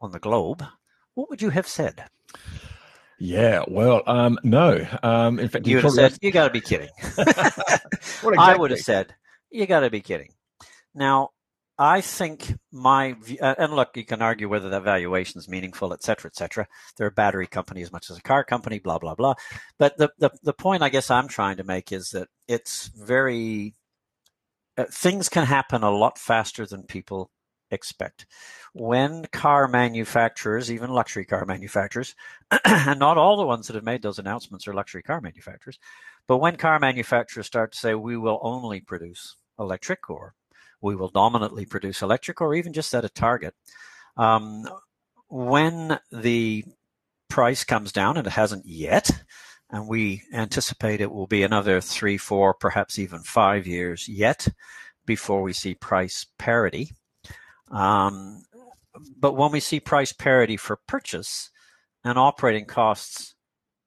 on 0.00 0.12
the 0.12 0.18
globe, 0.18 0.64
what 1.14 1.28
would 1.28 1.42
you 1.42 1.50
have 1.50 1.68
said? 1.68 2.04
Yeah, 3.24 3.62
well, 3.68 4.02
um, 4.08 4.36
no. 4.42 4.84
Um, 5.04 5.38
in 5.38 5.48
fact, 5.48 5.64
you 5.68 5.76
would 5.76 5.84
have 5.84 5.92
said, 5.92 6.18
"You 6.20 6.32
got 6.32 6.48
to 6.48 6.52
be 6.52 6.60
kidding." 6.60 6.88
exactly? 6.98 8.36
I 8.36 8.56
would 8.56 8.72
have 8.72 8.80
said, 8.80 9.14
"You 9.48 9.64
got 9.66 9.80
to 9.80 9.90
be 9.90 10.00
kidding." 10.00 10.30
Now, 10.92 11.28
I 11.78 12.00
think 12.00 12.52
my 12.72 13.14
uh, 13.40 13.54
and 13.58 13.74
look, 13.74 13.96
you 13.96 14.04
can 14.04 14.22
argue 14.22 14.48
whether 14.48 14.70
that 14.70 14.82
valuation 14.82 15.38
is 15.38 15.48
meaningful, 15.48 15.92
et 15.92 16.02
cetera, 16.02 16.30
et 16.30 16.34
cetera. 16.34 16.66
They're 16.96 17.06
a 17.06 17.12
battery 17.12 17.46
company 17.46 17.82
as 17.82 17.92
much 17.92 18.10
as 18.10 18.18
a 18.18 18.22
car 18.22 18.42
company, 18.42 18.80
blah 18.80 18.98
blah 18.98 19.14
blah. 19.14 19.34
But 19.78 19.96
the 19.98 20.10
the, 20.18 20.30
the 20.42 20.52
point 20.52 20.82
I 20.82 20.88
guess 20.88 21.08
I'm 21.08 21.28
trying 21.28 21.58
to 21.58 21.64
make 21.64 21.92
is 21.92 22.08
that 22.10 22.26
it's 22.48 22.88
very 22.88 23.74
uh, 24.76 24.86
things 24.90 25.28
can 25.28 25.46
happen 25.46 25.84
a 25.84 25.92
lot 25.92 26.18
faster 26.18 26.66
than 26.66 26.82
people 26.82 27.30
expect. 27.72 28.26
When 28.74 29.26
car 29.32 29.66
manufacturers, 29.66 30.70
even 30.70 30.90
luxury 30.90 31.24
car 31.24 31.44
manufacturers, 31.44 32.14
and 32.64 33.00
not 33.00 33.18
all 33.18 33.36
the 33.36 33.46
ones 33.46 33.66
that 33.66 33.74
have 33.74 33.84
made 33.84 34.02
those 34.02 34.18
announcements 34.18 34.68
are 34.68 34.74
luxury 34.74 35.02
car 35.02 35.20
manufacturers, 35.20 35.78
but 36.28 36.38
when 36.38 36.56
car 36.56 36.78
manufacturers 36.78 37.46
start 37.46 37.72
to 37.72 37.78
say, 37.78 37.94
we 37.94 38.16
will 38.16 38.38
only 38.42 38.80
produce 38.80 39.36
electric 39.58 40.08
or 40.08 40.34
we 40.80 40.94
will 40.96 41.08
dominantly 41.08 41.64
produce 41.64 42.02
electric 42.02 42.40
or 42.40 42.54
even 42.54 42.72
just 42.72 42.90
set 42.90 43.04
a 43.04 43.08
target, 43.08 43.54
um, 44.16 44.68
when 45.28 45.98
the 46.10 46.64
price 47.30 47.64
comes 47.64 47.92
down, 47.92 48.18
and 48.18 48.26
it 48.26 48.32
hasn't 48.34 48.66
yet, 48.66 49.10
and 49.70 49.88
we 49.88 50.22
anticipate 50.34 51.00
it 51.00 51.10
will 51.10 51.26
be 51.26 51.42
another 51.42 51.80
three, 51.80 52.18
four, 52.18 52.52
perhaps 52.52 52.98
even 52.98 53.20
five 53.20 53.66
years 53.66 54.06
yet 54.06 54.46
before 55.06 55.42
we 55.42 55.54
see 55.54 55.74
price 55.74 56.26
parity. 56.38 56.92
Um, 57.72 58.44
but 59.18 59.34
when 59.36 59.50
we 59.50 59.60
see 59.60 59.80
price 59.80 60.12
parity 60.12 60.56
for 60.56 60.78
purchase 60.86 61.50
and 62.04 62.18
operating 62.18 62.66
costs 62.66 63.34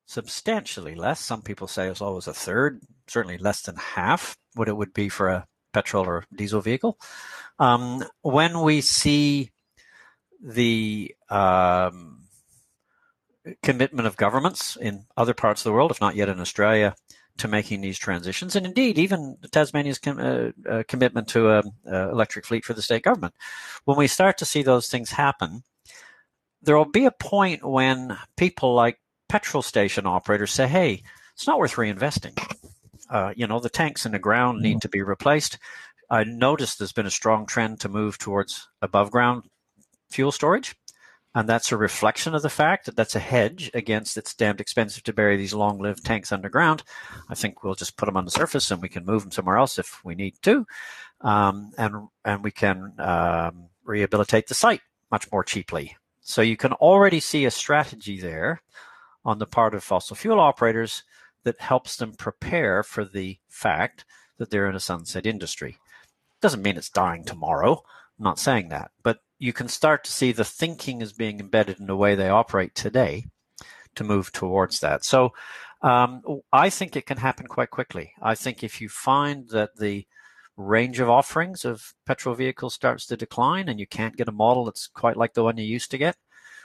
substantially 0.07 0.95
less, 0.95 1.19
some 1.19 1.41
people 1.41 1.67
say 1.67 1.87
as 1.87 2.01
low 2.01 2.17
as 2.17 2.27
a 2.27 2.33
third, 2.33 2.81
certainly 3.07 3.37
less 3.37 3.61
than 3.61 3.75
half 3.75 4.35
what 4.55 4.67
it 4.67 4.75
would 4.75 4.93
be 4.93 5.09
for 5.09 5.29
a 5.29 5.45
petrol 5.73 6.05
or 6.05 6.25
diesel 6.33 6.61
vehicle. 6.61 6.97
Um, 7.59 8.03
when 8.21 8.61
we 8.61 8.81
see 8.81 9.51
the 10.41 11.15
um, 11.29 12.23
commitment 13.61 14.07
of 14.07 14.17
governments 14.17 14.75
in 14.75 15.05
other 15.15 15.33
parts 15.33 15.61
of 15.61 15.65
the 15.65 15.73
world, 15.73 15.91
if 15.91 16.01
not 16.01 16.15
yet 16.15 16.29
in 16.29 16.39
Australia, 16.39 16.95
to 17.37 17.47
making 17.47 17.81
these 17.81 17.97
transitions, 17.97 18.55
and 18.55 18.65
indeed 18.65 18.97
even 18.97 19.37
Tasmania's 19.51 19.99
com- 19.99 20.19
uh, 20.19 20.69
uh, 20.69 20.83
commitment 20.87 21.27
to 21.29 21.49
an 21.49 21.71
electric 21.85 22.45
fleet 22.45 22.63
for 22.63 22.73
the 22.73 22.81
state 22.81 23.03
government. 23.03 23.33
When 23.83 23.97
we 23.97 24.07
start 24.07 24.37
to 24.37 24.45
see 24.45 24.63
those 24.63 24.87
things 24.87 25.11
happen, 25.11 25.63
there 26.61 26.77
will 26.77 26.85
be 26.85 27.05
a 27.05 27.11
point 27.11 27.63
when 27.63 28.17
people 28.37 28.73
like 28.73 28.99
petrol 29.27 29.61
station 29.61 30.05
operators 30.05 30.51
say, 30.51 30.67
"Hey, 30.67 31.03
it's 31.33 31.47
not 31.47 31.59
worth 31.59 31.75
reinvesting. 31.75 32.37
Uh, 33.09 33.33
you 33.35 33.45
know, 33.45 33.59
the 33.59 33.69
tanks 33.69 34.05
in 34.05 34.13
the 34.13 34.19
ground 34.19 34.61
need 34.61 34.81
to 34.81 34.89
be 34.89 35.01
replaced." 35.01 35.59
I 36.09 36.23
noticed 36.23 36.79
there's 36.79 36.93
been 36.93 37.05
a 37.05 37.11
strong 37.11 37.45
trend 37.45 37.81
to 37.81 37.89
move 37.89 38.17
towards 38.17 38.67
above 38.81 39.11
ground 39.11 39.43
fuel 40.09 40.31
storage. 40.31 40.75
And 41.35 41.49
that's 41.49 41.73
a 41.73 41.77
reflection 41.77 42.33
of 42.33 42.41
the 42.41 42.49
fact 42.49 42.85
that 42.85 42.95
that's 42.95 43.15
a 43.15 43.19
hedge 43.19 43.69
against 43.73 44.15
it's 44.15 44.33
damned 44.33 44.61
expensive 44.61 45.03
to 45.03 45.13
bury 45.13 45.35
these 45.35 45.53
long 45.53 45.79
lived 45.79 46.05
tanks 46.05 46.31
underground. 46.31 46.81
I 47.29 47.35
think 47.35 47.61
we'll 47.61 47.75
just 47.75 47.97
put 47.97 48.05
them 48.05 48.15
on 48.15 48.23
the 48.23 48.31
surface 48.31 48.71
and 48.71 48.81
we 48.81 48.87
can 48.87 49.05
move 49.05 49.23
them 49.23 49.31
somewhere 49.31 49.57
else 49.57 49.77
if 49.77 50.03
we 50.05 50.15
need 50.15 50.35
to. 50.43 50.65
Um, 51.19 51.73
and, 51.77 52.07
and 52.23 52.41
we 52.41 52.51
can 52.51 52.93
um, 52.99 53.67
rehabilitate 53.83 54.47
the 54.47 54.53
site 54.53 54.79
much 55.11 55.29
more 55.29 55.43
cheaply. 55.43 55.97
So 56.21 56.41
you 56.41 56.55
can 56.55 56.71
already 56.73 57.19
see 57.19 57.43
a 57.43 57.51
strategy 57.51 58.19
there 58.19 58.61
on 59.25 59.37
the 59.37 59.45
part 59.45 59.75
of 59.75 59.83
fossil 59.83 60.15
fuel 60.15 60.39
operators 60.39 61.03
that 61.43 61.59
helps 61.59 61.97
them 61.97 62.13
prepare 62.13 62.81
for 62.81 63.03
the 63.03 63.37
fact 63.49 64.05
that 64.37 64.49
they're 64.49 64.69
in 64.69 64.75
a 64.75 64.79
sunset 64.79 65.25
industry. 65.25 65.77
Doesn't 66.41 66.61
mean 66.61 66.77
it's 66.77 66.89
dying 66.89 67.25
tomorrow. 67.25 67.83
I'm 68.19 68.23
not 68.23 68.39
saying 68.39 68.69
that, 68.69 68.91
but 69.03 69.19
you 69.39 69.53
can 69.53 69.67
start 69.67 70.03
to 70.05 70.11
see 70.11 70.31
the 70.31 70.45
thinking 70.45 71.01
is 71.01 71.13
being 71.13 71.39
embedded 71.39 71.79
in 71.79 71.87
the 71.87 71.95
way 71.95 72.15
they 72.15 72.29
operate 72.29 72.73
today 72.75 73.25
to 73.95 74.03
move 74.03 74.31
towards 74.31 74.79
that. 74.79 75.03
So 75.03 75.33
um, 75.81 76.21
I 76.51 76.69
think 76.69 76.95
it 76.95 77.05
can 77.05 77.17
happen 77.17 77.47
quite 77.47 77.69
quickly. 77.69 78.13
I 78.21 78.35
think 78.35 78.63
if 78.63 78.81
you 78.81 78.89
find 78.89 79.49
that 79.49 79.77
the 79.77 80.07
range 80.57 80.99
of 80.99 81.09
offerings 81.09 81.65
of 81.65 81.93
petrol 82.05 82.33
vehicles 82.35 82.73
starts 82.73 83.05
to 83.07 83.17
decline 83.17 83.67
and 83.67 83.79
you 83.79 83.87
can't 83.87 84.15
get 84.15 84.29
a 84.29 84.33
model 84.33 84.65
that's 84.65 84.87
quite 84.87 85.17
like 85.17 85.33
the 85.33 85.43
one 85.43 85.57
you 85.57 85.65
used 85.65 85.91
to 85.91 85.97
get, 85.97 86.15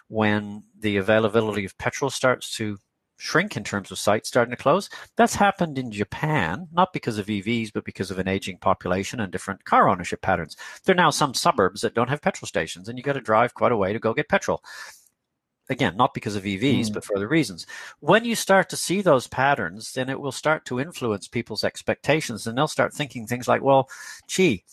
when 0.08 0.64
the 0.78 0.96
availability 0.96 1.64
of 1.64 1.78
petrol 1.78 2.10
starts 2.10 2.56
to 2.56 2.78
shrink 3.20 3.56
in 3.56 3.62
terms 3.62 3.90
of 3.90 3.98
sites 3.98 4.28
starting 4.28 4.50
to 4.50 4.56
close. 4.56 4.88
That's 5.16 5.34
happened 5.34 5.78
in 5.78 5.92
Japan, 5.92 6.68
not 6.72 6.92
because 6.92 7.18
of 7.18 7.26
EVs, 7.26 7.72
but 7.72 7.84
because 7.84 8.10
of 8.10 8.18
an 8.18 8.26
aging 8.26 8.58
population 8.58 9.20
and 9.20 9.30
different 9.30 9.64
car 9.64 9.88
ownership 9.88 10.22
patterns. 10.22 10.56
There 10.84 10.94
are 10.94 10.96
now 10.96 11.10
some 11.10 11.34
suburbs 11.34 11.82
that 11.82 11.94
don't 11.94 12.08
have 12.08 12.22
petrol 12.22 12.46
stations, 12.46 12.88
and 12.88 12.98
you 12.98 13.04
got 13.04 13.12
to 13.12 13.20
drive 13.20 13.54
quite 13.54 13.72
a 13.72 13.76
way 13.76 13.92
to 13.92 13.98
go 13.98 14.14
get 14.14 14.28
petrol. 14.28 14.62
Again, 15.68 15.96
not 15.96 16.14
because 16.14 16.34
of 16.34 16.44
EVs, 16.44 16.86
mm. 16.86 16.94
but 16.94 17.04
for 17.04 17.14
other 17.14 17.28
reasons. 17.28 17.66
When 18.00 18.24
you 18.24 18.34
start 18.34 18.68
to 18.70 18.76
see 18.76 19.02
those 19.02 19.28
patterns, 19.28 19.92
then 19.92 20.08
it 20.08 20.20
will 20.20 20.32
start 20.32 20.64
to 20.66 20.80
influence 20.80 21.28
people's 21.28 21.62
expectations, 21.62 22.46
and 22.46 22.56
they'll 22.56 22.68
start 22.68 22.94
thinking 22.94 23.26
things 23.26 23.46
like, 23.46 23.62
well, 23.62 23.88
gee, 24.26 24.64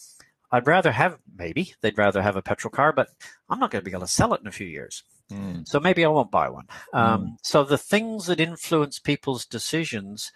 I'd 0.51 0.65
rather 0.65 0.93
have, 0.93 1.19
maybe 1.35 1.73
they'd 1.81 1.97
rather 1.97 2.21
have 2.21 2.37
a 2.37 2.41
petrol 2.41 2.71
car, 2.71 2.93
but 2.93 3.09
I'm 3.49 3.59
not 3.59 3.71
going 3.71 3.81
to 3.81 3.85
be 3.85 3.91
able 3.91 4.01
to 4.01 4.07
sell 4.07 4.33
it 4.33 4.41
in 4.41 4.47
a 4.47 4.51
few 4.51 4.67
years. 4.67 5.03
Mm. 5.31 5.67
So 5.67 5.79
maybe 5.79 6.05
I 6.05 6.09
won't 6.09 6.31
buy 6.31 6.49
one. 6.49 6.67
Um, 6.93 7.21
mm. 7.21 7.37
So 7.41 7.63
the 7.63 7.77
things 7.77 8.27
that 8.27 8.39
influence 8.39 8.99
people's 8.99 9.45
decisions 9.45 10.31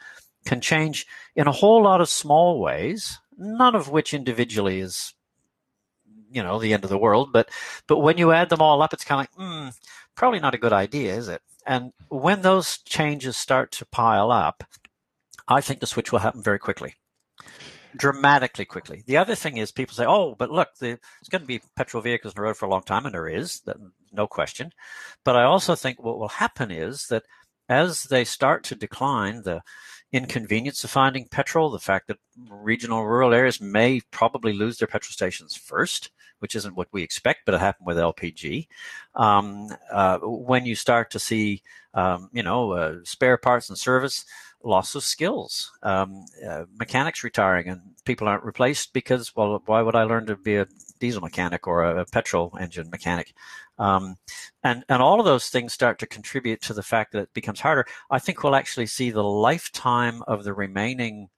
can 0.46 0.62
change 0.62 1.06
in 1.36 1.48
a 1.48 1.52
whole 1.52 1.84
lot 1.84 2.02
of 2.02 2.10
small 2.10 2.60
ways, 2.60 3.20
none 3.38 3.76
of 3.76 3.90
which 3.90 4.14
individually 4.14 4.80
is, 4.80 5.14
you 6.32 6.44
know, 6.44 6.60
the 6.60 6.74
end 6.74 6.84
of 6.84 6.90
the 6.90 6.98
world. 6.98 7.32
But 7.32 7.50
but 7.88 8.00
when 8.00 8.18
you 8.18 8.32
add 8.32 8.50
them 8.50 8.62
all 8.62 8.82
up, 8.82 8.94
it's 8.94 9.06
kind 9.06 9.28
of 9.28 9.38
like, 9.38 9.48
mm, 9.48 9.74
probably 10.16 10.40
not 10.40 10.56
a 10.56 10.60
good 10.60 10.74
idea, 10.74 11.16
is 11.16 11.28
it? 11.28 11.42
And 11.66 11.94
when 12.10 12.42
those 12.42 12.80
changes 12.80 13.38
start 13.38 13.72
to 13.74 13.86
pile 13.86 14.32
up, 14.32 14.64
I 15.48 15.62
think 15.62 15.80
the 15.80 15.88
switch 15.88 16.12
will 16.12 16.20
happen 16.20 16.42
very 16.42 16.60
quickly 16.60 16.96
dramatically 17.96 18.66
quickly. 18.66 19.04
The 19.06 19.18
other 19.18 19.36
thing 19.36 19.58
is 19.58 19.72
people 19.72 19.96
say, 19.96 20.06
"Oh, 20.06 20.36
but 20.36 20.52
look, 20.52 20.76
the, 20.76 20.88
there's 20.88 21.30
going 21.30 21.42
to 21.42 21.48
be 21.48 21.62
petrol 21.76 22.02
vehicles 22.02 22.34
on 22.34 22.36
the 22.36 22.44
road 22.44 22.58
for 22.58 22.66
a 22.66 22.70
long 22.70 22.84
time," 22.84 23.06
and 23.06 23.14
there 23.14 23.28
is, 23.28 23.62
that, 23.62 23.78
no 24.12 24.28
question. 24.28 24.72
But 25.24 25.36
I 25.36 25.44
also 25.44 25.76
think 25.76 26.02
what 26.02 26.20
will 26.20 26.30
happen 26.30 26.72
is 26.72 27.08
that 27.08 27.24
as 27.70 28.04
they 28.04 28.26
start 28.26 28.64
to 28.66 28.76
decline, 28.76 29.44
the 29.44 29.62
inconvenience 30.12 30.84
of 30.84 30.90
finding 30.90 31.26
petrol, 31.26 31.70
the 31.70 31.80
fact 31.80 32.08
that 32.08 32.18
regional 32.50 33.06
rural 33.06 33.34
areas 33.34 33.62
may 33.62 34.02
probably 34.12 34.52
lose 34.52 34.78
their 34.78 34.88
petrol 34.88 35.14
stations 35.14 35.56
first, 35.56 36.12
which 36.40 36.56
isn't 36.56 36.76
what 36.76 36.90
we 36.92 37.02
expect, 37.02 37.42
but 37.46 37.56
it 37.56 37.62
happened 37.62 37.88
with 37.88 37.98
LPG. 37.98 38.68
Um, 39.16 39.70
uh, 39.92 40.20
when 40.22 40.66
you 40.66 40.76
start 40.76 41.12
to 41.12 41.20
see, 41.20 41.62
um, 41.94 42.30
you 42.34 42.44
know, 42.44 42.74
uh, 42.74 42.96
spare 43.04 43.38
parts 43.38 43.70
and 43.70 43.78
service 43.78 44.26
loss 44.64 44.94
of 44.94 45.04
skills, 45.04 45.72
um, 45.82 46.26
uh, 46.48 46.66
mechanics 46.78 47.24
retiring, 47.24 47.68
and 47.68 47.82
people 48.06 48.28
aren't 48.28 48.44
replaced 48.44 48.94
because, 48.94 49.36
well, 49.36 49.62
why 49.66 49.82
would 49.82 49.96
I 49.96 50.04
learn 50.04 50.26
to 50.28 50.36
be 50.36 50.58
a 50.58 50.68
diesel 51.02 51.22
mechanic 51.22 51.68
or 51.68 51.84
a, 51.84 52.02
a 52.02 52.06
petrol 52.06 52.58
engine 52.60 52.90
mechanic? 52.90 53.34
Um, 53.78 54.16
and 54.64 54.86
and 54.88 55.02
all 55.02 55.20
of 55.20 55.26
those 55.26 55.50
things 55.50 55.74
start 55.74 56.00
to 56.00 56.08
contribute 56.08 56.62
to 56.62 56.74
the 56.74 56.84
fact 56.84 57.12
that 57.12 57.24
it 57.24 57.34
becomes 57.34 57.60
harder. 57.60 57.86
I 58.10 58.20
think 58.20 58.42
we'll 58.42 58.56
actually 58.56 58.86
see 58.86 59.12
the 59.12 59.24
lifetime 59.24 60.22
of 60.28 60.46
the 60.46 60.54
remaining 60.54 61.30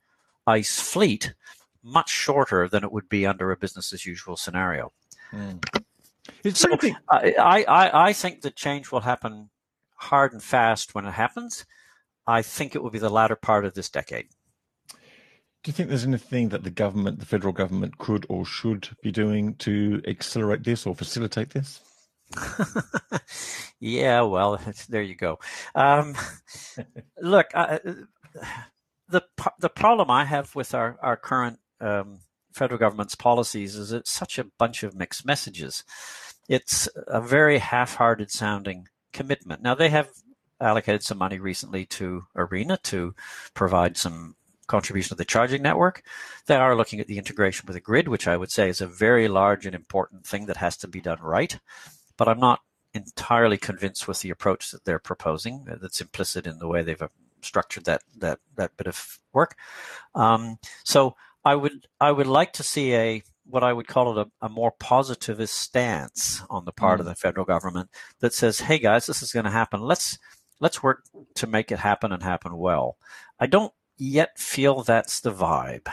ICE 0.46 0.80
fleet 0.80 1.34
much 1.82 2.10
shorter 2.10 2.68
than 2.68 2.84
it 2.84 2.92
would 2.92 3.10
be 3.10 3.26
under 3.26 3.52
a 3.52 3.58
business 3.58 3.94
as 3.94 4.06
usual 4.06 4.38
scenario. 4.38 4.92
Mm. 5.32 5.84
So 6.54 6.70
I, 7.10 7.66
I, 7.68 8.08
I 8.10 8.14
think 8.14 8.42
the 8.42 8.52
change 8.52 8.92
will 8.92 9.02
happen 9.02 9.50
hard 9.96 10.34
and 10.34 10.44
fast 10.44 10.96
when 10.96 11.06
it 11.06 11.12
happens. 11.12 11.66
I 12.28 12.42
think 12.42 12.76
it 12.76 12.84
will 12.84 12.90
be 12.90 13.00
the 13.00 13.10
latter 13.10 13.36
part 13.36 13.66
of 13.66 13.74
this 13.74 13.90
decade. 13.90 14.28
Do 15.64 15.70
you 15.70 15.74
think 15.74 15.88
there's 15.88 16.06
anything 16.06 16.50
that 16.50 16.64
the 16.64 16.70
government, 16.70 17.20
the 17.20 17.26
federal 17.26 17.54
government, 17.54 17.98
could 17.98 18.26
or 18.28 18.46
should 18.46 18.90
be 19.02 19.14
doing 19.14 19.56
to 19.56 20.02
accelerate 20.06 20.66
this 20.66 20.86
or 20.86 20.94
facilitate 20.94 21.52
this? 21.52 21.80
yeah, 23.80 24.22
well, 24.22 24.60
there 24.90 25.02
you 25.02 25.16
go. 25.16 25.40
Um, 25.74 26.16
look, 27.22 27.48
uh, 27.54 27.80
the 29.08 29.24
the 29.60 29.70
problem 29.70 30.12
I 30.12 30.26
have 30.26 30.54
with 30.54 30.74
our 30.74 30.98
our 31.02 31.16
current 31.16 31.60
um, 31.80 32.20
federal 32.54 32.80
government's 32.80 33.16
policies 33.16 33.76
is 33.76 33.94
it's 33.94 34.12
such 34.12 34.38
a 34.38 34.48
bunch 34.60 34.84
of 34.84 34.96
mixed 34.96 35.26
messages. 35.26 35.86
It's 36.50 36.90
a 37.08 37.22
very 37.22 37.60
half-hearted 37.60 38.32
sounding 38.32 38.90
commitment. 39.14 39.62
Now 39.62 39.76
they 39.76 39.90
have 39.90 40.10
allocated 40.60 41.04
some 41.04 41.18
money 41.18 41.40
recently 41.40 41.86
to 41.86 42.24
ARENA 42.36 42.82
to 42.84 43.16
provide 43.54 43.96
some 43.96 44.36
contribution 44.74 45.14
of 45.14 45.20
the 45.20 45.34
charging 45.34 45.62
network. 45.62 46.02
They 46.48 46.56
are 46.56 46.76
looking 46.76 47.00
at 47.00 47.06
the 47.06 47.20
integration 47.20 47.68
with 47.68 47.76
the 47.76 47.80
grid, 47.80 48.08
which 48.08 48.28
I 48.28 48.38
would 48.38 48.50
say 48.50 48.70
is 48.70 48.82
a 48.82 48.88
very 48.88 49.28
large 49.28 49.68
and 49.68 49.76
important 49.76 50.26
thing 50.26 50.48
that 50.48 50.58
has 50.58 50.76
to 50.78 50.88
be 50.88 51.00
done 51.00 51.20
right. 51.22 51.60
But 52.18 52.28
I'm 52.28 52.40
not 52.40 52.62
entirely 52.96 53.60
convinced 53.60 54.08
with 54.08 54.22
the 54.22 54.32
approach 54.32 54.72
that 54.72 54.84
they're 54.84 54.98
proposing. 55.12 55.66
That's 55.80 56.02
implicit 56.02 56.48
in 56.48 56.58
the 56.58 56.68
way 56.68 56.82
they've 56.82 57.00
uh, 57.00 57.10
structured 57.42 57.86
that 57.86 58.02
that 58.18 58.40
that 58.56 58.76
bit 58.76 58.88
of 58.88 59.20
work. 59.32 59.56
Um, 60.16 60.58
so 60.84 61.16
I 61.46 61.54
would 61.54 61.86
I 62.00 62.12
would 62.12 62.28
like 62.28 62.54
to 62.54 62.64
see 62.64 62.96
a 62.96 63.22
what 63.46 63.64
I 63.64 63.74
would 63.74 63.88
call 63.88 64.18
it 64.18 64.28
a, 64.28 64.46
a 64.48 64.50
more 64.50 64.72
positivist 64.72 65.56
stance 65.56 66.42
on 66.50 66.66
the 66.66 66.72
part 66.72 66.98
mm. 66.98 67.02
of 67.02 67.06
the 67.06 67.16
federal 67.16 67.46
government 67.46 67.90
that 68.22 68.34
says, 68.34 68.62
"Hey 68.62 68.80
guys, 68.80 69.06
this 69.06 69.22
is 69.22 69.34
going 69.34 69.46
to 69.46 69.60
happen. 69.62 69.82
Let's 69.82 70.18
let's 70.60 70.82
work 70.82 71.04
to 71.36 71.46
make 71.46 71.72
it 71.72 71.80
happen 71.80 72.12
and 72.12 72.24
happen 72.24 72.58
well. 72.58 72.98
I 73.40 73.46
don't 73.46 73.74
yet 73.98 74.38
feel 74.38 74.84
that's 74.84 75.20
the 75.20 75.32
vibe. 75.32 75.88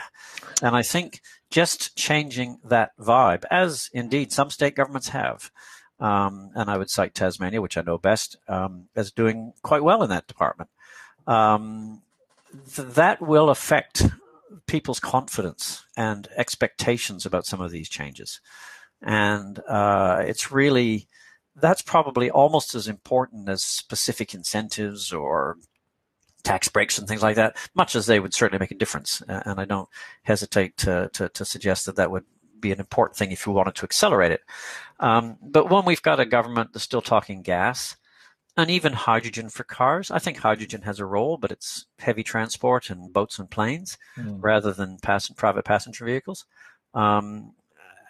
And 0.61 0.75
I 0.75 0.81
think 0.81 1.21
just 1.49 1.95
changing 1.95 2.59
that 2.63 2.91
vibe, 2.99 3.43
as 3.51 3.89
indeed 3.93 4.31
some 4.31 4.49
state 4.49 4.75
governments 4.75 5.09
have, 5.09 5.51
um, 5.99 6.51
and 6.55 6.69
I 6.69 6.77
would 6.77 6.89
cite 6.89 7.13
Tasmania, 7.13 7.61
which 7.61 7.77
I 7.77 7.81
know 7.81 7.97
best, 7.97 8.37
um, 8.47 8.87
as 8.95 9.11
doing 9.11 9.53
quite 9.61 9.83
well 9.83 10.01
in 10.03 10.09
that 10.09 10.27
department. 10.27 10.69
Um, 11.27 12.01
th- 12.73 12.87
that 12.89 13.21
will 13.21 13.49
affect 13.49 14.07
people's 14.65 14.99
confidence 14.99 15.85
and 15.95 16.27
expectations 16.35 17.25
about 17.25 17.45
some 17.45 17.61
of 17.61 17.71
these 17.71 17.89
changes. 17.89 18.41
And 19.01 19.59
uh, 19.67 20.23
it's 20.25 20.51
really 20.51 21.07
that's 21.55 21.81
probably 21.81 22.31
almost 22.31 22.75
as 22.75 22.87
important 22.87 23.49
as 23.49 23.63
specific 23.63 24.33
incentives 24.33 25.11
or 25.11 25.57
tax 26.43 26.67
breaks 26.67 26.97
and 26.97 27.07
things 27.07 27.23
like 27.23 27.35
that, 27.35 27.57
much 27.73 27.95
as 27.95 28.05
they 28.05 28.19
would 28.19 28.33
certainly 28.33 28.59
make 28.59 28.71
a 28.71 28.75
difference. 28.75 29.21
And 29.27 29.59
I 29.59 29.65
don't 29.65 29.89
hesitate 30.23 30.77
to, 30.77 31.09
to, 31.13 31.29
to 31.29 31.45
suggest 31.45 31.85
that 31.85 31.95
that 31.95 32.11
would 32.11 32.25
be 32.59 32.71
an 32.71 32.79
important 32.79 33.17
thing 33.17 33.31
if 33.31 33.45
you 33.45 33.51
wanted 33.51 33.75
to 33.75 33.83
accelerate 33.83 34.31
it. 34.31 34.41
Um, 34.99 35.37
but 35.41 35.69
when 35.69 35.85
we've 35.85 36.01
got 36.01 36.19
a 36.19 36.25
government 36.25 36.73
that's 36.73 36.83
still 36.83 37.01
talking 37.01 37.41
gas 37.41 37.97
and 38.55 38.69
even 38.69 38.93
hydrogen 38.93 39.49
for 39.49 39.63
cars, 39.63 40.11
I 40.11 40.19
think 40.19 40.37
hydrogen 40.37 40.83
has 40.83 40.99
a 40.99 41.05
role, 41.05 41.37
but 41.37 41.51
it's 41.51 41.85
heavy 41.99 42.23
transport 42.23 42.89
and 42.89 43.11
boats 43.11 43.39
and 43.39 43.49
planes 43.49 43.97
mm. 44.17 44.37
rather 44.39 44.71
than 44.71 44.99
pass- 45.01 45.29
private 45.29 45.65
passenger 45.65 46.05
vehicles. 46.05 46.45
Um, 46.93 47.53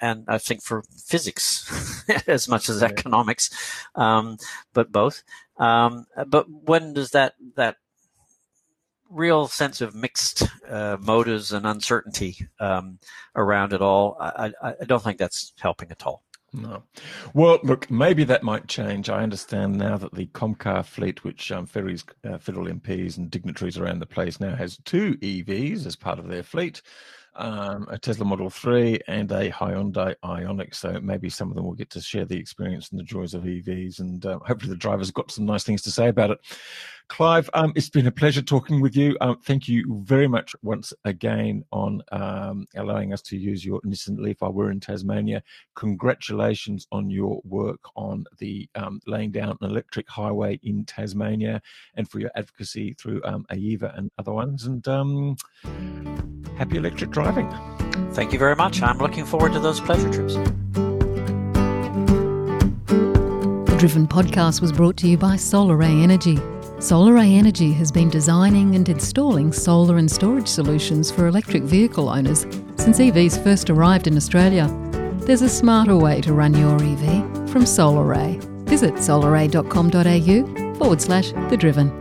and 0.01 0.25
I 0.27 0.39
think 0.39 0.63
for 0.63 0.83
physics 1.05 2.03
as 2.27 2.47
much 2.47 2.69
as 2.69 2.81
economics, 2.81 3.51
um, 3.93 4.37
but 4.73 4.91
both. 4.91 5.23
Um, 5.57 6.07
but 6.27 6.47
when 6.49 6.93
does 6.93 7.11
that 7.11 7.35
that 7.55 7.75
real 9.11 9.47
sense 9.47 9.81
of 9.81 9.95
mixed 9.95 10.43
uh, 10.67 10.97
motives 10.99 11.51
and 11.51 11.65
uncertainty 11.65 12.47
um, 12.59 12.99
around 13.35 13.73
it 13.73 13.81
all? 13.81 14.17
I, 14.19 14.53
I, 14.61 14.73
I 14.81 14.85
don't 14.85 15.03
think 15.03 15.17
that's 15.17 15.53
helping 15.59 15.91
at 15.91 16.05
all. 16.05 16.23
No. 16.53 16.83
Well, 17.33 17.59
look, 17.63 17.89
maybe 17.89 18.25
that 18.25 18.43
might 18.43 18.67
change. 18.67 19.09
I 19.09 19.23
understand 19.23 19.77
now 19.77 19.97
that 19.97 20.13
the 20.13 20.27
Comcar 20.27 20.83
fleet, 20.83 21.23
which 21.23 21.49
um, 21.51 21.65
ferries 21.65 22.03
uh, 22.29 22.37
federal 22.39 22.67
MPs 22.67 23.17
and 23.17 23.31
dignitaries 23.31 23.77
around 23.77 23.99
the 23.99 24.05
place 24.05 24.39
now, 24.39 24.53
has 24.55 24.77
two 24.83 25.15
EVs 25.17 25.85
as 25.85 25.95
part 25.95 26.19
of 26.19 26.27
their 26.27 26.43
fleet 26.43 26.81
um, 27.35 27.87
a 27.89 27.97
Tesla 27.97 28.25
Model 28.25 28.49
3 28.49 28.99
and 29.07 29.31
a 29.31 29.49
Hyundai 29.49 30.15
Ioniq. 30.23 30.75
So 30.75 30.99
maybe 31.01 31.29
some 31.29 31.49
of 31.49 31.55
them 31.55 31.65
will 31.65 31.73
get 31.73 31.89
to 31.91 32.01
share 32.01 32.25
the 32.25 32.37
experience 32.37 32.89
and 32.89 32.99
the 32.99 33.03
joys 33.03 33.33
of 33.33 33.43
EVs. 33.43 33.99
And 33.99 34.25
uh, 34.25 34.39
hopefully 34.45 34.71
the 34.71 34.77
drivers 34.77 35.11
got 35.11 35.31
some 35.31 35.45
nice 35.45 35.63
things 35.63 35.81
to 35.83 35.91
say 35.91 36.09
about 36.09 36.31
it. 36.31 36.39
Clive, 37.11 37.49
um, 37.53 37.73
it's 37.75 37.89
been 37.89 38.07
a 38.07 38.11
pleasure 38.11 38.41
talking 38.41 38.79
with 38.79 38.95
you. 38.95 39.17
Um, 39.19 39.37
thank 39.43 39.67
you 39.67 40.01
very 40.05 40.29
much 40.29 40.55
once 40.61 40.93
again 41.03 41.65
on 41.73 42.01
um, 42.13 42.69
allowing 42.77 43.11
us 43.11 43.21
to 43.23 43.35
use 43.37 43.65
your 43.65 43.81
Nissan 43.81 44.17
Leaf 44.17 44.39
while 44.39 44.53
we're 44.53 44.71
in 44.71 44.79
Tasmania. 44.79 45.43
Congratulations 45.75 46.87
on 46.89 47.09
your 47.09 47.41
work 47.43 47.81
on 47.97 48.23
the 48.37 48.69
um, 48.75 49.01
laying 49.07 49.29
down 49.29 49.49
an 49.49 49.57
electric 49.69 50.07
highway 50.07 50.57
in 50.63 50.85
Tasmania 50.85 51.61
and 51.95 52.09
for 52.09 52.19
your 52.19 52.31
advocacy 52.35 52.93
through 52.93 53.21
um, 53.25 53.45
AEVA 53.51 53.97
and 53.97 54.09
other 54.17 54.31
ones. 54.31 54.65
And 54.65 54.87
um, 54.87 55.35
happy 56.57 56.77
electric 56.77 57.09
driving. 57.09 57.49
Thank 58.13 58.31
you 58.31 58.39
very 58.39 58.55
much. 58.55 58.81
I'm 58.81 58.99
looking 58.99 59.25
forward 59.25 59.51
to 59.51 59.59
those 59.59 59.81
pleasure 59.81 60.09
trips. 60.09 60.35
The 63.65 63.75
Driven 63.77 64.07
podcast 64.07 64.61
was 64.61 64.71
brought 64.71 64.95
to 64.97 65.09
you 65.09 65.17
by 65.17 65.35
Solaray 65.35 66.03
Energy. 66.03 66.39
Solaray 66.81 67.37
Energy 67.37 67.71
has 67.73 67.91
been 67.91 68.09
designing 68.09 68.73
and 68.73 68.89
installing 68.89 69.53
solar 69.53 69.97
and 69.97 70.09
storage 70.09 70.47
solutions 70.47 71.11
for 71.11 71.27
electric 71.27 71.61
vehicle 71.61 72.09
owners 72.09 72.47
since 72.75 72.97
EVs 72.97 73.41
first 73.43 73.69
arrived 73.69 74.07
in 74.07 74.17
Australia. 74.17 74.67
There's 75.19 75.43
a 75.43 75.47
smarter 75.47 75.95
way 75.95 76.21
to 76.21 76.33
run 76.33 76.55
your 76.55 76.73
EV 76.77 77.49
from 77.51 77.65
Solaray. 77.65 78.41
Visit 78.67 78.95
solaray.com.au 78.95 80.73
forward 80.79 80.99
slash 80.99 81.31
the 81.51 81.55
driven. 81.55 82.00